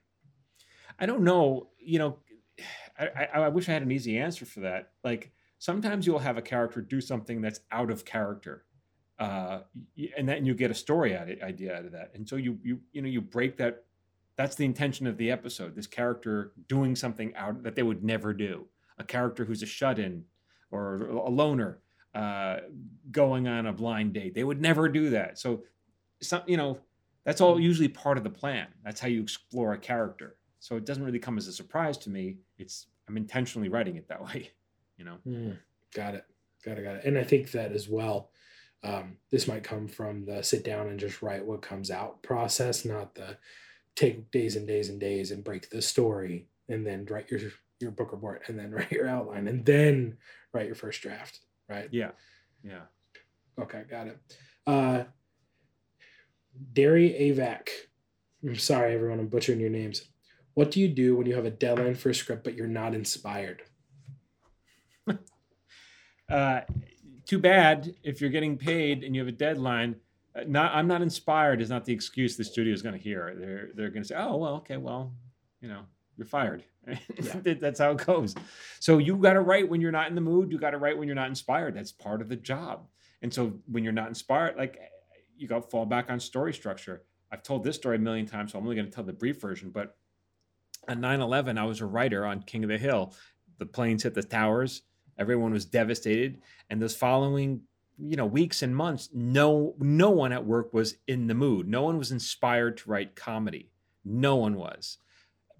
I 0.98 1.06
don't 1.06 1.22
know. 1.22 1.68
You 1.78 2.00
know, 2.00 2.18
I, 2.98 3.28
I, 3.32 3.40
I 3.42 3.48
wish 3.48 3.68
I 3.68 3.74
had 3.74 3.82
an 3.82 3.92
easy 3.92 4.18
answer 4.18 4.44
for 4.44 4.58
that. 4.58 4.90
Like 5.04 5.30
sometimes 5.60 6.04
you'll 6.04 6.18
have 6.18 6.36
a 6.36 6.42
character 6.42 6.80
do 6.80 7.00
something 7.00 7.40
that's 7.40 7.60
out 7.70 7.92
of 7.92 8.04
character, 8.04 8.64
uh, 9.20 9.60
and 10.18 10.28
then 10.28 10.44
you 10.44 10.54
get 10.54 10.72
a 10.72 10.74
story 10.74 11.16
idea 11.16 11.76
out 11.76 11.84
of 11.84 11.92
that. 11.92 12.10
And 12.16 12.28
so 12.28 12.34
you 12.34 12.58
you 12.64 12.80
you 12.90 13.02
know 13.02 13.08
you 13.08 13.20
break 13.20 13.56
that. 13.58 13.84
That's 14.34 14.56
the 14.56 14.64
intention 14.64 15.06
of 15.06 15.16
the 15.16 15.30
episode. 15.30 15.76
This 15.76 15.86
character 15.86 16.54
doing 16.66 16.96
something 16.96 17.32
out 17.36 17.62
that 17.62 17.76
they 17.76 17.84
would 17.84 18.02
never 18.02 18.34
do. 18.34 18.66
a 18.98 19.04
character 19.04 19.44
who's 19.44 19.62
a 19.62 19.66
shut-in 19.66 20.24
or 20.72 21.06
a 21.06 21.30
loner 21.30 21.78
uh, 22.14 22.60
going 23.10 23.48
on 23.48 23.66
a 23.66 23.72
blind 23.72 24.12
date. 24.12 24.34
They 24.34 24.44
would 24.44 24.60
never 24.60 24.88
do 24.88 25.10
that. 25.10 25.38
So, 25.38 25.64
some 26.22 26.42
you 26.46 26.56
know, 26.56 26.78
that's 27.24 27.40
all 27.40 27.58
usually 27.58 27.88
part 27.88 28.18
of 28.18 28.24
the 28.24 28.30
plan. 28.30 28.68
That's 28.84 29.00
how 29.00 29.08
you 29.08 29.22
explore 29.22 29.72
a 29.72 29.78
character. 29.78 30.36
So 30.60 30.76
it 30.76 30.86
doesn't 30.86 31.04
really 31.04 31.18
come 31.18 31.36
as 31.36 31.48
a 31.48 31.52
surprise 31.52 31.98
to 31.98 32.10
me. 32.10 32.38
It's 32.58 32.86
I'm 33.08 33.16
intentionally 33.16 33.68
writing 33.68 33.96
it 33.96 34.08
that 34.08 34.22
way. 34.22 34.50
You 34.96 35.04
know. 35.04 35.16
Mm, 35.26 35.58
got 35.92 36.14
it. 36.14 36.24
Got 36.64 36.78
it. 36.78 36.84
Got 36.84 36.94
it. 36.94 37.04
And 37.04 37.18
I 37.18 37.24
think 37.24 37.50
that 37.50 37.72
as 37.72 37.88
well. 37.88 38.30
Um, 38.84 39.16
this 39.32 39.48
might 39.48 39.64
come 39.64 39.88
from 39.88 40.24
the 40.24 40.40
sit 40.44 40.62
down 40.62 40.86
and 40.86 41.00
just 41.00 41.20
write 41.20 41.44
what 41.44 41.62
comes 41.62 41.90
out 41.90 42.22
process, 42.22 42.84
not 42.84 43.16
the 43.16 43.36
take 43.96 44.30
days 44.30 44.54
and 44.54 44.68
days 44.68 44.88
and 44.88 45.00
days 45.00 45.32
and 45.32 45.42
break 45.42 45.68
the 45.70 45.82
story 45.82 46.46
and 46.68 46.86
then 46.86 47.06
write 47.06 47.28
your 47.28 47.40
your 47.80 47.90
book 47.90 48.12
report 48.12 48.42
and 48.46 48.58
then 48.58 48.70
write 48.72 48.92
your 48.92 49.08
outline 49.08 49.48
and 49.48 49.64
then 49.64 50.16
write 50.52 50.66
your 50.66 50.74
first 50.74 51.02
draft 51.02 51.40
right 51.68 51.88
yeah 51.92 52.10
yeah 52.62 52.82
okay 53.58 53.82
got 53.88 54.06
it 54.06 54.18
uh 54.66 55.04
Derry 56.72 57.10
Avac. 57.10 57.68
I'm 58.42 58.56
sorry, 58.56 58.94
everyone, 58.94 59.18
I'm 59.18 59.28
butchering 59.28 59.60
your 59.60 59.70
names. 59.70 60.02
What 60.54 60.70
do 60.70 60.80
you 60.80 60.88
do 60.88 61.16
when 61.16 61.26
you 61.26 61.34
have 61.34 61.46
a 61.46 61.50
deadline 61.50 61.94
for 61.94 62.10
a 62.10 62.14
script 62.14 62.44
but 62.44 62.54
you're 62.54 62.66
not 62.66 62.94
inspired? 62.94 63.62
uh, 66.30 66.60
too 67.26 67.38
bad 67.38 67.94
if 68.02 68.20
you're 68.20 68.30
getting 68.30 68.56
paid 68.56 69.02
and 69.02 69.14
you 69.14 69.20
have 69.22 69.28
a 69.28 69.36
deadline. 69.36 69.96
Uh, 70.36 70.42
not, 70.46 70.74
I'm 70.74 70.86
not 70.86 71.02
inspired 71.02 71.60
is 71.60 71.70
not 71.70 71.84
the 71.84 71.92
excuse 71.92 72.36
the 72.36 72.44
studio 72.44 72.72
is 72.72 72.82
going 72.82 72.94
to 72.94 73.00
hear. 73.00 73.34
They're 73.36 73.68
they're 73.74 73.90
going 73.90 74.02
to 74.02 74.08
say, 74.08 74.16
oh 74.16 74.36
well, 74.36 74.54
okay, 74.56 74.76
well, 74.76 75.12
you 75.60 75.68
know, 75.68 75.82
you're 76.16 76.26
fired. 76.26 76.64
Yeah. 77.22 77.54
That's 77.54 77.80
how 77.80 77.92
it 77.92 78.04
goes. 78.04 78.34
So 78.78 78.98
you 78.98 79.16
got 79.16 79.32
to 79.32 79.40
write 79.40 79.68
when 79.68 79.80
you're 79.80 79.90
not 79.90 80.08
in 80.08 80.14
the 80.14 80.20
mood. 80.20 80.52
You 80.52 80.58
got 80.58 80.72
to 80.72 80.78
write 80.78 80.98
when 80.98 81.08
you're 81.08 81.14
not 81.14 81.28
inspired. 81.28 81.74
That's 81.74 81.92
part 81.92 82.20
of 82.20 82.28
the 82.28 82.36
job. 82.36 82.86
And 83.22 83.32
so 83.32 83.54
when 83.66 83.82
you're 83.82 83.92
not 83.92 84.08
inspired, 84.08 84.56
like 84.58 84.78
you 85.36 85.48
got 85.48 85.62
to 85.62 85.68
fall 85.70 85.86
back 85.86 86.10
on 86.10 86.20
story 86.20 86.52
structure. 86.52 87.02
I've 87.32 87.42
told 87.42 87.64
this 87.64 87.76
story 87.76 87.96
a 87.96 88.00
million 88.00 88.26
times, 88.26 88.52
so 88.52 88.58
I'm 88.58 88.64
only 88.64 88.76
going 88.76 88.86
to 88.86 88.92
tell 88.92 89.02
the 89.02 89.14
brief 89.14 89.40
version. 89.40 89.70
But 89.70 89.96
on 90.86 91.00
9 91.00 91.20
11, 91.22 91.56
I 91.56 91.64
was 91.64 91.80
a 91.80 91.86
writer 91.86 92.26
on 92.26 92.42
King 92.42 92.64
of 92.64 92.68
the 92.68 92.76
Hill. 92.76 93.14
The 93.58 93.66
planes 93.66 94.02
hit 94.02 94.12
the 94.12 94.22
towers, 94.22 94.82
everyone 95.18 95.52
was 95.52 95.64
devastated. 95.64 96.42
And 96.68 96.82
those 96.82 96.94
following 96.94 97.62
you 97.98 98.16
know 98.16 98.26
weeks 98.26 98.62
and 98.62 98.74
months 98.74 99.08
no 99.12 99.74
no 99.78 100.10
one 100.10 100.32
at 100.32 100.44
work 100.44 100.74
was 100.74 100.96
in 101.06 101.26
the 101.26 101.34
mood 101.34 101.68
no 101.68 101.82
one 101.82 101.96
was 101.96 102.10
inspired 102.10 102.76
to 102.76 102.90
write 102.90 103.14
comedy 103.14 103.70
no 104.04 104.36
one 104.36 104.56
was 104.56 104.98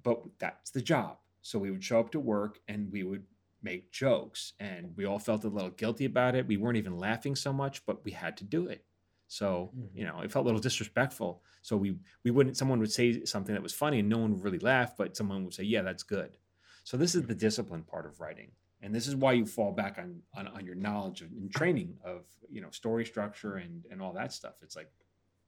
but 0.04 0.22
that's 0.38 0.70
the 0.70 0.80
job 0.80 1.18
so 1.42 1.58
we 1.58 1.70
would 1.70 1.82
show 1.82 1.98
up 1.98 2.10
to 2.12 2.20
work 2.20 2.60
and 2.68 2.92
we 2.92 3.02
would 3.02 3.24
make 3.62 3.90
jokes 3.90 4.52
and 4.60 4.92
we 4.96 5.04
all 5.04 5.18
felt 5.18 5.44
a 5.44 5.48
little 5.48 5.70
guilty 5.70 6.04
about 6.04 6.34
it 6.34 6.46
we 6.46 6.56
weren't 6.56 6.76
even 6.76 6.96
laughing 6.96 7.34
so 7.34 7.52
much 7.52 7.84
but 7.86 8.04
we 8.04 8.12
had 8.12 8.36
to 8.36 8.44
do 8.44 8.68
it 8.68 8.84
so 9.28 9.70
mm-hmm. 9.76 9.98
you 9.98 10.04
know, 10.04 10.20
it 10.20 10.30
felt 10.30 10.44
a 10.44 10.48
little 10.48 10.60
disrespectful. 10.60 11.42
So 11.62 11.76
we 11.76 11.96
we 12.24 12.30
wouldn't. 12.30 12.56
Someone 12.56 12.78
would 12.80 12.92
say 12.92 13.24
something 13.24 13.54
that 13.54 13.62
was 13.62 13.72
funny, 13.72 14.00
and 14.00 14.08
no 14.08 14.18
one 14.18 14.32
would 14.32 14.44
really 14.44 14.58
laugh, 14.58 14.96
but 14.96 15.16
someone 15.16 15.44
would 15.44 15.54
say, 15.54 15.64
"Yeah, 15.64 15.82
that's 15.82 16.02
good." 16.02 16.36
So 16.84 16.96
this 16.96 17.14
is 17.14 17.22
the 17.22 17.34
discipline 17.34 17.82
part 17.82 18.06
of 18.06 18.20
writing, 18.20 18.52
and 18.82 18.94
this 18.94 19.06
is 19.06 19.16
why 19.16 19.32
you 19.32 19.46
fall 19.46 19.72
back 19.72 19.98
on 19.98 20.20
on, 20.36 20.48
on 20.48 20.66
your 20.66 20.74
knowledge 20.74 21.22
and 21.22 21.50
training 21.52 21.96
of 22.04 22.26
you 22.50 22.60
know 22.60 22.70
story 22.70 23.04
structure 23.04 23.56
and 23.56 23.84
and 23.90 24.02
all 24.02 24.12
that 24.12 24.32
stuff. 24.32 24.54
It's 24.62 24.76
like, 24.76 24.90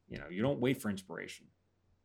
you 0.09 0.19
know, 0.19 0.29
you 0.31 0.43
don't 0.43 0.61
wait 0.61 0.81
for 0.81 0.91
inspiration. 0.91 1.47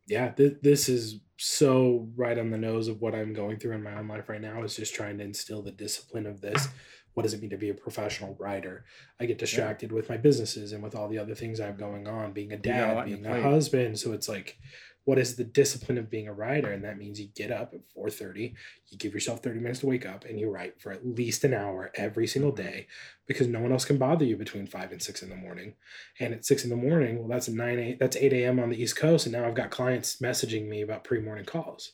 Yeah, 0.07 0.29
th- 0.29 0.57
this 0.61 0.89
is 0.89 1.19
so 1.37 2.09
right 2.15 2.37
on 2.37 2.51
the 2.51 2.57
nose 2.57 2.87
of 2.87 3.01
what 3.01 3.15
I'm 3.15 3.33
going 3.33 3.57
through 3.57 3.75
in 3.75 3.83
my 3.83 3.95
own 3.95 4.07
life 4.07 4.29
right 4.29 4.41
now. 4.41 4.63
Is 4.63 4.75
just 4.75 4.95
trying 4.95 5.17
to 5.19 5.23
instill 5.23 5.61
the 5.61 5.71
discipline 5.71 6.25
of 6.25 6.41
this 6.41 6.67
what 7.13 7.23
does 7.23 7.33
it 7.33 7.41
mean 7.41 7.49
to 7.49 7.57
be 7.57 7.69
a 7.69 7.73
professional 7.73 8.35
writer? 8.39 8.85
I 9.19 9.25
get 9.25 9.37
distracted 9.37 9.89
yeah. 9.89 9.95
with 9.95 10.09
my 10.09 10.17
businesses 10.17 10.71
and 10.71 10.81
with 10.81 10.95
all 10.95 11.09
the 11.09 11.17
other 11.17 11.35
things 11.35 11.59
I 11.59 11.65
have 11.65 11.77
going 11.77 12.07
on, 12.07 12.31
being 12.31 12.53
a 12.53 12.57
dad, 12.57 13.05
being 13.05 13.25
a 13.25 13.41
husband. 13.41 13.99
So 13.99 14.13
it's 14.13 14.29
like, 14.29 14.57
what 15.05 15.17
is 15.17 15.35
the 15.35 15.43
discipline 15.43 15.97
of 15.97 16.09
being 16.09 16.27
a 16.27 16.33
writer? 16.33 16.71
And 16.71 16.83
that 16.83 16.97
means 16.97 17.19
you 17.19 17.27
get 17.35 17.51
up 17.51 17.73
at 17.73 17.81
4:30, 17.95 18.53
you 18.89 18.97
give 18.97 19.13
yourself 19.13 19.41
30 19.41 19.59
minutes 19.59 19.79
to 19.79 19.87
wake 19.87 20.05
up, 20.05 20.25
and 20.25 20.39
you 20.39 20.49
write 20.49 20.79
for 20.79 20.91
at 20.91 21.05
least 21.05 21.43
an 21.43 21.53
hour 21.53 21.91
every 21.95 22.27
single 22.27 22.51
day 22.51 22.87
because 23.25 23.47
no 23.47 23.59
one 23.59 23.71
else 23.71 23.85
can 23.85 23.97
bother 23.97 24.25
you 24.25 24.35
between 24.35 24.67
five 24.67 24.91
and 24.91 25.01
six 25.01 25.21
in 25.23 25.29
the 25.29 25.35
morning. 25.35 25.75
And 26.19 26.33
at 26.33 26.45
six 26.45 26.63
in 26.63 26.69
the 26.69 26.75
morning, 26.75 27.19
well, 27.19 27.27
that's 27.27 27.49
nine 27.49 27.79
eight, 27.79 27.99
that's 27.99 28.17
8 28.17 28.33
a.m. 28.33 28.59
on 28.59 28.69
the 28.69 28.81
East 28.81 28.95
Coast. 28.95 29.25
And 29.25 29.33
now 29.33 29.45
I've 29.45 29.55
got 29.55 29.71
clients 29.71 30.17
messaging 30.17 30.67
me 30.67 30.81
about 30.81 31.03
pre-morning 31.03 31.45
calls. 31.45 31.93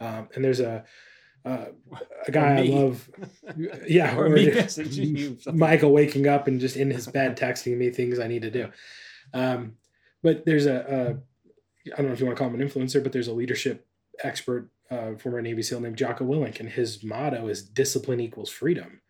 Um, 0.00 0.28
and 0.34 0.44
there's 0.44 0.60
a 0.60 0.84
uh, 1.46 1.66
a 2.26 2.30
guy 2.30 2.58
I 2.58 2.62
love. 2.62 3.08
Yeah, 3.86 4.16
or, 4.16 4.26
or 5.46 5.52
Michael 5.52 5.92
waking 5.92 6.26
up 6.26 6.48
and 6.48 6.60
just 6.60 6.76
in 6.76 6.90
his 6.90 7.06
bed 7.06 7.38
texting 7.38 7.76
me 7.76 7.90
things 7.90 8.18
I 8.18 8.26
need 8.26 8.42
to 8.42 8.50
do. 8.50 8.68
Um, 9.32 9.76
but 10.22 10.44
there's 10.44 10.66
a, 10.66 10.76
a, 10.76 11.16
I 11.92 11.96
don't 11.96 12.06
know 12.06 12.12
if 12.12 12.20
you 12.20 12.26
want 12.26 12.36
to 12.36 12.42
call 12.42 12.52
him 12.52 12.60
an 12.60 12.68
influencer, 12.68 13.02
but 13.02 13.12
there's 13.12 13.28
a 13.28 13.32
leadership 13.32 13.86
expert, 14.22 14.70
uh, 14.90 15.14
former 15.14 15.40
Navy 15.42 15.62
SEAL 15.62 15.80
named 15.80 15.96
Jocko 15.96 16.24
Willink, 16.24 16.60
and 16.60 16.68
his 16.68 17.02
motto 17.02 17.48
is 17.48 17.62
discipline 17.62 18.20
equals 18.20 18.50
freedom. 18.50 19.00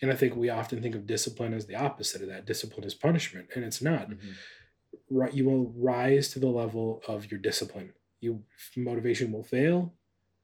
And 0.00 0.10
I 0.10 0.14
think 0.14 0.34
we 0.34 0.48
often 0.48 0.82
think 0.82 0.94
of 0.94 1.06
discipline 1.06 1.54
as 1.54 1.66
the 1.66 1.76
opposite 1.76 2.22
of 2.22 2.28
that. 2.28 2.46
Discipline 2.46 2.84
is 2.84 2.94
punishment, 2.94 3.48
and 3.54 3.64
it's 3.64 3.82
not. 3.82 4.10
Mm-hmm. 4.10 4.30
Right, 5.10 5.34
you 5.34 5.44
will 5.44 5.72
rise 5.76 6.28
to 6.30 6.38
the 6.38 6.48
level 6.48 7.02
of 7.06 7.30
your 7.30 7.38
discipline. 7.38 7.92
You 8.20 8.44
motivation 8.76 9.32
will 9.32 9.42
fail, 9.42 9.92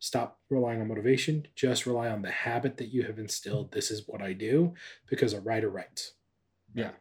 Stop 0.01 0.39
relying 0.49 0.81
on 0.81 0.89
motivation. 0.89 1.47
Just 1.57 1.87
rely 1.87 2.09
on 2.09 2.23
the 2.23 2.31
habit 2.31 2.77
that 2.77 2.93
you 2.93 3.03
have 3.03 3.19
instilled. 3.19 3.73
This 3.73 3.91
is 3.91 4.07
what 4.07 4.23
I 4.23 4.33
do 4.33 4.75
because 5.09 5.33
a 5.33 5.41
writer 5.41 5.69
writes. 5.69 6.13
Yeah. 6.73 6.93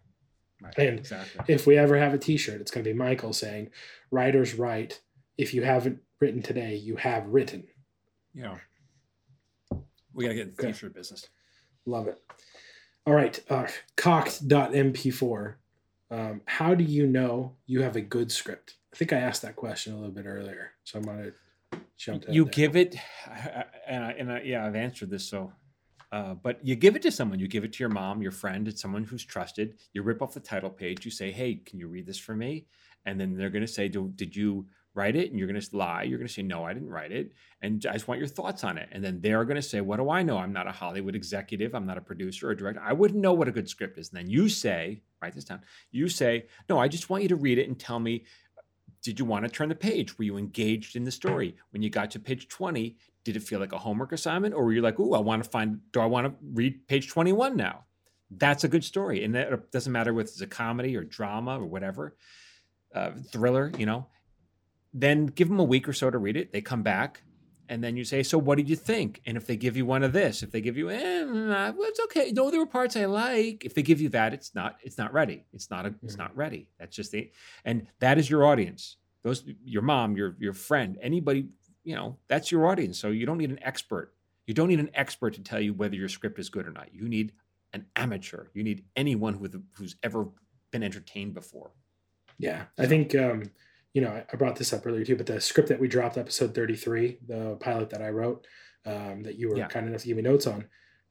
Right. 0.62 0.78
And 0.78 1.00
exactly. 1.00 1.54
if 1.54 1.67
we 1.67 1.78
ever 1.78 1.98
have 1.98 2.13
a 2.13 2.17
t 2.17 2.38
shirt, 2.38 2.62
it's 2.62 2.72
going 2.72 2.84
to 2.84 2.89
be 2.89 2.98
Michael 2.98 3.34
saying, 3.34 3.70
Writers 4.12 4.56
write. 4.56 5.02
If 5.38 5.54
you 5.54 5.62
haven't 5.63 6.00
written 6.20 6.41
today, 6.41 6.76
you 6.76 6.96
have 6.96 7.28
written. 7.28 7.65
Yeah. 8.34 8.58
We 10.13 10.24
got 10.24 10.30
to 10.30 10.36
get 10.36 10.58
the 10.58 10.67
t 10.67 10.74
shirt 10.74 10.96
business. 10.96 11.28
Love 11.86 12.08
it. 12.08 12.20
All 13.06 13.13
right. 13.13 13.39
Uh, 13.50 13.67
cocked.mp4. 13.96 15.56
Um, 16.10 16.41
how 16.46 16.74
do 16.74 16.84
you 16.84 17.06
know 17.06 17.56
you 17.65 17.82
have 17.82 17.96
a 17.96 18.02
good 18.02 18.32
script? 18.32 18.76
I 18.93 18.98
think 18.98 19.13
I 19.13 19.17
asked 19.17 19.41
that 19.43 19.56
question 19.56 19.93
a 19.93 19.98
little 19.98 20.12
bit 20.12 20.26
earlier. 20.26 20.72
So 20.84 21.00
I'm 21.00 21.06
going 21.06 21.34
to 21.72 21.80
jump. 21.98 22.26
you 22.30 22.46
give 22.46 22.76
it, 22.76 22.96
and 23.88 24.04
I, 24.04 24.12
and 24.12 24.32
I, 24.32 24.41
yeah, 24.41 24.65
I've 24.65 24.76
answered 24.76 25.10
this. 25.10 25.26
So, 25.26 25.52
uh, 26.12 26.34
but 26.36 26.65
you 26.65 26.76
give 26.76 26.96
it 26.96 27.02
to 27.02 27.12
someone. 27.12 27.39
You 27.39 27.48
give 27.48 27.63
it 27.63 27.74
to 27.74 27.80
your 27.84 27.89
mom, 27.89 28.22
your 28.22 28.32
friend, 28.32 28.67
it's 28.67 28.82
someone 28.82 29.04
who's 29.04 29.26
trusted. 29.26 29.78
You 29.93 30.04
rip 30.04 30.22
off 30.22 30.34
the 30.34 30.39
title 30.39 30.70
page. 30.70 31.04
You 31.04 31.12
say, 31.12 31.32
"Hey, 31.32 31.56
can 31.56 31.80
you 31.80 31.88
read 31.88 32.06
this 32.06 32.20
for 32.20 32.36
me?" 32.36 32.65
And 33.06 33.20
then 33.20 33.36
they're 33.36 33.50
going 33.50 33.65
to 33.65 33.72
say, 33.72 33.89
"Did 33.89 34.36
you 34.36 34.67
write 34.93 35.15
it?" 35.17 35.30
And 35.30 35.38
you're 35.38 35.50
going 35.50 35.60
to 35.60 35.78
lie. 35.78 36.04
You're 36.04 36.17
going 36.17 36.28
to 36.28 36.34
say, 36.34 36.43
"No, 36.43 36.63
I 36.63 36.74
didn't 36.74 36.89
write 36.89 37.12
it." 37.12 37.34
And 37.62 37.86
I 37.89 37.93
just 37.93 38.08
want 38.08 38.20
your 38.20 38.28
thoughts 38.28 38.63
on 38.63 38.78
it. 38.78 38.88
And 38.91 39.04
then 39.04 39.20
they're 39.22 39.43
going 39.43 39.56
to 39.58 39.62
say, 39.62 39.82
"What 39.82 39.98
do 39.98 40.10
I 40.10 40.24
know? 40.24 40.38
I'm 40.38 40.54
not 40.54 40.67
a 40.67 40.72
Hollywood 40.72 41.15
executive. 41.15 41.76
I'm 41.76 41.86
not 41.86 41.98
a 41.98 42.02
producer 42.02 42.50
or 42.50 42.56
director. 42.56 42.82
I 42.82 42.93
wouldn't 42.93 43.22
know 43.22 43.34
what 43.34 43.50
a 43.50 43.52
good 43.52 43.67
script 43.67 43.98
is." 43.98 44.10
And 44.10 44.17
then 44.17 44.30
you 44.30 44.48
say, 44.48 45.02
write 45.22 45.36
this 45.36 45.43
down. 45.43 45.62
You 45.91 46.08
say, 46.08 46.48
"No, 46.70 46.80
I 46.80 46.88
just 46.88 47.10
want 47.10 47.24
you 47.24 47.30
to 47.30 47.36
read 47.36 47.58
it 47.58 47.67
and 47.67 47.78
tell 47.78 48.00
me 48.00 48.24
did 49.08 49.20
you 49.20 49.24
want 49.24 49.46
to 49.46 49.50
turn 49.50 49.70
the 49.70 49.76
page? 49.76 50.17
Were 50.17 50.26
you 50.26 50.36
engaged 50.36 50.98
in 50.98 51.06
the 51.06 51.12
story? 51.12 51.56
When 51.70 51.82
you 51.82 51.89
got 51.89 52.12
to 52.12 52.20
page 52.20 52.50
20, 52.50 52.98
did 53.24 53.38
it 53.38 53.43
feel 53.43 53.62
like 53.62 53.72
a 53.72 53.78
homework 53.78 54.12
assignment? 54.12 54.54
Or 54.54 54.65
were 54.65 54.74
you 54.74 54.82
like, 54.82 55.00
ooh, 55.00 55.13
I 55.13 55.20
want 55.20 55.41
to 55.46 55.50
find, 55.50 55.80
do 55.93 56.02
I 56.02 56.06
want 56.08 56.28
to 56.28 56.34
read 56.54 56.86
page 56.89 57.08
21 57.08 57.56
now? 57.56 57.86
That's 58.30 58.65
a 58.65 58.67
good 58.67 58.84
story. 58.84 59.24
And 59.24 59.34
that 59.34 59.72
doesn't 59.72 59.93
matter 59.93 60.13
whether 60.13 60.28
it's 60.28 60.41
a 60.41 60.46
comedy 60.46 60.98
or 60.98 61.06
drama 61.06 61.58
or 61.58 61.65
whatever, 61.65 62.17
uh, 62.93 63.12
thriller, 63.32 63.72
you 63.78 63.86
know. 63.86 64.08
Then 64.93 65.28
give 65.28 65.48
them 65.48 65.60
a 65.60 65.63
week 65.63 65.88
or 65.88 65.93
so 65.93 66.12
to 66.12 66.17
read 66.17 66.36
it. 66.36 66.52
They 66.52 66.60
come 66.60 66.84
back 66.84 67.22
and 67.70 67.84
then 67.84 67.98
you 67.98 68.04
say, 68.04 68.24
"So 68.24 68.38
what 68.38 68.58
did 68.58 68.70
you 68.70 68.76
think?" 68.76 69.22
And 69.26 69.38
if 69.38 69.48
they 69.48 69.56
give 69.56 69.78
you 69.78 69.86
one 69.86 70.04
of 70.04 70.14
this, 70.14 70.44
if 70.44 70.52
they 70.52 70.62
give 70.62 70.78
you, 70.78 70.90
eh, 70.90 71.24
well, 71.24 71.76
it's 71.80 72.00
okay. 72.06 72.32
No, 72.32 72.50
there 72.50 72.60
were 72.60 72.66
parts 72.66 72.96
I 72.96 73.06
like. 73.06 73.66
If 73.66 73.74
they 73.74 73.82
give 73.82 74.02
you 74.02 74.10
that, 74.10 74.34
it's 74.34 74.54
not. 74.56 74.78
It's 74.84 74.98
not 74.98 75.14
ready. 75.14 75.46
It's 75.54 75.70
not. 75.70 75.86
A, 75.86 75.90
it's 76.04 76.14
mm-hmm. 76.14 76.24
not 76.24 76.36
ready. 76.36 76.68
That's 76.80 76.96
just 76.96 77.12
the, 77.12 77.32
and 77.66 77.88
that 78.00 78.18
is 78.18 78.30
your 78.30 78.46
audience. 78.46 78.98
Those, 79.24 79.44
your 79.64 79.82
mom, 79.82 80.16
your 80.16 80.36
your 80.40 80.54
friend, 80.54 80.98
anybody, 81.02 81.48
you 81.84 81.96
know, 81.96 82.18
that's 82.28 82.52
your 82.52 82.68
audience. 82.68 82.98
So 83.00 83.10
you 83.10 83.26
don't 83.26 83.38
need 83.38 83.52
an 83.52 83.60
expert. 83.62 84.14
You 84.46 84.54
don't 84.54 84.70
need 84.70 84.80
an 84.80 84.92
expert 84.94 85.34
to 85.34 85.42
tell 85.42 85.60
you 85.60 85.74
whether 85.74 85.96
your 85.96 86.10
script 86.10 86.40
is 86.40 86.50
good 86.50 86.66
or 86.66 86.72
not. 86.72 86.94
You 86.94 87.10
need 87.10 87.34
an 87.74 87.86
amateur. 87.96 88.46
You 88.54 88.64
need 88.64 88.86
anyone 88.96 89.34
who, 89.34 89.50
who's 89.74 89.96
ever 90.04 90.28
been 90.72 90.84
entertained 90.84 91.34
before. 91.34 91.72
Yeah, 92.40 92.66
I 92.78 92.86
think. 92.86 93.14
um 93.16 93.44
you 93.98 94.04
know, 94.04 94.24
I 94.32 94.36
brought 94.36 94.58
this 94.58 94.74
up 94.74 94.86
earlier 94.86 95.04
too, 95.04 95.16
but 95.16 95.26
the 95.26 95.42
script 95.42 95.70
that 95.70 95.80
we 95.80 95.88
dropped, 95.88 96.20
episode 96.20 96.54
33, 96.54 97.18
the 97.26 97.58
pilot 97.60 97.90
that 97.90 98.04
I 98.04 98.10
wrote, 98.10 98.46
um, 98.86 99.24
that 99.24 99.40
you 99.40 99.50
were 99.50 99.58
yeah. 99.58 99.68
kind 99.68 99.88
enough 99.88 100.02
to 100.02 100.08
give 100.08 100.18
me 100.18 100.22
notes 100.22 100.46
on, 100.46 100.66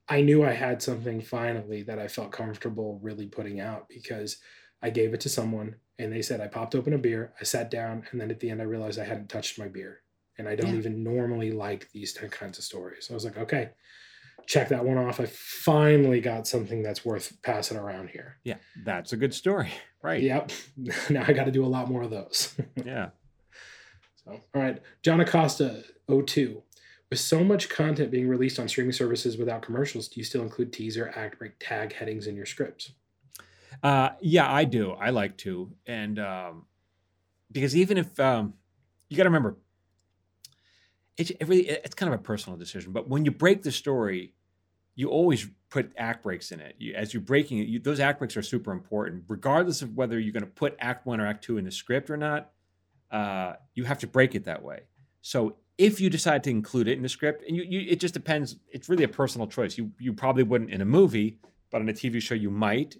I 0.08 0.20
knew 0.20 0.44
I 0.44 0.52
had 0.52 0.80
something 0.80 1.20
finally 1.20 1.82
that 1.82 1.98
I 1.98 2.06
felt 2.06 2.30
comfortable 2.30 3.00
really 3.02 3.26
putting 3.26 3.58
out 3.58 3.88
because 3.88 4.36
I 4.80 4.90
gave 4.90 5.14
it 5.14 5.20
to 5.22 5.28
someone 5.28 5.74
and 5.98 6.12
they 6.12 6.22
said 6.22 6.40
I 6.40 6.46
popped 6.46 6.76
open 6.76 6.92
a 6.92 6.98
beer, 6.98 7.32
I 7.40 7.42
sat 7.42 7.72
down, 7.72 8.04
and 8.12 8.20
then 8.20 8.30
at 8.30 8.38
the 8.38 8.50
end 8.50 8.62
I 8.62 8.66
realized 8.66 9.00
I 9.00 9.04
hadn't 9.04 9.30
touched 9.30 9.58
my 9.58 9.66
beer. 9.66 10.02
And 10.38 10.48
I 10.48 10.54
don't 10.54 10.74
yeah. 10.74 10.78
even 10.78 11.02
normally 11.02 11.50
like 11.50 11.90
these 11.90 12.16
kinds 12.30 12.56
of 12.56 12.62
stories. 12.62 13.08
So 13.08 13.14
I 13.14 13.16
was 13.16 13.24
like, 13.24 13.36
okay, 13.36 13.70
check 14.46 14.68
that 14.68 14.84
one 14.84 14.96
off. 14.96 15.18
I 15.18 15.26
finally 15.26 16.20
got 16.20 16.46
something 16.46 16.84
that's 16.84 17.04
worth 17.04 17.36
passing 17.42 17.78
around 17.78 18.10
here. 18.10 18.38
Yeah, 18.44 18.58
that's 18.84 19.12
a 19.12 19.16
good 19.16 19.34
story. 19.34 19.72
Right. 20.06 20.22
Yep. 20.22 20.52
now 21.10 21.24
I 21.26 21.32
got 21.32 21.46
to 21.46 21.50
do 21.50 21.64
a 21.64 21.66
lot 21.66 21.90
more 21.90 22.02
of 22.02 22.10
those. 22.10 22.54
Yeah. 22.84 23.08
So, 24.24 24.40
all 24.54 24.62
right. 24.62 24.80
John 25.02 25.20
Acosta, 25.20 25.82
02. 26.08 26.62
With 27.10 27.18
so 27.18 27.42
much 27.42 27.68
content 27.68 28.12
being 28.12 28.28
released 28.28 28.60
on 28.60 28.68
streaming 28.68 28.92
services 28.92 29.36
without 29.36 29.62
commercials, 29.62 30.06
do 30.06 30.20
you 30.20 30.24
still 30.24 30.42
include 30.42 30.72
teaser, 30.72 31.12
act 31.16 31.40
break, 31.40 31.52
tag 31.58 31.92
headings 31.92 32.28
in 32.28 32.36
your 32.36 32.46
scripts? 32.46 32.92
Uh, 33.82 34.10
yeah, 34.20 34.50
I 34.50 34.62
do. 34.62 34.92
I 34.92 35.10
like 35.10 35.36
to, 35.38 35.72
and 35.86 36.20
um, 36.20 36.66
because 37.50 37.76
even 37.76 37.98
if 37.98 38.18
um, 38.20 38.54
you 39.08 39.16
got 39.16 39.24
to 39.24 39.28
remember, 39.28 39.56
it's 41.16 41.30
it 41.30 41.46
really 41.46 41.68
it's 41.68 41.94
kind 41.94 42.12
of 42.12 42.18
a 42.18 42.22
personal 42.22 42.58
decision. 42.58 42.92
But 42.92 43.08
when 43.08 43.24
you 43.24 43.30
break 43.30 43.62
the 43.62 43.72
story, 43.72 44.34
you 44.94 45.08
always 45.08 45.48
put 45.76 45.92
act 45.98 46.22
breaks 46.22 46.52
in 46.52 46.60
it. 46.60 46.74
You, 46.78 46.94
as 46.94 47.12
you're 47.12 47.20
breaking 47.20 47.58
it, 47.58 47.68
you, 47.68 47.78
those 47.78 48.00
act 48.00 48.18
breaks 48.18 48.34
are 48.34 48.42
super 48.42 48.72
important, 48.72 49.24
regardless 49.28 49.82
of 49.82 49.94
whether 49.94 50.18
you're 50.18 50.32
going 50.32 50.42
to 50.42 50.50
put 50.50 50.74
Act 50.80 51.04
One 51.04 51.20
or 51.20 51.26
Act 51.26 51.44
Two 51.44 51.58
in 51.58 51.66
the 51.66 51.70
script 51.70 52.08
or 52.08 52.16
not. 52.16 52.50
Uh, 53.10 53.54
you 53.74 53.84
have 53.84 53.98
to 53.98 54.06
break 54.06 54.34
it 54.34 54.44
that 54.44 54.62
way. 54.62 54.80
So 55.20 55.56
if 55.76 56.00
you 56.00 56.08
decide 56.08 56.42
to 56.44 56.50
include 56.50 56.88
it 56.88 56.96
in 56.96 57.02
the 57.02 57.10
script, 57.10 57.44
and 57.46 57.54
you, 57.54 57.62
you 57.62 57.86
it 57.90 58.00
just 58.00 58.14
depends. 58.14 58.56
It's 58.70 58.88
really 58.88 59.04
a 59.04 59.08
personal 59.08 59.46
choice. 59.46 59.76
You 59.76 59.90
you 59.98 60.14
probably 60.14 60.44
wouldn't 60.44 60.70
in 60.70 60.80
a 60.80 60.86
movie, 60.86 61.40
but 61.70 61.82
on 61.82 61.88
a 61.90 61.92
TV 61.92 62.22
show 62.22 62.34
you 62.34 62.50
might. 62.50 62.96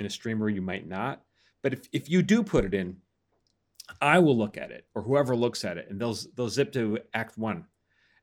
In 0.00 0.06
a 0.06 0.10
streamer 0.10 0.48
you 0.48 0.62
might 0.62 0.88
not. 0.88 1.22
But 1.62 1.74
if 1.74 1.88
if 1.92 2.08
you 2.08 2.22
do 2.22 2.42
put 2.42 2.64
it 2.64 2.72
in, 2.72 2.96
I 4.00 4.18
will 4.20 4.36
look 4.36 4.56
at 4.56 4.70
it, 4.70 4.86
or 4.94 5.02
whoever 5.02 5.36
looks 5.36 5.62
at 5.62 5.76
it, 5.76 5.88
and 5.90 6.00
they'll 6.00 6.16
they'll 6.34 6.48
zip 6.48 6.72
to 6.72 7.00
Act 7.12 7.36
One, 7.36 7.66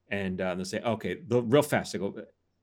and 0.09 0.41
uh, 0.41 0.55
they'll 0.55 0.65
say, 0.65 0.81
okay, 0.81 1.17
real 1.29 1.61
fast. 1.61 1.93
They 1.93 1.99
go, 1.99 2.15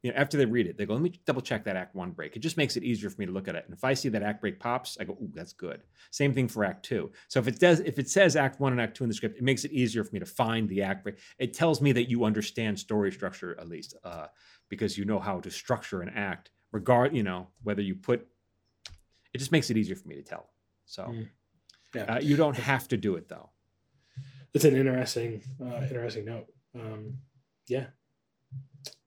you 0.03 0.11
know, 0.11 0.17
after 0.17 0.37
they 0.37 0.45
read 0.45 0.67
it, 0.67 0.77
they 0.77 0.85
go, 0.85 0.95
let 0.95 1.03
me 1.03 1.21
double 1.27 1.41
check 1.41 1.65
that 1.65 1.77
Act 1.77 1.95
One 1.95 2.11
break. 2.11 2.35
It 2.35 2.41
just 2.41 2.57
makes 2.57 2.77
it 2.77 2.83
easier 2.83 3.09
for 3.09 3.21
me 3.21 3.27
to 3.27 3.33
look 3.33 3.49
at 3.49 3.55
it. 3.55 3.65
And 3.67 3.75
if 3.75 3.85
I 3.85 3.95
see 3.95 4.09
that 4.09 4.23
Act 4.23 4.41
break 4.41 4.59
pops, 4.59 4.99
I 5.01 5.05
go, 5.05 5.13
ooh, 5.15 5.31
that's 5.33 5.53
good. 5.53 5.83
Same 6.11 6.35
thing 6.35 6.49
for 6.49 6.65
Act 6.65 6.85
Two. 6.85 7.13
So 7.29 7.39
if 7.41 7.49
it 7.49 7.59
does, 7.61 7.81
if 7.81 7.99
it 7.99 8.11
says 8.11 8.35
Act 8.37 8.61
One 8.61 8.73
and 8.73 8.81
Act 8.81 8.97
Two 8.97 9.05
in 9.05 9.09
the 9.09 9.15
script, 9.15 9.39
it 9.39 9.45
makes 9.45 9.65
it 9.65 9.73
easier 9.73 10.05
for 10.05 10.13
me 10.13 10.21
to 10.21 10.27
find 10.27 10.69
the 10.69 10.83
Act 10.83 11.05
break. 11.05 11.19
It 11.39 11.55
tells 11.55 11.81
me 11.81 11.93
that 11.93 12.11
you 12.11 12.25
understand 12.25 12.79
story 12.79 13.13
structure 13.13 13.57
at 13.61 13.69
least, 13.69 13.95
uh, 14.05 14.27
because 14.69 14.99
you 14.99 15.05
know 15.05 15.19
how 15.19 15.41
to 15.41 15.51
structure 15.51 16.03
an 16.03 16.09
act, 16.11 16.51
regard, 16.73 17.15
you 17.17 17.23
know, 17.23 17.49
whether 17.63 17.83
you 17.83 17.95
put. 17.95 18.27
It 19.33 19.39
just 19.39 19.53
makes 19.53 19.71
it 19.71 19.77
easier 19.77 19.97
for 19.97 20.09
me 20.09 20.17
to 20.17 20.23
tell. 20.23 20.51
So. 20.85 21.05
Mm. 21.05 21.29
Yeah. 21.95 22.15
Uh, 22.15 22.21
you 22.21 22.37
don't 22.37 22.57
have 22.57 22.89
to 22.89 22.97
do 22.97 23.17
it 23.17 23.29
though. 23.29 23.51
It's 24.55 24.65
an 24.65 24.75
interesting, 24.75 25.43
uh, 25.61 25.83
interesting 25.83 26.25
note. 26.25 26.47
Um, 26.75 27.19
yeah. 27.69 27.89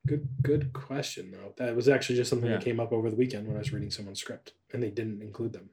Good, 0.06 0.28
good 0.44 0.72
question 0.74 1.32
though. 1.32 1.54
That 1.58 1.76
was 1.76 1.90
actually 1.90 2.16
just 2.18 2.30
something 2.30 2.50
Yeah. 2.50 2.58
that 2.58 2.64
came 2.66 2.80
up 2.80 2.92
over 2.92 3.10
the 3.10 3.16
weekend 3.16 3.48
when 3.48 3.56
I 3.56 3.60
was 3.60 3.74
reading 3.74 3.90
someone's 3.92 4.20
script, 4.20 4.54
and 4.72 4.82
they 4.84 4.92
didn't 4.92 5.22
include 5.22 5.54
them. 5.54 5.70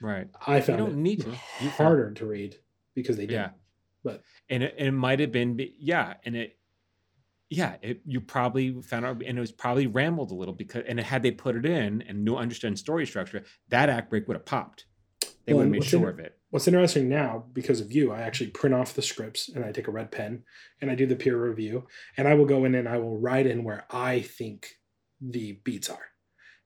Right. 0.00 0.28
I 0.46 0.60
found 0.60 0.78
you 0.80 0.86
don't 0.86 0.94
it 0.98 1.02
need 1.02 1.20
to. 1.22 1.30
You 1.30 1.36
found- 1.70 1.72
harder 1.72 2.10
to 2.12 2.26
read 2.26 2.56
because 2.94 3.16
they 3.16 3.26
didn't. 3.26 3.40
Yeah. 3.40 3.50
But- 4.02 4.22
and 4.48 4.62
it, 4.62 4.74
it 4.78 4.90
might 4.92 5.20
have 5.20 5.32
been, 5.32 5.58
yeah, 5.78 6.14
and 6.24 6.36
it, 6.36 6.58
yeah, 7.50 7.76
it, 7.82 8.00
you 8.06 8.20
probably 8.20 8.80
found 8.82 9.04
out, 9.04 9.22
and 9.24 9.36
it 9.36 9.40
was 9.40 9.52
probably 9.52 9.86
rambled 9.86 10.30
a 10.30 10.34
little 10.34 10.54
because, 10.54 10.84
and 10.86 10.98
had 11.00 11.22
they 11.22 11.30
put 11.30 11.56
it 11.56 11.64
in 11.66 12.02
and 12.02 12.24
knew 12.24 12.36
understand 12.36 12.78
story 12.78 13.06
structure, 13.06 13.44
that 13.68 13.88
act 13.88 14.10
break 14.10 14.26
would 14.28 14.36
have 14.36 14.46
popped. 14.46 14.86
They 15.44 15.52
Well, 15.52 15.58
would 15.58 15.62
have 15.64 15.72
made 15.72 15.84
sure 15.84 16.08
in- 16.08 16.14
of 16.14 16.18
it. 16.20 16.38
What's 16.56 16.66
interesting 16.66 17.10
now, 17.10 17.44
because 17.52 17.82
of 17.82 17.92
you, 17.92 18.12
I 18.12 18.22
actually 18.22 18.48
print 18.48 18.74
off 18.74 18.94
the 18.94 19.02
scripts 19.02 19.50
and 19.50 19.62
I 19.62 19.72
take 19.72 19.88
a 19.88 19.90
red 19.90 20.10
pen 20.10 20.42
and 20.80 20.90
I 20.90 20.94
do 20.94 21.04
the 21.04 21.14
peer 21.14 21.36
review 21.36 21.86
and 22.16 22.26
I 22.26 22.32
will 22.32 22.46
go 22.46 22.64
in 22.64 22.74
and 22.74 22.88
I 22.88 22.96
will 22.96 23.18
write 23.18 23.46
in 23.46 23.62
where 23.62 23.84
I 23.90 24.22
think 24.22 24.78
the 25.20 25.60
beats 25.64 25.90
are. 25.90 26.12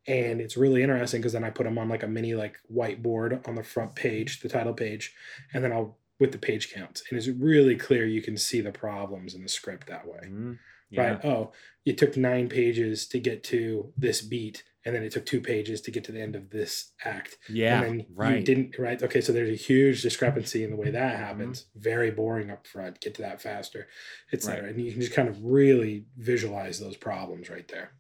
And 0.06 0.40
it's 0.40 0.56
really 0.56 0.84
interesting 0.84 1.20
because 1.20 1.32
then 1.32 1.42
I 1.42 1.50
put 1.50 1.64
them 1.64 1.76
on 1.76 1.88
like 1.88 2.04
a 2.04 2.06
mini 2.06 2.36
like 2.36 2.58
whiteboard 2.72 3.48
on 3.48 3.56
the 3.56 3.64
front 3.64 3.96
page, 3.96 4.38
the 4.38 4.48
title 4.48 4.74
page, 4.74 5.12
and 5.52 5.64
then 5.64 5.72
I'll 5.72 5.98
with 6.20 6.30
the 6.30 6.38
page 6.38 6.72
counts. 6.72 7.02
And 7.10 7.18
it's 7.18 7.26
really 7.26 7.74
clear 7.74 8.06
you 8.06 8.22
can 8.22 8.36
see 8.36 8.60
the 8.60 8.70
problems 8.70 9.34
in 9.34 9.42
the 9.42 9.48
script 9.48 9.88
that 9.88 10.06
way. 10.06 10.20
Mhm. 10.22 10.58
Yeah. 10.90 11.02
Right. 11.12 11.24
Oh, 11.24 11.52
it 11.84 11.98
took 11.98 12.16
nine 12.16 12.48
pages 12.48 13.06
to 13.08 13.18
get 13.20 13.42
to 13.44 13.92
this 13.96 14.20
beat, 14.22 14.64
and 14.84 14.94
then 14.94 15.02
it 15.02 15.12
took 15.12 15.24
two 15.26 15.40
pages 15.40 15.80
to 15.82 15.90
get 15.90 16.04
to 16.04 16.12
the 16.12 16.20
end 16.20 16.34
of 16.36 16.50
this 16.50 16.92
act 17.04 17.36
Yeah. 17.48 17.82
and 17.82 18.00
then 18.00 18.06
right. 18.14 18.38
you 18.38 18.42
didn't 18.44 18.78
right 18.78 19.00
okay 19.02 19.20
so 19.20 19.30
there's 19.32 19.50
a 19.50 19.54
huge 19.54 20.00
discrepancy 20.02 20.64
in 20.64 20.70
the 20.70 20.76
way 20.76 20.90
that 20.90 21.14
Mm-hmm. 21.14 21.22
happens 21.24 21.66
very 21.76 22.10
boring 22.10 22.50
up 22.50 22.66
front 22.66 22.98
get 23.00 23.14
to 23.16 23.22
that 23.22 23.42
faster 23.42 23.88
etc 24.32 24.62
Right. 24.62 24.70
and 24.74 24.80
you 24.84 24.90
can 24.92 25.00
just 25.02 25.12
kind 25.12 25.28
of 25.28 25.36
really 25.44 26.06
visualize 26.16 26.80
those 26.80 26.96
problems 26.96 27.50
right 27.50 27.68
there 27.68 27.92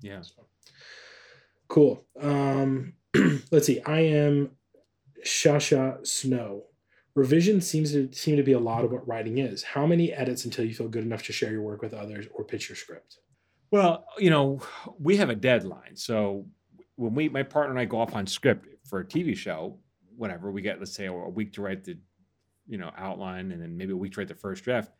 yeah. 0.00 0.22
so, 0.22 0.46
cool 1.66 2.04
um 2.20 2.92
let's 3.50 3.66
see 3.66 3.80
i 3.82 4.00
am 4.00 4.52
shasha 5.26 6.06
snow 6.06 6.62
revision 7.18 7.60
seems 7.60 7.92
to 7.92 8.10
seem 8.12 8.36
to 8.36 8.42
be 8.42 8.52
a 8.52 8.58
lot 8.58 8.84
of 8.84 8.92
what 8.92 9.06
writing 9.06 9.38
is 9.38 9.62
how 9.62 9.84
many 9.84 10.12
edits 10.12 10.44
until 10.44 10.64
you 10.64 10.72
feel 10.72 10.88
good 10.88 11.02
enough 11.04 11.24
to 11.24 11.32
share 11.32 11.50
your 11.50 11.62
work 11.62 11.82
with 11.82 11.92
others 11.92 12.26
or 12.32 12.44
pitch 12.44 12.68
your 12.68 12.76
script 12.76 13.18
Well, 13.70 14.06
you 14.18 14.30
know, 14.30 14.60
we 14.98 15.16
have 15.16 15.28
a 15.28 15.34
deadline. 15.34 15.96
So 15.96 16.46
when 16.96 17.14
we, 17.14 17.28
my 17.28 17.42
partner 17.42 17.72
and 17.72 17.80
I 17.80 17.84
go 17.84 18.00
off 18.00 18.14
on 18.14 18.26
script 18.26 18.66
for 18.88 19.00
a 19.00 19.04
TV 19.04 19.36
show, 19.36 19.78
whatever, 20.16 20.50
we 20.50 20.62
get, 20.62 20.78
let's 20.78 20.94
say, 20.94 21.06
a 21.06 21.12
week 21.12 21.52
to 21.54 21.62
write 21.62 21.84
the, 21.84 21.98
you 22.66 22.78
know, 22.78 22.90
outline 22.96 23.52
and 23.52 23.60
then 23.60 23.76
maybe 23.76 23.92
a 23.92 23.96
week 23.96 24.12
to 24.12 24.20
write 24.20 24.28
the 24.28 24.34
first 24.34 24.64
draft. 24.64 24.90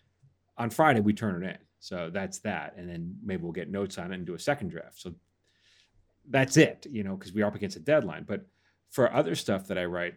On 0.58 0.70
Friday, 0.70 1.00
we 1.00 1.12
turn 1.12 1.42
it 1.42 1.48
in. 1.48 1.58
So 1.78 2.10
that's 2.12 2.40
that. 2.40 2.74
And 2.76 2.88
then 2.88 3.16
maybe 3.24 3.42
we'll 3.42 3.52
get 3.52 3.70
notes 3.70 3.96
on 3.96 4.12
it 4.12 4.16
and 4.16 4.26
do 4.26 4.34
a 4.34 4.38
second 4.38 4.68
draft. 4.68 5.00
So 5.00 5.14
that's 6.28 6.56
it, 6.56 6.86
you 6.90 7.04
know, 7.04 7.16
because 7.16 7.32
we 7.32 7.42
are 7.42 7.46
up 7.46 7.54
against 7.54 7.76
a 7.76 7.80
deadline. 7.80 8.24
But 8.24 8.46
for 8.90 9.12
other 9.12 9.34
stuff 9.34 9.68
that 9.68 9.78
I 9.78 9.84
write, 9.84 10.14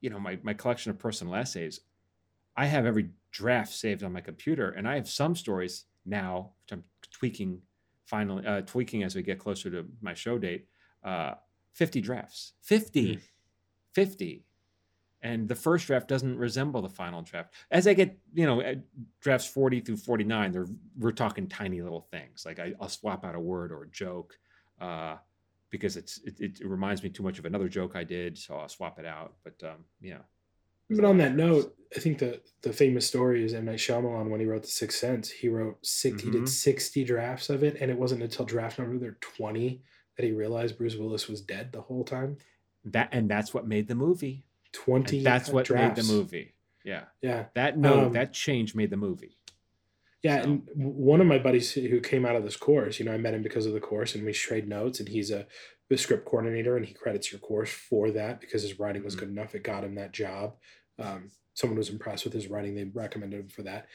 you 0.00 0.10
know, 0.10 0.18
my, 0.18 0.38
my 0.42 0.54
collection 0.54 0.90
of 0.90 0.98
personal 0.98 1.34
essays, 1.34 1.80
I 2.56 2.66
have 2.66 2.86
every 2.86 3.10
draft 3.32 3.72
saved 3.72 4.02
on 4.04 4.12
my 4.12 4.20
computer, 4.20 4.70
and 4.70 4.86
I 4.88 4.94
have 4.94 5.08
some 5.08 5.34
stories 5.34 5.86
now, 6.06 6.52
which 6.62 6.72
I'm 6.72 6.84
tweaking, 7.10 7.62
finally 8.06 8.46
uh, 8.46 8.60
tweaking 8.62 9.02
as 9.02 9.14
we 9.14 9.22
get 9.22 9.38
closer 9.38 9.70
to 9.70 9.86
my 10.00 10.14
show 10.14 10.38
date. 10.38 10.68
Uh, 11.02 11.34
50 11.72 12.00
drafts, 12.00 12.52
50, 12.62 13.14
Hmm. 13.14 13.20
50, 13.94 14.44
and 15.22 15.48
the 15.48 15.54
first 15.54 15.86
draft 15.86 16.06
doesn't 16.06 16.36
resemble 16.38 16.82
the 16.82 16.88
final 16.88 17.22
draft. 17.22 17.54
As 17.70 17.86
I 17.86 17.94
get, 17.94 18.18
you 18.34 18.46
know, 18.46 18.62
drafts 19.20 19.46
40 19.48 19.80
through 19.80 19.96
49, 19.96 20.52
they're 20.52 20.66
we're 20.98 21.12
talking 21.12 21.48
tiny 21.48 21.80
little 21.80 22.02
things. 22.10 22.44
Like 22.44 22.58
I, 22.60 22.74
I'll 22.80 22.88
swap 22.88 23.24
out 23.24 23.34
a 23.34 23.40
word 23.40 23.72
or 23.72 23.84
a 23.84 23.88
joke. 23.88 24.38
Uh, 24.80 25.16
because 25.70 25.96
it's 25.96 26.20
it, 26.24 26.40
it 26.40 26.66
reminds 26.66 27.02
me 27.02 27.10
too 27.10 27.22
much 27.22 27.38
of 27.38 27.44
another 27.44 27.68
joke 27.68 27.96
I 27.96 28.04
did, 28.04 28.38
so 28.38 28.56
I'll 28.56 28.68
swap 28.68 28.98
it 28.98 29.06
out. 29.06 29.34
But 29.42 29.62
um, 29.68 29.84
yeah, 30.00 30.18
But 30.90 31.04
on 31.04 31.18
that 31.18 31.34
note, 31.34 31.74
I 31.96 32.00
think 32.00 32.18
the 32.18 32.40
the 32.62 32.72
famous 32.72 33.06
story 33.06 33.44
is 33.44 33.54
M 33.54 33.64
Night 33.64 33.78
Shyamalan 33.78 34.28
when 34.30 34.40
he 34.40 34.46
wrote 34.46 34.62
The 34.62 34.68
Sixth 34.68 34.98
Sense. 34.98 35.30
He 35.30 35.48
wrote 35.48 35.84
6 35.84 36.22
He 36.22 36.28
Mhm. 36.28 36.32
did 36.32 36.48
sixty 36.48 37.04
drafts 37.04 37.50
of 37.50 37.62
it, 37.64 37.76
and 37.80 37.90
it 37.90 37.98
wasn't 37.98 38.22
until 38.22 38.44
draft 38.44 38.78
number 38.78 39.16
twenty 39.20 39.82
that 40.16 40.24
he 40.24 40.32
realized 40.32 40.78
Bruce 40.78 40.96
Willis 40.96 41.26
was 41.28 41.40
dead 41.40 41.72
the 41.72 41.82
whole 41.82 42.04
time. 42.04 42.38
that 42.86 43.08
and 43.12 43.30
that's 43.30 43.54
what 43.54 43.66
made 43.66 43.88
the 43.88 43.94
movie. 43.94 44.44
Twenty. 44.72 45.18
And 45.18 45.26
that's 45.26 45.48
what 45.48 45.64
drafts. 45.64 45.96
made 45.98 46.06
the 46.06 46.12
movie. 46.12 46.54
Yeah, 46.84 47.04
Yeah, 47.22 47.46
that 47.54 47.78
no, 47.78 48.06
Um, 48.08 48.12
that 48.12 48.34
change 48.34 48.74
made 48.74 48.90
the 48.90 48.96
movie. 48.98 49.38
Yeah. 50.24 50.42
So- 50.42 50.50
And 50.50 50.68
one 50.74 51.20
of 51.22 51.28
my 51.28 51.38
buddies 51.38 51.72
who 51.74 52.00
came 52.00 52.26
out 52.26 52.36
of 52.36 52.44
this 52.44 52.56
course, 52.56 52.98
you 52.98 53.06
know, 53.06 53.12
I 53.14 53.18
met 53.18 53.34
him 53.34 53.42
because 53.42 53.66
of 53.66 53.74
the 53.74 53.80
course, 53.80 54.14
and 54.16 54.24
we 54.26 54.32
trade 54.34 54.68
notes. 54.68 55.00
And 55.00 55.08
he's 55.08 55.30
a 55.32 55.48
the 55.90 55.98
script 55.98 56.26
coordinator, 56.26 56.76
and 56.78 56.86
he 56.86 56.94
credits 56.94 57.30
your 57.32 57.40
course 57.40 57.70
for 57.70 58.10
that 58.12 58.40
because 58.40 58.62
his 58.62 58.80
writing 58.80 59.04
was 59.04 59.16
Mhm. 59.16 59.20
good 59.20 59.28
enough. 59.30 59.54
It 59.54 59.64
got 59.64 59.84
him 59.84 59.96
that 59.96 60.12
job. 60.12 60.56
Um, 60.98 61.30
someone 61.54 61.78
was 61.78 61.90
impressed 61.90 62.24
with 62.24 62.34
his 62.34 62.48
writing; 62.48 62.74
they 62.74 62.84
recommended 62.84 63.40
him 63.40 63.48
for 63.50 63.62
that. 63.64 63.88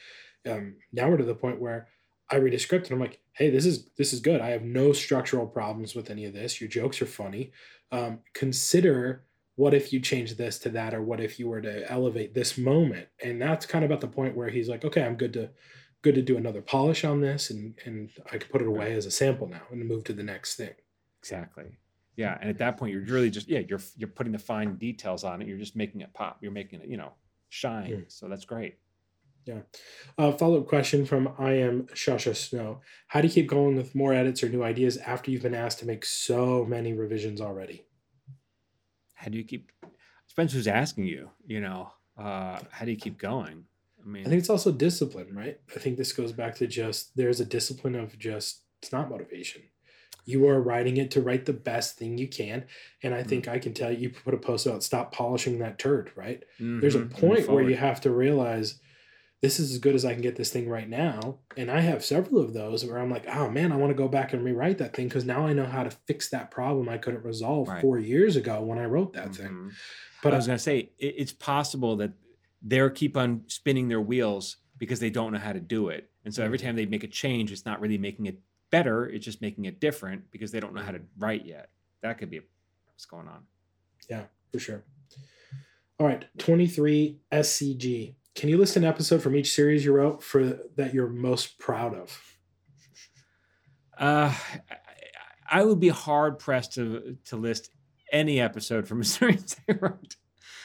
Um, 0.46 0.78
now 0.92 1.10
we're 1.10 1.18
to 1.18 1.24
the 1.24 1.34
point 1.36 1.60
where 1.60 1.88
I 2.30 2.36
read 2.36 2.54
a 2.54 2.60
script 2.60 2.86
and 2.86 2.94
I'm 2.94 3.00
like, 3.00 3.20
"Hey, 3.34 3.50
this 3.50 3.66
is 3.66 3.90
this 3.98 4.12
is 4.14 4.20
good. 4.20 4.40
I 4.40 4.50
have 4.50 4.64
no 4.64 4.92
structural 4.94 5.48
problems 5.48 5.94
with 5.96 6.10
any 6.10 6.26
of 6.26 6.32
this. 6.34 6.60
Your 6.60 6.68
jokes 6.70 7.02
are 7.02 7.06
funny. 7.06 7.52
Um, 7.92 8.22
consider 8.34 9.26
what 9.56 9.74
if 9.74 9.92
you 9.92 10.00
change 10.00 10.36
this 10.36 10.58
to 10.60 10.70
that, 10.70 10.94
or 10.94 11.02
what 11.02 11.20
if 11.20 11.38
you 11.40 11.48
were 11.48 11.60
to 11.62 11.90
elevate 11.90 12.34
this 12.34 12.58
moment?" 12.58 13.08
And 13.22 13.42
that's 13.42 13.66
kind 13.66 13.84
of 13.84 13.92
at 13.92 14.00
the 14.00 14.08
point 14.08 14.36
where 14.36 14.48
he's 14.50 14.68
like, 14.68 14.84
"Okay, 14.84 15.02
I'm 15.02 15.16
good 15.16 15.32
to 15.34 15.50
good 16.02 16.14
to 16.14 16.22
do 16.22 16.36
another 16.36 16.62
polish 16.62 17.04
on 17.04 17.20
this, 17.20 17.50
and 17.50 17.74
and 17.84 18.10
I 18.26 18.38
can 18.38 18.48
put 18.50 18.62
it 18.62 18.68
away 18.68 18.94
as 18.94 19.06
a 19.06 19.10
sample 19.10 19.46
now 19.48 19.62
and 19.70 19.86
move 19.86 20.04
to 20.04 20.12
the 20.12 20.22
next 20.22 20.56
thing." 20.56 20.74
Exactly. 21.18 21.78
Yeah, 22.16 22.36
and 22.40 22.50
at 22.50 22.58
that 22.58 22.76
point, 22.76 22.92
you're 22.92 23.04
really 23.04 23.30
just 23.30 23.48
yeah, 23.48 23.60
you're 23.60 23.80
you're 23.96 24.08
putting 24.08 24.32
the 24.32 24.38
fine 24.38 24.76
details 24.76 25.24
on 25.24 25.40
it. 25.42 25.48
You're 25.48 25.58
just 25.58 25.76
making 25.76 26.00
it 26.00 26.12
pop. 26.12 26.38
You're 26.40 26.52
making 26.52 26.80
it 26.80 26.88
you 26.88 26.96
know 26.96 27.12
shine. 27.48 27.90
Mm. 27.90 28.04
So 28.08 28.28
that's 28.28 28.44
great. 28.44 28.76
Yeah. 29.46 29.60
Uh, 30.18 30.32
follow 30.32 30.60
up 30.60 30.68
question 30.68 31.06
from 31.06 31.32
I 31.38 31.52
am 31.54 31.84
Shasha 31.94 32.36
Snow. 32.36 32.80
How 33.08 33.20
do 33.20 33.28
you 33.28 33.32
keep 33.32 33.46
going 33.48 33.74
with 33.74 33.94
more 33.94 34.12
edits 34.12 34.42
or 34.42 34.48
new 34.48 34.62
ideas 34.62 34.96
after 34.98 35.30
you've 35.30 35.42
been 35.42 35.54
asked 35.54 35.78
to 35.80 35.86
make 35.86 36.04
so 36.04 36.64
many 36.64 36.92
revisions 36.92 37.40
already? 37.40 37.86
How 39.14 39.30
do 39.30 39.38
you 39.38 39.44
keep? 39.44 39.72
Depends 40.28 40.52
who's 40.52 40.68
asking 40.68 41.06
you. 41.06 41.30
You 41.46 41.60
know, 41.60 41.90
uh, 42.18 42.60
how 42.70 42.84
do 42.84 42.90
you 42.90 42.96
keep 42.96 43.18
going? 43.18 43.64
I 44.04 44.08
mean, 44.08 44.26
I 44.26 44.28
think 44.28 44.40
it's 44.40 44.50
also 44.50 44.72
discipline, 44.72 45.34
right? 45.34 45.58
I 45.74 45.78
think 45.78 45.96
this 45.98 46.12
goes 46.12 46.32
back 46.32 46.54
to 46.56 46.66
just 46.66 47.16
there's 47.16 47.40
a 47.40 47.44
discipline 47.44 47.94
of 47.94 48.18
just 48.18 48.62
It's 48.82 48.92
not 48.92 49.10
motivation. 49.10 49.62
You 50.24 50.46
are 50.48 50.60
writing 50.60 50.96
it 50.96 51.10
to 51.12 51.20
write 51.20 51.44
the 51.46 51.52
best 51.52 51.98
thing 51.98 52.16
you 52.18 52.28
can. 52.28 52.64
And 53.02 53.14
I 53.14 53.22
Mm. 53.22 53.26
think 53.28 53.48
I 53.48 53.58
can 53.58 53.74
tell 53.74 53.90
you, 53.92 53.98
you 53.98 54.10
put 54.10 54.32
a 54.34 54.38
post 54.38 54.66
out. 54.66 54.82
stop 54.82 55.12
polishing 55.12 55.58
that 55.58 55.78
turd, 55.78 56.12
right? 56.16 56.42
There's 56.58 56.94
a. 56.94 57.00
Point 57.06 57.48
where 57.48 57.62
you 57.68 57.76
have 57.76 58.00
to 58.02 58.10
realize 58.10 58.80
this 59.42 59.58
is 59.58 59.72
as 59.72 59.78
good 59.78 59.94
as 59.94 60.04
I 60.04 60.12
can 60.12 60.22
get 60.22 60.36
this 60.36 60.50
thing 60.50 60.68
right 60.68 60.88
now. 60.88 61.38
And 61.56 61.70
I 61.70 61.80
have 61.80 62.04
several 62.04 62.40
of 62.42 62.52
those 62.52 62.84
where 62.84 62.98
I'm 62.98 63.10
like, 63.10 63.26
oh 63.26 63.50
man, 63.50 63.72
I 63.72 63.76
want 63.76 63.90
to 63.90 63.94
go 63.94 64.08
back 64.08 64.32
and 64.34 64.44
rewrite 64.44 64.78
that 64.78 64.94
thing 64.94 65.08
because 65.08 65.24
now 65.24 65.46
I 65.46 65.52
know 65.54 65.64
how 65.66 65.82
to 65.82 65.90
fix 65.90 66.28
that 66.30 66.50
problem 66.50 66.88
I 66.88 66.98
couldn't 66.98 67.24
resolve 67.24 67.68
Right. 67.68 67.80
four 67.80 67.98
years 67.98 68.36
ago 68.36 68.62
when 68.62 68.78
I 68.78 68.84
wrote 68.84 69.12
that 69.14 69.34
thing. 69.34 69.48
Mhm. 69.48 69.70
But 70.22 70.34
I 70.34 70.36
was 70.36 70.46
going 70.46 70.58
to 70.58 70.62
say 70.62 70.78
it, 70.98 71.14
it's 71.18 71.32
possible 71.32 71.96
that 71.96 72.12
they're 72.62 72.90
keep 72.90 73.16
on 73.16 73.44
spinning 73.46 73.88
their 73.88 74.00
wheels 74.00 74.58
because 74.78 75.00
they 75.00 75.10
don't 75.10 75.32
know 75.32 75.38
how 75.38 75.52
to 75.52 75.60
do 75.60 75.88
it, 75.88 76.10
and 76.24 76.34
so 76.34 76.44
every 76.44 76.58
Mm-hmm. 76.58 76.66
time 76.66 76.76
they 76.76 76.86
make 76.86 77.04
a 77.04 77.08
change, 77.08 77.52
it's 77.52 77.66
not 77.66 77.80
really 77.80 77.98
making 77.98 78.26
it 78.26 78.38
better; 78.70 79.06
it's 79.08 79.24
just 79.24 79.40
making 79.42 79.64
it 79.66 79.80
different 79.80 80.30
because 80.30 80.52
they 80.52 80.60
don't 80.60 80.74
know 80.74 80.82
how 80.82 80.92
to 80.92 81.00
write 81.18 81.44
yet. 81.46 81.70
That 82.02 82.18
could 82.18 82.30
be 82.30 82.40
what's 82.86 83.04
going 83.06 83.28
on. 83.28 83.44
Yeah, 84.08 84.24
for 84.52 84.58
sure. 84.58 84.84
All 85.98 86.06
right, 86.06 86.24
23 86.38 87.20
SCG. 87.30 88.14
Can 88.34 88.48
you 88.48 88.56
list 88.58 88.76
an 88.76 88.84
episode 88.84 89.22
from 89.22 89.36
each 89.36 89.52
series 89.54 89.84
you 89.84 89.92
wrote 89.92 90.22
for 90.22 90.44
that 90.76 90.94
you're 90.94 91.08
most 91.08 91.58
proud 91.58 91.94
of? 91.94 92.38
Uh, 93.98 94.34
I, 94.70 94.76
I 95.60 95.64
would 95.64 95.80
be 95.80 95.88
hard 95.88 96.38
pressed 96.38 96.74
to 96.74 97.16
to 97.26 97.36
list 97.36 97.70
any 98.12 98.40
episode 98.40 98.88
from 98.88 99.00
a 99.00 99.04
series 99.16 99.56
I 99.68 99.72
wrote. 99.72 100.16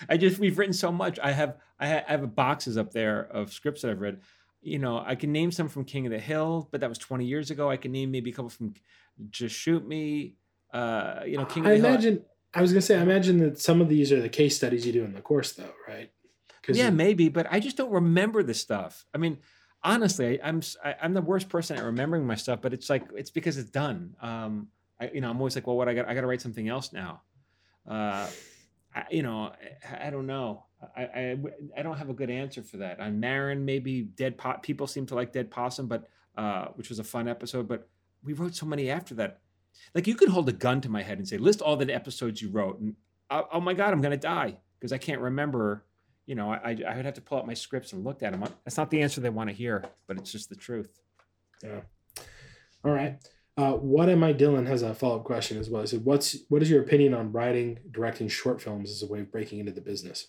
I 0.10 0.18
just 0.18 0.40
we've 0.40 0.58
written 0.58 0.74
so 0.74 0.92
much. 0.92 1.20
I 1.22 1.32
have 1.32 1.58
I 1.80 1.88
have 1.88 2.36
boxes 2.36 2.78
up 2.78 2.92
there 2.92 3.24
of 3.32 3.52
scripts 3.52 3.82
that 3.82 3.92
I've 3.92 4.02
read. 4.02 4.22
You 4.62 4.80
know, 4.80 5.04
I 5.06 5.16
can 5.16 5.32
name 5.32 5.52
some 5.52 5.70
from 5.70 5.86
King 5.86 6.06
of 6.08 6.12
the 6.12 6.20
Hill, 6.20 6.68
but 6.72 6.82
that 6.82 6.90
was 6.90 6.98
20 6.98 7.26
years 7.26 7.52
ago. 7.52 7.70
I 7.70 7.78
can 7.78 7.92
name 7.92 8.10
maybe 8.10 8.32
a 8.32 8.34
couple 8.34 8.50
from 8.50 8.74
Just 9.30 9.56
Shoot 9.56 9.88
Me. 9.88 10.36
Uh, 10.74 11.22
you 11.26 11.38
know, 11.38 11.46
King 11.46 11.66
of 11.66 11.72
I 11.72 11.76
the 11.76 11.78
Hill. 11.78 11.86
imagine 11.86 12.26
I 12.54 12.62
was 12.62 12.72
gonna 12.72 12.82
say 12.82 12.98
I 12.98 13.02
imagine 13.02 13.38
that 13.40 13.60
some 13.60 13.82
of 13.82 13.90
these 13.90 14.12
are 14.12 14.22
the 14.22 14.30
case 14.30 14.56
studies 14.56 14.86
you 14.86 14.94
do 14.94 15.04
in 15.04 15.14
the 15.14 15.22
course 15.22 15.52
though, 15.54 15.74
right? 15.88 16.12
Yeah, 16.68 16.90
maybe, 16.90 17.30
but 17.30 17.46
I 17.52 17.60
just 17.60 17.78
don't 17.78 17.92
remember 17.92 18.42
the 18.42 18.56
stuff. 18.56 19.06
I 19.14 19.20
mean, 19.20 19.38
honestly, 19.84 20.42
I, 20.42 20.48
I'm 20.48 20.62
I, 20.84 20.96
am 21.02 21.14
the 21.14 21.22
worst 21.22 21.48
person 21.48 21.78
at 21.78 21.84
remembering 21.84 22.26
my 22.26 22.36
stuff, 22.36 22.60
but 22.62 22.74
it's 22.74 22.90
like 22.90 23.04
it's 23.16 23.30
because 23.30 23.58
it's 23.58 23.70
done. 23.70 24.16
Um, 24.22 24.70
I, 25.00 25.12
you 25.14 25.22
know, 25.22 25.30
I'm 25.30 25.38
always 25.38 25.56
like, 25.56 25.68
well, 25.68 25.78
what 25.78 25.88
I 25.88 25.94
got, 25.94 26.08
I 26.08 26.14
got 26.14 26.22
to 26.22 26.28
write 26.28 26.42
something 26.42 26.68
else 26.68 26.92
now. 26.92 27.22
Uh, 27.88 28.28
You 29.10 29.24
know, 29.24 29.52
I, 29.90 30.08
I 30.08 30.10
don't 30.10 30.28
know. 30.28 30.66
I, 30.96 31.04
I 31.04 31.38
I 31.78 31.82
don't 31.82 31.98
have 31.98 32.10
a 32.10 32.14
good 32.14 32.30
answer 32.30 32.62
for 32.64 32.78
that. 32.78 33.00
On 33.00 33.20
Maron, 33.20 33.66
maybe 33.66 34.04
Dead 34.04 34.38
Pot. 34.38 34.64
People 34.64 34.88
seem 34.88 35.06
to 35.08 35.16
like 35.16 35.34
Dead 35.34 35.52
Possum, 35.52 35.88
but 35.88 36.08
uh, 36.38 36.68
which 36.76 36.90
was 36.90 37.00
a 37.00 37.04
fun 37.04 37.28
episode. 37.28 37.68
But 37.68 37.88
we 38.24 38.34
wrote 38.34 38.56
so 38.56 38.66
many 38.66 38.90
after 38.90 39.16
that. 39.16 39.40
Like 39.94 40.08
you 40.08 40.16
could 40.16 40.30
hold 40.30 40.48
a 40.48 40.54
gun 40.54 40.82
to 40.82 40.90
my 40.90 41.02
head 41.04 41.18
and 41.18 41.28
say, 41.28 41.38
list 41.38 41.62
all 41.62 41.76
the 41.76 41.94
episodes 41.94 42.42
you 42.42 42.50
wrote, 42.50 42.80
and 42.80 42.96
oh, 43.30 43.48
oh 43.54 43.60
my 43.60 43.74
god, 43.74 43.94
I'm 43.94 44.02
gonna 44.02 44.18
die 44.18 44.58
because 44.80 44.94
I 44.94 44.98
can't 44.98 45.22
remember 45.22 45.86
you 46.26 46.36
know, 46.36 46.52
I, 46.52 46.56
I 46.56 46.78
I 46.88 46.96
would 46.96 47.06
have 47.06 47.14
to 47.16 47.22
pull 47.22 47.38
out 47.38 47.48
my 47.48 47.54
scripts 47.54 47.94
and 47.94 48.04
look 48.04 48.24
at 48.24 48.32
them. 48.32 48.44
That's 48.64 48.78
not 48.78 48.90
the 48.90 49.02
answer 49.02 49.22
they 49.22 49.30
want 49.30 49.50
to 49.50 49.56
hear, 49.56 49.86
but 50.08 50.18
it's 50.18 50.32
just 50.32 50.50
the 50.50 50.56
truth. 50.56 51.02
Yeah. 51.64 51.82
All 52.84 52.92
right. 52.92 53.18
Uh, 53.58 53.74
what 53.74 54.10
am 54.10 54.24
I 54.24 54.34
Dylan 54.34 54.68
has 54.68 54.82
a 54.82 54.94
follow 54.94 55.18
up 55.18 55.24
question 55.24 55.58
as 55.58 55.70
well. 55.70 55.82
He 55.82 55.88
said, 55.88 56.04
"What's 56.04 56.38
what 56.50 56.62
is 56.62 56.70
your 56.70 56.82
opinion 56.82 57.14
on 57.14 57.32
writing, 57.32 57.80
directing 57.92 58.28
short 58.28 58.62
films 58.62 58.92
as 58.92 59.02
a 59.02 59.08
way 59.08 59.22
of 59.22 59.32
breaking 59.32 59.60
into 59.60 59.72
the 59.72 59.82
business?" 59.82 60.28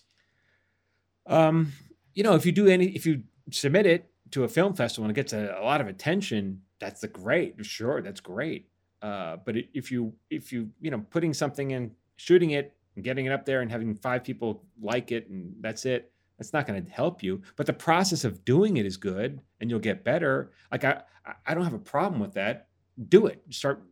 Um, 1.25 1.73
you 2.13 2.23
know, 2.23 2.35
if 2.35 2.45
you 2.45 2.51
do 2.53 2.67
any, 2.67 2.95
if 2.95 3.05
you 3.05 3.23
submit 3.51 3.85
it 3.85 4.09
to 4.31 4.43
a 4.45 4.47
film 4.47 4.73
festival 4.73 5.05
and 5.05 5.11
it 5.11 5.19
gets 5.21 5.33
a, 5.33 5.57
a 5.59 5.63
lot 5.63 5.81
of 5.81 5.87
attention, 5.87 6.61
that's 6.79 7.05
great. 7.07 7.55
Sure, 7.65 8.01
that's 8.01 8.21
great. 8.21 8.69
Uh, 9.01 9.37
but 9.45 9.55
if 9.73 9.91
you 9.91 10.13
if 10.29 10.53
you 10.53 10.69
you 10.79 10.89
know 10.89 11.05
putting 11.09 11.33
something 11.33 11.71
in, 11.71 11.91
shooting 12.15 12.51
it, 12.51 12.75
and 12.95 13.03
getting 13.03 13.25
it 13.25 13.33
up 13.33 13.45
there, 13.45 13.61
and 13.61 13.69
having 13.69 13.93
five 13.93 14.23
people 14.23 14.63
like 14.81 15.11
it, 15.11 15.27
and 15.29 15.53
that's 15.59 15.85
it. 15.85 16.11
That's 16.37 16.53
not 16.53 16.65
going 16.65 16.81
to 16.85 16.89
help 16.89 17.21
you. 17.23 17.41
But 17.57 17.65
the 17.65 17.73
process 17.73 18.23
of 18.23 18.45
doing 18.45 18.77
it 18.77 18.85
is 18.85 18.95
good, 18.95 19.41
and 19.59 19.69
you'll 19.69 19.79
get 19.79 20.05
better. 20.05 20.51
Like 20.71 20.85
I- 20.85 21.01
I 21.45 21.53
don't 21.53 21.65
have 21.65 21.73
a 21.73 21.79
problem 21.79 22.21
with 22.21 22.35
that. 22.35 22.66
Do 23.09 23.27
it. 23.27 23.43
Start, 23.49 23.83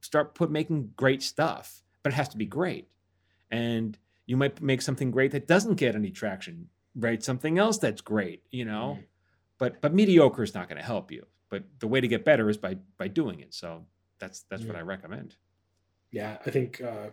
start 0.00 0.34
put 0.34 0.50
making 0.50 0.92
great 0.96 1.22
stuff, 1.22 1.82
but 2.02 2.12
it 2.12 2.16
has 2.16 2.28
to 2.30 2.36
be 2.36 2.46
great. 2.46 2.88
And 3.50 3.98
you 4.26 4.36
might 4.36 4.60
make 4.62 4.82
something 4.82 5.10
great 5.10 5.32
that 5.32 5.46
doesn't 5.46 5.74
get 5.74 5.94
any 5.94 6.10
traction. 6.10 6.68
Write 6.94 7.22
something 7.22 7.58
else 7.58 7.78
that's 7.78 8.00
great. 8.00 8.42
You 8.50 8.64
know, 8.64 8.98
Mhm. 9.00 9.04
but 9.58 9.80
but 9.80 9.94
mediocre 9.94 10.42
is 10.42 10.54
not 10.54 10.68
going 10.68 10.78
to 10.78 10.84
help 10.84 11.10
you. 11.10 11.26
But 11.50 11.64
the 11.78 11.88
way 11.88 12.00
to 12.00 12.08
get 12.08 12.24
better 12.24 12.48
is 12.50 12.56
by 12.58 12.74
by 12.96 13.08
doing 13.08 13.40
it. 13.40 13.54
So 13.54 13.86
that's 14.18 14.42
that's 14.50 14.64
what 14.64 14.76
I 14.76 14.80
recommend. 14.80 15.36
Yeah, 16.10 16.38
I 16.44 16.50
think 16.50 16.80
uh, 16.80 17.10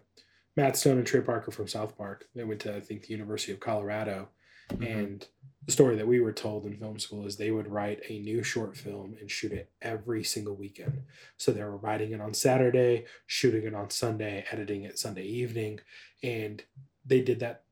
Matt 0.57 0.75
Stone 0.77 0.97
and 0.97 1.05
Trey 1.07 1.21
Parker 1.21 1.51
from 1.51 1.67
South 1.67 1.97
Park. 1.97 2.27
They 2.33 2.43
went 2.43 2.61
to 2.61 2.75
I 2.75 2.79
think 2.81 3.03
the 3.03 3.09
University 3.13 3.51
of 3.53 3.59
Colorado, 3.59 4.29
Mhm. 4.69 4.85
and 4.87 5.27
the 5.65 5.71
story 5.71 5.95
that 5.95 6.07
we 6.07 6.19
were 6.19 6.31
told 6.33 6.65
in 6.67 6.77
film 6.77 6.99
school 6.99 7.25
is 7.25 7.37
they 7.37 7.49
would 7.49 7.67
write 7.67 7.99
a 8.09 8.19
new 8.19 8.43
short 8.43 8.77
film 8.77 9.15
and 9.19 9.31
shoot 9.31 9.51
it 9.51 9.71
every 9.81 10.23
single 10.23 10.55
weekend. 10.55 11.03
So 11.37 11.51
they 11.51 11.63
were 11.63 11.77
writing 11.77 12.11
it 12.11 12.21
on 12.21 12.35
Saturday, 12.35 13.05
shooting 13.25 13.63
it 13.63 13.73
on 13.73 13.89
Sunday, 13.89 14.45
editing 14.51 14.83
it 14.83 14.99
Sunday 14.99 15.23
evening, 15.25 15.79
and 16.21 16.63
they 17.03 17.21
did 17.21 17.39
that 17.39 17.63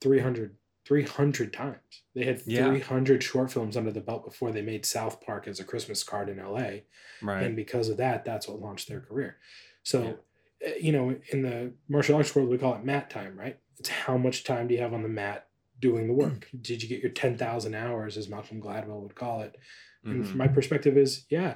300, 0.00 0.56
300 0.84 1.52
times. 1.52 2.02
They 2.14 2.24
had 2.24 2.42
Yeah. 2.46 2.66
300 2.68 3.22
short 3.22 3.50
films 3.50 3.76
under 3.76 3.90
the 3.92 4.00
belt 4.00 4.24
before 4.24 4.52
they 4.52 4.62
made 4.62 4.86
South 4.86 5.20
Park 5.20 5.48
as 5.48 5.58
a 5.60 5.64
Christmas 5.64 6.04
card 6.04 6.28
in 6.28 6.38
LA 6.38 6.82
Right. 7.20 7.42
and 7.44 7.56
because 7.56 7.88
of 7.88 7.96
that 7.98 8.24
that's 8.24 8.46
what 8.48 8.60
launched 8.60 8.88
their 8.88 9.00
career 9.00 9.38
so 9.82 10.20
uh, 10.66 10.70
you 10.80 10.92
know 10.92 11.20
in 11.32 11.42
the 11.42 11.74
martial 11.88 12.16
arts 12.16 12.34
world 12.34 12.48
we 12.48 12.56
call 12.58 12.74
it 12.76 12.84
mat 12.84 13.10
time 13.10 13.38
right 13.38 13.58
it's 13.78 13.88
how 13.90 14.16
much 14.16 14.42
time 14.44 14.68
do 14.68 14.74
you 14.74 14.80
have 14.80 14.94
on 14.94 15.02
the 15.02 15.08
mat 15.08 15.48
doing 15.80 16.06
the 16.06 16.12
work 16.12 16.48
did 16.60 16.82
you 16.82 16.88
get 16.88 17.00
your 17.02 17.10
10,000 17.10 17.74
hours 17.74 18.16
as 18.16 18.28
Malcolm 18.28 18.60
Gladwell 18.60 19.00
would 19.02 19.14
call 19.14 19.40
it 19.42 19.56
and 20.04 20.22
Mhm. 20.24 20.28
from 20.28 20.38
my 20.38 20.48
perspective 20.48 20.96
is 20.96 21.24
yeah 21.28 21.54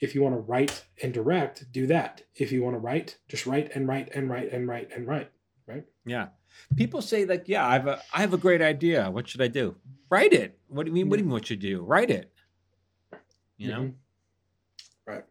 if 0.00 0.14
you 0.14 0.22
want 0.22 0.34
to 0.34 0.40
write 0.40 0.84
and 1.02 1.12
direct 1.14 1.70
do 1.72 1.86
that 1.86 2.22
if 2.34 2.50
you 2.52 2.62
want 2.62 2.74
to 2.74 2.78
write 2.80 3.18
just 3.28 3.46
write 3.46 3.70
and 3.74 3.86
write 3.88 4.08
and 4.14 4.28
write 4.30 4.52
and 4.52 4.66
write 4.68 4.90
and 4.94 5.06
write 5.06 5.30
right? 5.66 5.84
Yeah. 6.04 6.28
People 6.74 7.00
say 7.00 7.24
like, 7.24 7.44
yeah, 7.48 7.64
I 7.64 7.74
have 7.74 7.86
a 7.86 8.02
I 8.12 8.20
have 8.22 8.34
a 8.34 8.38
great 8.38 8.60
idea. 8.60 9.08
What 9.08 9.28
should 9.28 9.40
I 9.40 9.46
do? 9.46 9.76
Write 10.10 10.32
it. 10.32 10.58
What 10.66 10.84
do 10.84 10.88
you 10.90 10.94
mean? 10.94 11.08
What 11.08 11.16
do 11.16 11.22
you 11.22 11.26
mean? 11.26 11.32
What 11.34 11.46
should 11.46 11.62
you 11.62 11.76
do? 11.76 11.82
Write 11.84 12.10
it. 12.10 12.32
You 13.56 13.68
know. 13.68 13.80
Mhm. 13.82 13.94
right 15.06 15.24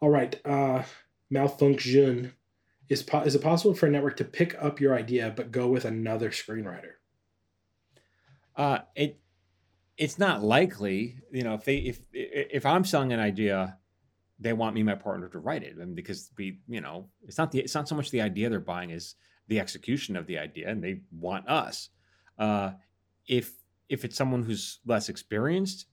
all 0.00 0.10
right 0.10 0.40
uh 0.44 0.82
malfunction 1.30 2.32
is 2.88 3.02
po- 3.02 3.22
is 3.22 3.34
it 3.34 3.42
possible 3.42 3.74
for 3.74 3.86
a 3.86 3.90
network 3.90 4.16
to 4.18 4.24
pick 4.24 4.54
up 4.62 4.80
your 4.80 4.94
idea 4.94 5.32
but 5.34 5.50
go 5.50 5.68
with 5.68 5.84
another 5.84 6.30
screenwriter 6.30 6.92
Uh, 8.56 8.78
it 8.94 9.20
it's 9.96 10.18
not 10.18 10.42
likely. 10.42 11.16
You 11.32 11.42
know, 11.42 11.54
if 11.54 11.64
they 11.64 11.76
if 11.76 12.00
if 12.12 12.66
I'm 12.66 12.84
selling 12.84 13.12
an 13.12 13.20
idea, 13.20 13.78
they 14.38 14.52
want 14.52 14.74
me 14.74 14.82
my 14.82 14.94
partner 14.94 15.28
to 15.28 15.38
write 15.38 15.62
it, 15.62 15.76
and 15.76 15.94
because 15.94 16.30
we, 16.36 16.60
you 16.68 16.80
know, 16.80 17.08
it's 17.22 17.38
not 17.38 17.52
the 17.52 17.60
it's 17.60 17.74
not 17.74 17.88
so 17.88 17.94
much 17.94 18.10
the 18.10 18.20
idea 18.20 18.48
they're 18.48 18.60
buying 18.60 18.90
is 18.90 19.14
the 19.48 19.60
execution 19.60 20.16
of 20.16 20.26
the 20.26 20.38
idea, 20.38 20.68
and 20.68 20.82
they 20.82 21.00
want 21.12 21.48
us. 21.48 21.90
Uh, 22.38 22.72
if 23.26 23.52
if 23.88 24.04
it's 24.04 24.16
someone 24.16 24.42
who's 24.42 24.80
less 24.86 25.08
experienced, 25.08 25.86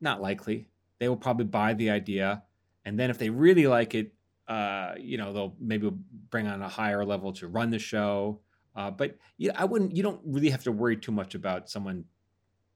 not 0.00 0.22
likely. 0.22 0.68
They 0.98 1.08
will 1.08 1.16
probably 1.16 1.44
buy 1.44 1.74
the 1.74 1.90
idea, 1.90 2.42
and 2.84 2.98
then 2.98 3.10
if 3.10 3.18
they 3.18 3.30
really 3.30 3.66
like 3.66 3.94
it, 3.94 4.12
uh, 4.48 4.94
you 4.98 5.16
know, 5.16 5.32
they'll 5.32 5.56
maybe 5.60 5.90
bring 6.30 6.48
on 6.48 6.62
a 6.62 6.68
higher 6.68 7.04
level 7.04 7.32
to 7.34 7.46
run 7.46 7.70
the 7.70 7.78
show. 7.78 8.40
Uh, 8.78 8.92
but 8.92 9.18
yeah, 9.38 9.50
I 9.56 9.64
wouldn't. 9.64 9.96
You 9.96 10.04
don't 10.04 10.20
really 10.24 10.50
have 10.50 10.62
to 10.62 10.70
worry 10.72 10.96
too 10.96 11.10
much 11.10 11.34
about 11.34 11.68
someone 11.68 12.04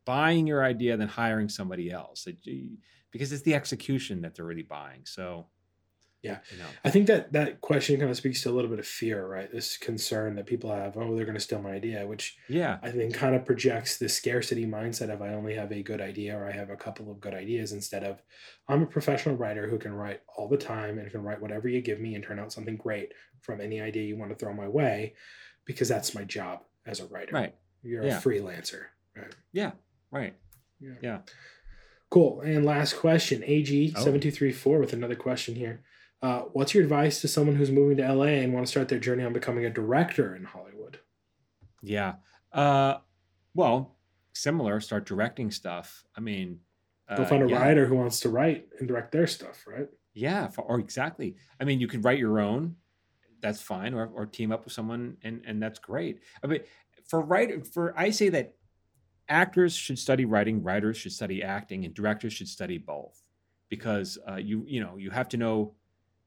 buying 0.04 0.48
your 0.48 0.64
idea 0.64 0.96
than 0.96 1.06
hiring 1.06 1.48
somebody 1.48 1.92
else, 1.92 2.26
It- 2.26 2.38
because 3.12 3.30
it's 3.30 3.42
the 3.42 3.54
execution 3.54 4.22
that 4.22 4.34
they're 4.34 4.44
really 4.44 4.62
buying. 4.62 5.02
So, 5.04 5.46
Yeah. 6.22 6.40
you 6.50 6.58
know, 6.58 6.66
I 6.84 6.90
think 6.90 7.06
that 7.06 7.32
that 7.34 7.60
question 7.60 7.98
kind 8.00 8.10
of 8.10 8.16
speaks 8.16 8.42
to 8.42 8.50
a 8.50 8.54
little 8.56 8.70
bit 8.70 8.80
of 8.80 8.86
fear, 8.86 9.24
right? 9.26 9.52
This 9.52 9.76
concern 9.76 10.34
that 10.36 10.46
people 10.46 10.72
have, 10.74 10.96
oh, 10.96 11.14
they're 11.14 11.24
going 11.24 11.36
to 11.36 11.40
steal 11.48 11.62
my 11.62 11.72
idea, 11.72 12.04
which 12.06 12.36
yeah, 12.48 12.78
I 12.82 12.90
think 12.90 13.14
kind 13.14 13.36
of 13.36 13.44
projects 13.44 13.98
the 13.98 14.08
scarcity 14.08 14.66
mindset 14.66 15.10
of 15.12 15.22
I 15.22 15.34
only 15.34 15.54
have 15.54 15.70
a 15.72 15.82
good 15.84 16.00
idea 16.00 16.36
or 16.36 16.48
I 16.48 16.52
have 16.52 16.70
a 16.70 16.76
couple 16.76 17.12
of 17.12 17.20
good 17.20 17.34
ideas 17.34 17.72
instead 17.72 18.02
of 18.02 18.22
I'm 18.66 18.82
a 18.82 18.86
professional 18.86 19.36
writer 19.36 19.68
who 19.68 19.78
can 19.78 19.92
write 19.92 20.22
all 20.36 20.48
the 20.48 20.56
time 20.56 20.98
and 20.98 21.10
can 21.12 21.22
write 21.22 21.40
whatever 21.40 21.68
you 21.68 21.80
give 21.80 22.00
me 22.00 22.14
and 22.16 22.24
turn 22.24 22.40
out 22.40 22.52
something 22.52 22.76
great 22.76 23.12
from 23.40 23.60
any 23.60 23.80
idea 23.80 24.02
you 24.04 24.16
want 24.16 24.30
to 24.32 24.36
throw 24.36 24.52
my 24.54 24.68
way 24.68 25.14
because 25.64 25.88
that's 25.88 26.14
my 26.14 26.24
job 26.24 26.60
as 26.86 27.00
a 27.00 27.06
writer. 27.06 27.34
right, 27.34 27.54
You're 27.82 28.04
Yeah. 28.04 28.18
a 28.18 28.20
freelancer. 28.20 28.84
Right. 29.16 29.34
yeah, 29.52 29.72
right. 30.10 30.34
Yeah. 30.80 30.94
Yeah. 31.02 31.18
Cool. 32.10 32.40
And 32.42 32.64
last 32.64 32.94
question, 32.96 33.42
Oh. 33.42 33.48
AG7234 33.50 34.80
with 34.80 34.92
another 34.92 35.14
question 35.14 35.54
here. 35.54 35.82
Uh, 36.20 36.42
what's 36.52 36.74
your 36.74 36.82
advice 36.84 37.20
to 37.20 37.28
someone 37.28 37.56
who's 37.56 37.70
moving 37.70 37.96
to 37.96 38.02
LA 38.04 38.26
and 38.42 38.52
want 38.52 38.66
to 38.66 38.70
start 38.70 38.88
their 38.88 38.98
journey 38.98 39.24
on 39.24 39.32
becoming 39.32 39.64
a 39.64 39.70
director 39.70 40.34
in 40.36 40.44
Hollywood? 40.44 40.98
Yeah. 41.82 42.14
Uh, 42.52 42.98
well, 43.54 43.96
similar. 44.34 44.80
Start 44.80 45.04
directing 45.06 45.50
stuff. 45.50 46.04
I 46.16 46.20
mean, 46.20 46.60
Go 47.16 47.22
uh, 47.24 47.26
find 47.26 47.42
a 47.42 47.48
yeah. 47.48 47.60
writer 47.60 47.86
who 47.86 47.96
wants 47.96 48.20
to 48.20 48.28
write 48.28 48.68
and 48.78 48.86
direct 48.88 49.12
their 49.12 49.26
stuff, 49.26 49.64
right? 49.66 49.88
Yeah, 50.14 50.48
for, 50.48 50.62
or 50.62 50.78
exactly. 50.78 51.36
I 51.60 51.64
mean, 51.64 51.80
you 51.80 51.88
could 51.88 52.04
write 52.04 52.18
your 52.18 52.38
own. 52.40 52.76
That's 53.42 53.60
fine, 53.60 53.92
or, 53.94 54.06
or 54.06 54.26
team 54.26 54.52
up 54.52 54.64
with 54.64 54.72
someone, 54.72 55.16
and 55.22 55.42
and 55.46 55.62
that's 55.62 55.78
great. 55.78 56.20
I 56.42 56.46
mean, 56.46 56.60
for 57.06 57.20
write 57.20 57.66
for 57.66 57.92
I 57.98 58.10
say 58.10 58.28
that 58.30 58.54
actors 59.28 59.74
should 59.74 59.98
study 59.98 60.24
writing, 60.24 60.62
writers 60.62 60.96
should 60.96 61.12
study 61.12 61.42
acting, 61.42 61.84
and 61.84 61.92
directors 61.92 62.32
should 62.32 62.48
study 62.48 62.78
both. 62.78 63.22
Because 63.68 64.18
uh, 64.28 64.36
you 64.36 64.64
you 64.66 64.80
know 64.80 64.96
you 64.96 65.10
have 65.10 65.28
to 65.30 65.36
know 65.36 65.74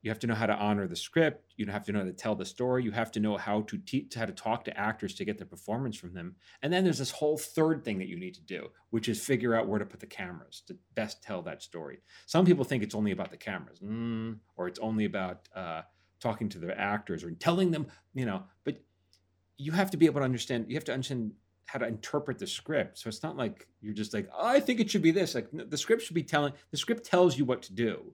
you 0.05 0.11
have 0.11 0.19
to 0.19 0.27
know 0.27 0.35
how 0.35 0.45
to 0.45 0.55
honor 0.55 0.87
the 0.87 0.95
script 0.95 1.53
you 1.57 1.65
have 1.65 1.83
to 1.83 1.91
know 1.91 1.99
how 1.99 2.05
to 2.05 2.13
tell 2.13 2.35
the 2.35 2.45
story 2.45 2.83
you 2.83 2.91
have 2.91 3.11
to 3.11 3.19
know 3.19 3.37
how 3.37 3.61
to 3.61 3.77
teach 3.79 4.13
how 4.13 4.25
to 4.25 4.33
talk 4.33 4.63
to 4.63 4.77
actors 4.77 5.15
to 5.15 5.25
get 5.25 5.39
the 5.39 5.45
performance 5.45 5.97
from 5.97 6.13
them. 6.13 6.35
And 6.61 6.71
then 6.71 6.83
there's 6.83 6.99
this 6.99 7.11
whole 7.11 7.37
third 7.37 7.83
thing 7.83 7.97
that 7.99 8.07
you 8.07 8.17
need 8.17 8.35
to 8.35 8.41
do 8.41 8.67
which 8.91 9.09
is 9.09 9.19
figure 9.19 9.55
out 9.55 9.67
where 9.67 9.79
to 9.79 9.85
put 9.85 9.99
the 9.99 10.05
cameras 10.05 10.61
to 10.67 10.77
best 10.93 11.23
tell 11.23 11.41
that 11.41 11.63
story. 11.63 11.97
Some 12.27 12.45
people 12.45 12.63
think 12.63 12.83
it's 12.83 12.95
only 12.95 13.11
about 13.11 13.31
the 13.31 13.37
cameras 13.37 13.79
mm, 13.79 14.37
or 14.55 14.67
it's 14.67 14.79
only 14.79 15.05
about 15.05 15.49
uh, 15.55 15.81
talking 16.25 16.49
to 16.49 16.57
the 16.57 16.75
actors 16.79 17.23
or 17.23 17.29
telling 17.31 17.69
them 17.69 17.85
you 18.15 18.25
know 18.25 18.41
but 18.63 18.77
you 19.57 19.71
have 19.71 19.91
to 19.91 19.97
be 19.97 20.07
able 20.07 20.19
to 20.19 20.25
understand 20.25 20.65
you 20.67 20.73
have 20.75 20.83
to 20.83 20.91
understand 20.91 21.31
how 21.67 21.77
to 21.77 21.85
interpret 21.85 22.39
the 22.39 22.47
script 22.47 22.97
so 22.97 23.07
it's 23.07 23.21
not 23.21 23.37
like 23.37 23.67
you're 23.79 23.93
just 23.93 24.11
like 24.11 24.27
oh, 24.35 24.47
i 24.47 24.59
think 24.59 24.79
it 24.79 24.89
should 24.89 25.03
be 25.03 25.11
this 25.11 25.35
like 25.35 25.47
the 25.51 25.77
script 25.77 26.01
should 26.01 26.15
be 26.15 26.23
telling 26.23 26.51
the 26.71 26.77
script 26.77 27.05
tells 27.05 27.37
you 27.37 27.45
what 27.45 27.61
to 27.61 27.73
do 27.73 28.11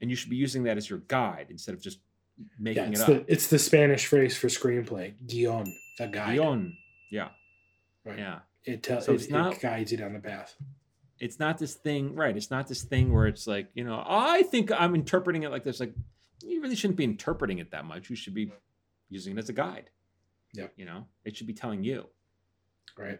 and 0.00 0.08
you 0.08 0.16
should 0.16 0.30
be 0.30 0.36
using 0.36 0.62
that 0.62 0.78
as 0.78 0.88
your 0.88 1.00
guide 1.08 1.48
instead 1.50 1.74
of 1.74 1.82
just 1.82 1.98
making 2.58 2.84
Yeah, 2.84 2.88
it 2.88 3.06
the 3.06 3.16
up. 3.20 3.24
it's 3.28 3.48
the 3.48 3.58
Spanish 3.58 4.06
phrase 4.06 4.34
for 4.34 4.48
screenplay, 4.48 5.12
guion, 5.26 5.66
the 5.98 6.06
guide. 6.08 6.38
Guion. 6.38 6.72
Yeah, 7.10 7.28
Right. 8.04 8.18
yeah. 8.18 8.38
It 8.64 8.82
tells 8.82 9.04
So 9.04 9.12
it, 9.12 9.16
it's 9.16 9.28
not- 9.30 9.52
it 9.56 9.60
guides 9.60 9.92
you 9.92 9.98
down 9.98 10.14
the 10.14 10.18
path. 10.18 10.56
It's 11.20 11.38
not 11.38 11.58
this 11.58 11.74
thing, 11.74 12.14
right? 12.16 12.36
It's 12.36 12.50
not 12.50 12.66
this 12.66 12.82
thing 12.82 13.12
where 13.12 13.26
it's 13.28 13.46
like, 13.46 13.68
you 13.74 13.84
know, 13.84 14.02
I 14.04 14.42
think 14.42 14.72
I'm 14.72 14.94
interpreting 14.96 15.44
it 15.44 15.50
like 15.52 15.62
this. 15.62 15.78
Like, 15.78 15.92
you 16.42 16.60
really 16.62 16.76
shouldn't 16.76 16.96
be 16.96 17.04
interpreting 17.04 17.58
it 17.58 17.70
that 17.70 17.84
much. 17.84 18.10
You 18.10 18.16
should 18.16 18.34
be 18.34 18.52
using 19.08 19.36
it 19.36 19.38
as 19.38 19.48
a 19.48 19.52
guide. 19.52 19.90
Yeah. 20.54 20.66
You 20.76 20.84
know, 20.84 21.06
it 21.24 21.36
should 21.36 21.46
be 21.46 21.54
telling 21.54 21.82
you. 21.84 22.06
Right. 22.98 23.18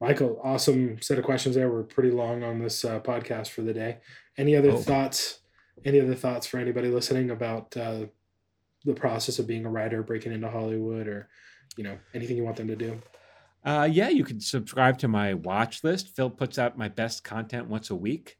Michael, 0.00 0.40
awesome 0.42 1.00
set 1.02 1.18
of 1.18 1.24
questions 1.24 1.54
there. 1.54 1.70
We're 1.70 1.82
pretty 1.82 2.10
long 2.10 2.42
on 2.42 2.58
this 2.58 2.84
uh, 2.84 3.00
podcast 3.00 3.48
for 3.48 3.60
the 3.62 3.74
day. 3.74 3.98
Any 4.38 4.56
other 4.56 4.70
Oh. 4.70 4.76
thoughts? 4.78 5.40
Any 5.84 6.00
other 6.00 6.14
thoughts 6.14 6.46
for 6.46 6.58
anybody 6.58 6.88
listening 6.88 7.30
about 7.30 7.76
uh, 7.76 8.06
the 8.84 8.94
process 8.94 9.38
of 9.38 9.46
being 9.46 9.66
a 9.66 9.70
writer, 9.70 10.02
breaking 10.02 10.32
into 10.32 10.48
Hollywood, 10.50 11.06
or 11.06 11.28
you 11.76 11.84
know 11.84 11.98
anything 12.14 12.36
you 12.36 12.44
want 12.44 12.56
them 12.56 12.68
to 12.68 12.76
do? 12.76 13.00
Uh, 13.64 13.88
yeah, 13.90 14.08
you 14.08 14.24
can 14.24 14.40
subscribe 14.40 14.98
to 14.98 15.08
my 15.08 15.34
watch 15.34 15.84
list. 15.84 16.14
Phil 16.16 16.30
puts 16.30 16.58
out 16.58 16.78
my 16.78 16.88
best 16.88 17.24
content 17.24 17.68
once 17.68 17.90
a 17.90 17.94
week, 17.94 18.38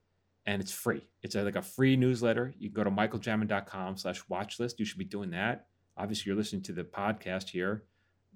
and 0.51 0.61
it's 0.61 0.73
free. 0.73 1.07
It's 1.23 1.37
like 1.37 1.55
a 1.55 1.63
free 1.63 1.97
newsletter. 1.97 2.53
You 2.59 2.71
can 2.71 2.75
go 2.75 2.83
to 2.83 2.91
michaeljamin.com 2.91 3.97
slash 3.97 4.21
watchlist. 4.29 4.81
You 4.81 4.85
should 4.85 4.99
be 4.99 5.05
doing 5.05 5.31
that. 5.31 5.67
Obviously, 5.97 6.29
you're 6.29 6.37
listening 6.37 6.63
to 6.63 6.73
the 6.73 6.83
podcast 6.83 7.51
here. 7.51 7.85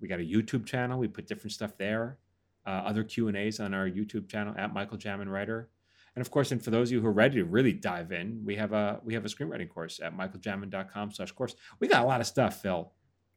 We 0.00 0.06
got 0.06 0.20
a 0.20 0.22
YouTube 0.22 0.64
channel. 0.64 1.00
We 1.00 1.08
put 1.08 1.26
different 1.26 1.52
stuff 1.52 1.76
there. 1.76 2.18
Uh, 2.64 2.82
other 2.86 3.02
Q 3.02 3.26
and 3.26 3.36
A's 3.36 3.58
on 3.58 3.74
our 3.74 3.88
YouTube 3.88 4.28
channel 4.28 4.54
at 4.56 4.72
Michael 4.72 4.96
Jamin 4.96 5.28
Writer. 5.28 5.70
And 6.14 6.24
of 6.24 6.30
course, 6.30 6.52
and 6.52 6.62
for 6.62 6.70
those 6.70 6.90
of 6.90 6.92
you 6.92 7.00
who 7.00 7.08
are 7.08 7.12
ready 7.12 7.38
to 7.38 7.44
really 7.44 7.72
dive 7.72 8.12
in, 8.12 8.42
we 8.44 8.54
have 8.54 8.72
a 8.72 9.00
we 9.02 9.14
have 9.14 9.24
a 9.24 9.28
screenwriting 9.28 9.68
course 9.68 9.98
at 10.00 10.16
michaeljamin.com 10.16 11.10
slash 11.10 11.32
course. 11.32 11.56
We 11.80 11.88
got 11.88 12.04
a 12.04 12.06
lot 12.06 12.20
of 12.20 12.28
stuff, 12.28 12.62
Phil. 12.62 12.92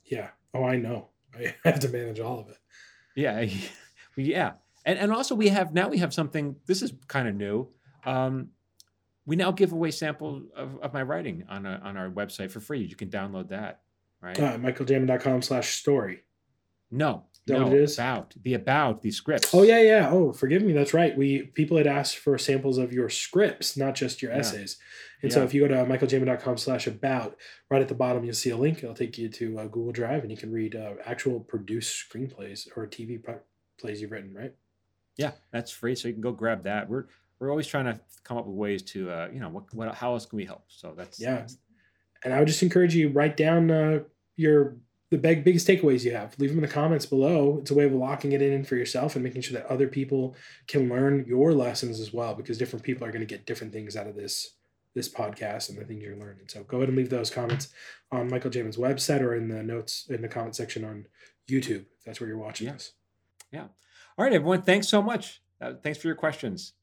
Yeah. 0.05 0.30
Oh, 0.53 0.65
I 0.65 0.78
know. 0.78 1.09
I 1.36 1.55
have 1.63 1.80
to 1.80 1.89
manage 1.89 2.19
all 2.19 2.39
of 2.39 2.49
it. 2.49 2.57
Yeah, 3.15 3.43
yeah, 4.15 4.51
and 4.86 4.99
and 4.99 5.11
also 5.11 5.34
we 5.34 5.47
have 5.47 5.73
now 5.73 5.89
we 5.89 5.97
have 5.97 6.13
something. 6.13 6.57
This 6.67 6.84
is 6.84 6.93
kind 7.07 7.28
of 7.28 7.34
new. 7.34 7.69
Um, 8.05 8.49
we 9.28 9.36
now 9.36 9.51
give 9.51 9.73
away 9.73 9.91
samples 9.91 10.43
of, 10.55 10.80
of 10.82 10.93
my 10.93 11.03
writing 11.03 11.43
on 11.47 11.65
a, 11.67 11.80
on 11.84 11.97
our 11.97 12.09
website 12.09 12.49
for 12.49 12.61
free. 12.61 12.82
You 12.82 12.95
can 12.95 13.09
download 13.09 13.49
that, 13.49 13.82
right? 14.21 14.39
Uh, 14.39 14.57
michaeljamin.com 14.57 15.43
slash 15.43 15.75
story. 15.75 16.23
no, 16.89 17.25
that 17.45 17.59
no, 17.59 17.67
it 17.67 17.73
is? 17.73 17.93
about 17.95 18.34
the 18.41 18.53
about 18.55 19.01
the 19.01 19.11
scripts. 19.11 19.53
Oh 19.53 19.63
yeah, 19.63 19.82
yeah. 19.82 20.09
Oh, 20.09 20.34
forgive 20.34 20.63
me. 20.63 20.73
That's 20.73 20.93
right. 20.93 21.15
We 21.15 21.43
people 21.43 21.78
had 21.78 21.88
asked 21.88 22.17
for 22.17 22.38
samples 22.38 22.78
of 22.78 22.91
your 22.91 23.09
scripts, 23.09 23.78
not 23.78 23.95
just 23.95 24.21
your 24.21 24.32
Yeah. 24.32 24.39
essays. 24.39 24.78
And 25.23 25.34
so 25.34 25.43
if 25.43 25.53
you 25.53 25.67
go 25.67 25.69
to 25.69 25.86
michaeljamin.com 25.86 26.57
slash 26.57 26.86
about, 26.88 27.38
right 27.71 27.82
at 27.82 27.88
the 27.88 27.95
bottom 27.95 28.23
you'll 28.23 28.34
see 28.36 28.51
a 28.51 28.57
link. 28.57 28.80
It'll 28.80 28.93
take 28.93 29.17
you 29.17 29.30
to 29.30 29.59
uh, 29.59 29.63
Google 29.63 29.91
Drive, 29.91 30.21
and 30.21 30.30
you 30.32 30.38
can 30.38 30.51
read 30.51 30.75
uh, 30.75 30.93
actual 31.05 31.39
produced 31.39 32.05
screenplays 32.07 32.67
or 32.78 32.86
TV 32.86 33.19
plays 33.80 34.01
you've 34.01 34.11
written. 34.11 34.34
Right? 34.34 34.53
yeah, 35.17 35.32
that's 35.51 35.71
free. 35.71 35.95
So 35.95 36.07
you 36.07 36.13
can 36.13 36.21
go 36.21 36.32
grab 36.32 36.63
that. 36.65 36.88
We're 36.89 37.05
we're 37.40 37.50
always 37.50 37.68
trying 37.68 37.86
to 37.86 38.00
come 38.24 38.38
up 38.38 38.46
with 38.46 38.56
ways 38.56 38.82
to 38.84 39.10
uh, 39.12 39.30
you 39.34 39.40
know 39.40 39.50
what 39.50 39.74
what 39.74 39.94
how 39.96 40.14
else 40.14 40.26
can 40.26 40.38
we 40.38 40.46
help? 40.46 40.64
So 40.68 40.94
that's 40.96 41.20
Yeah. 41.20 41.32
that's- 41.36 41.58
And 42.24 42.34
I 42.34 42.40
would 42.40 42.48
just 42.48 42.64
encourage 42.64 42.96
you 42.96 43.10
write 43.10 43.38
down 43.38 43.70
uh, 43.72 44.00
your 44.36 44.78
the 45.10 45.18
big, 45.18 45.46
biggest 45.46 45.66
takeaways 45.66 46.04
you 46.04 46.12
have. 46.14 46.38
Leave 46.38 46.50
them 46.50 46.58
in 46.58 46.64
the 46.64 46.68
comments 46.74 47.06
below. 47.06 47.60
It's 47.62 47.72
a 47.72 47.74
way 47.76 47.86
of 47.86 47.94
locking 47.94 48.34
it 48.34 48.42
in 48.42 48.66
for 48.66 48.76
yourself 48.76 49.16
and 49.16 49.24
making 49.24 49.42
sure 49.42 49.58
that 49.58 49.66
other 49.72 49.88
people 49.88 50.36
can 50.68 50.90
learn 50.90 51.24
your 51.26 51.54
lessons 51.54 52.02
as 52.02 52.12
well, 52.12 52.34
because 52.36 52.58
different 52.58 52.84
people 52.84 53.08
are 53.08 53.12
going 53.12 53.22
to 53.26 53.34
get 53.36 53.46
different 53.46 53.72
things 53.72 53.96
out 53.96 54.08
of 54.08 54.16
this 54.16 54.56
this 54.96 55.08
podcast 55.08 55.70
and 55.70 55.78
the 55.78 55.86
things 55.86 56.02
you're 56.04 56.18
learning. 56.18 56.46
So 56.48 56.64
go 56.64 56.78
ahead 56.78 56.90
and 56.90 56.98
leave 56.98 57.10
those 57.12 57.30
comments 57.30 57.70
on 58.12 58.30
Michael 58.30 58.50
Jamin's 58.52 58.78
website 58.78 59.22
or 59.22 59.36
in 59.36 59.48
the 59.48 59.62
notes 59.64 60.08
in 60.10 60.22
the 60.24 60.28
comment 60.28 60.56
section 60.56 60.84
on 60.84 61.06
YouTube. 61.48 61.86
If 62.00 62.04
that's 62.04 62.20
where 62.20 62.28
you're 62.28 62.38
watching 62.38 62.68
us. 62.68 62.94
Yeah. 63.52 63.68
all 64.18 64.26
right, 64.26 64.34
everyone. 64.34 64.64
Thanks 64.64 64.88
so 64.90 65.02
much. 65.02 65.42
Uh, 65.62 65.74
thanks 65.84 66.00
for 66.00 66.08
your 66.08 66.16
questions. 66.18 66.74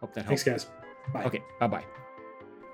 Hope 0.00 0.14
that 0.14 0.24
helps. 0.24 0.42
Thanks, 0.42 0.64
guys. 0.64 0.72
Bye. 1.12 1.24
Okay, 1.24 1.42
bye 1.60 1.66
bye. 1.66 1.84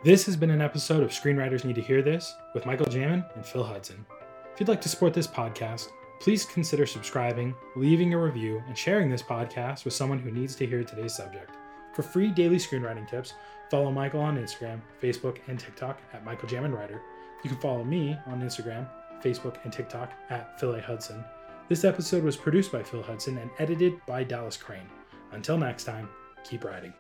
This 0.04 0.26
has 0.26 0.36
been 0.36 0.50
an 0.50 0.60
episode 0.60 1.02
of 1.02 1.10
Screenwriters 1.10 1.64
Need 1.64 1.76
to 1.76 1.82
Hear 1.82 2.02
This 2.02 2.34
with 2.54 2.66
Michael 2.66 2.86
Jamin 2.86 3.24
and 3.36 3.46
Phil 3.46 3.62
Hudson. 3.62 4.04
If 4.52 4.60
you'd 4.60 4.68
like 4.68 4.80
to 4.80 4.88
support 4.88 5.14
this 5.14 5.28
podcast, 5.28 5.90
please 6.20 6.44
consider 6.44 6.86
subscribing, 6.86 7.54
leaving 7.76 8.12
a 8.12 8.18
review, 8.18 8.62
and 8.66 8.76
sharing 8.76 9.10
this 9.10 9.22
podcast 9.22 9.84
with 9.84 9.94
someone 9.94 10.18
who 10.18 10.30
needs 10.30 10.54
to 10.56 10.66
hear 10.66 10.82
today's 10.82 11.14
subject. 11.14 11.52
For 11.94 12.02
free 12.02 12.30
daily 12.30 12.56
screenwriting 12.56 13.08
tips, 13.08 13.34
follow 13.70 13.90
Michael 13.90 14.20
on 14.20 14.38
Instagram, 14.38 14.80
Facebook, 15.00 15.38
and 15.46 15.58
TikTok 15.58 16.00
at 16.12 16.24
Michael 16.24 16.48
Jamin 16.48 16.76
Writer. 16.76 17.00
You 17.44 17.50
can 17.50 17.60
follow 17.60 17.84
me 17.84 18.16
on 18.26 18.40
Instagram, 18.40 18.88
Facebook, 19.22 19.56
and 19.64 19.72
TikTok 19.72 20.12
at 20.30 20.58
Phil 20.58 20.74
A. 20.74 20.80
Hudson. 20.80 21.24
This 21.68 21.84
episode 21.84 22.24
was 22.24 22.36
produced 22.36 22.72
by 22.72 22.82
Phil 22.82 23.02
Hudson 23.02 23.38
and 23.38 23.50
edited 23.58 23.94
by 24.06 24.24
Dallas 24.24 24.56
Crane. 24.56 24.88
Until 25.32 25.58
next 25.58 25.84
time, 25.84 26.08
keep 26.44 26.64
writing. 26.64 26.92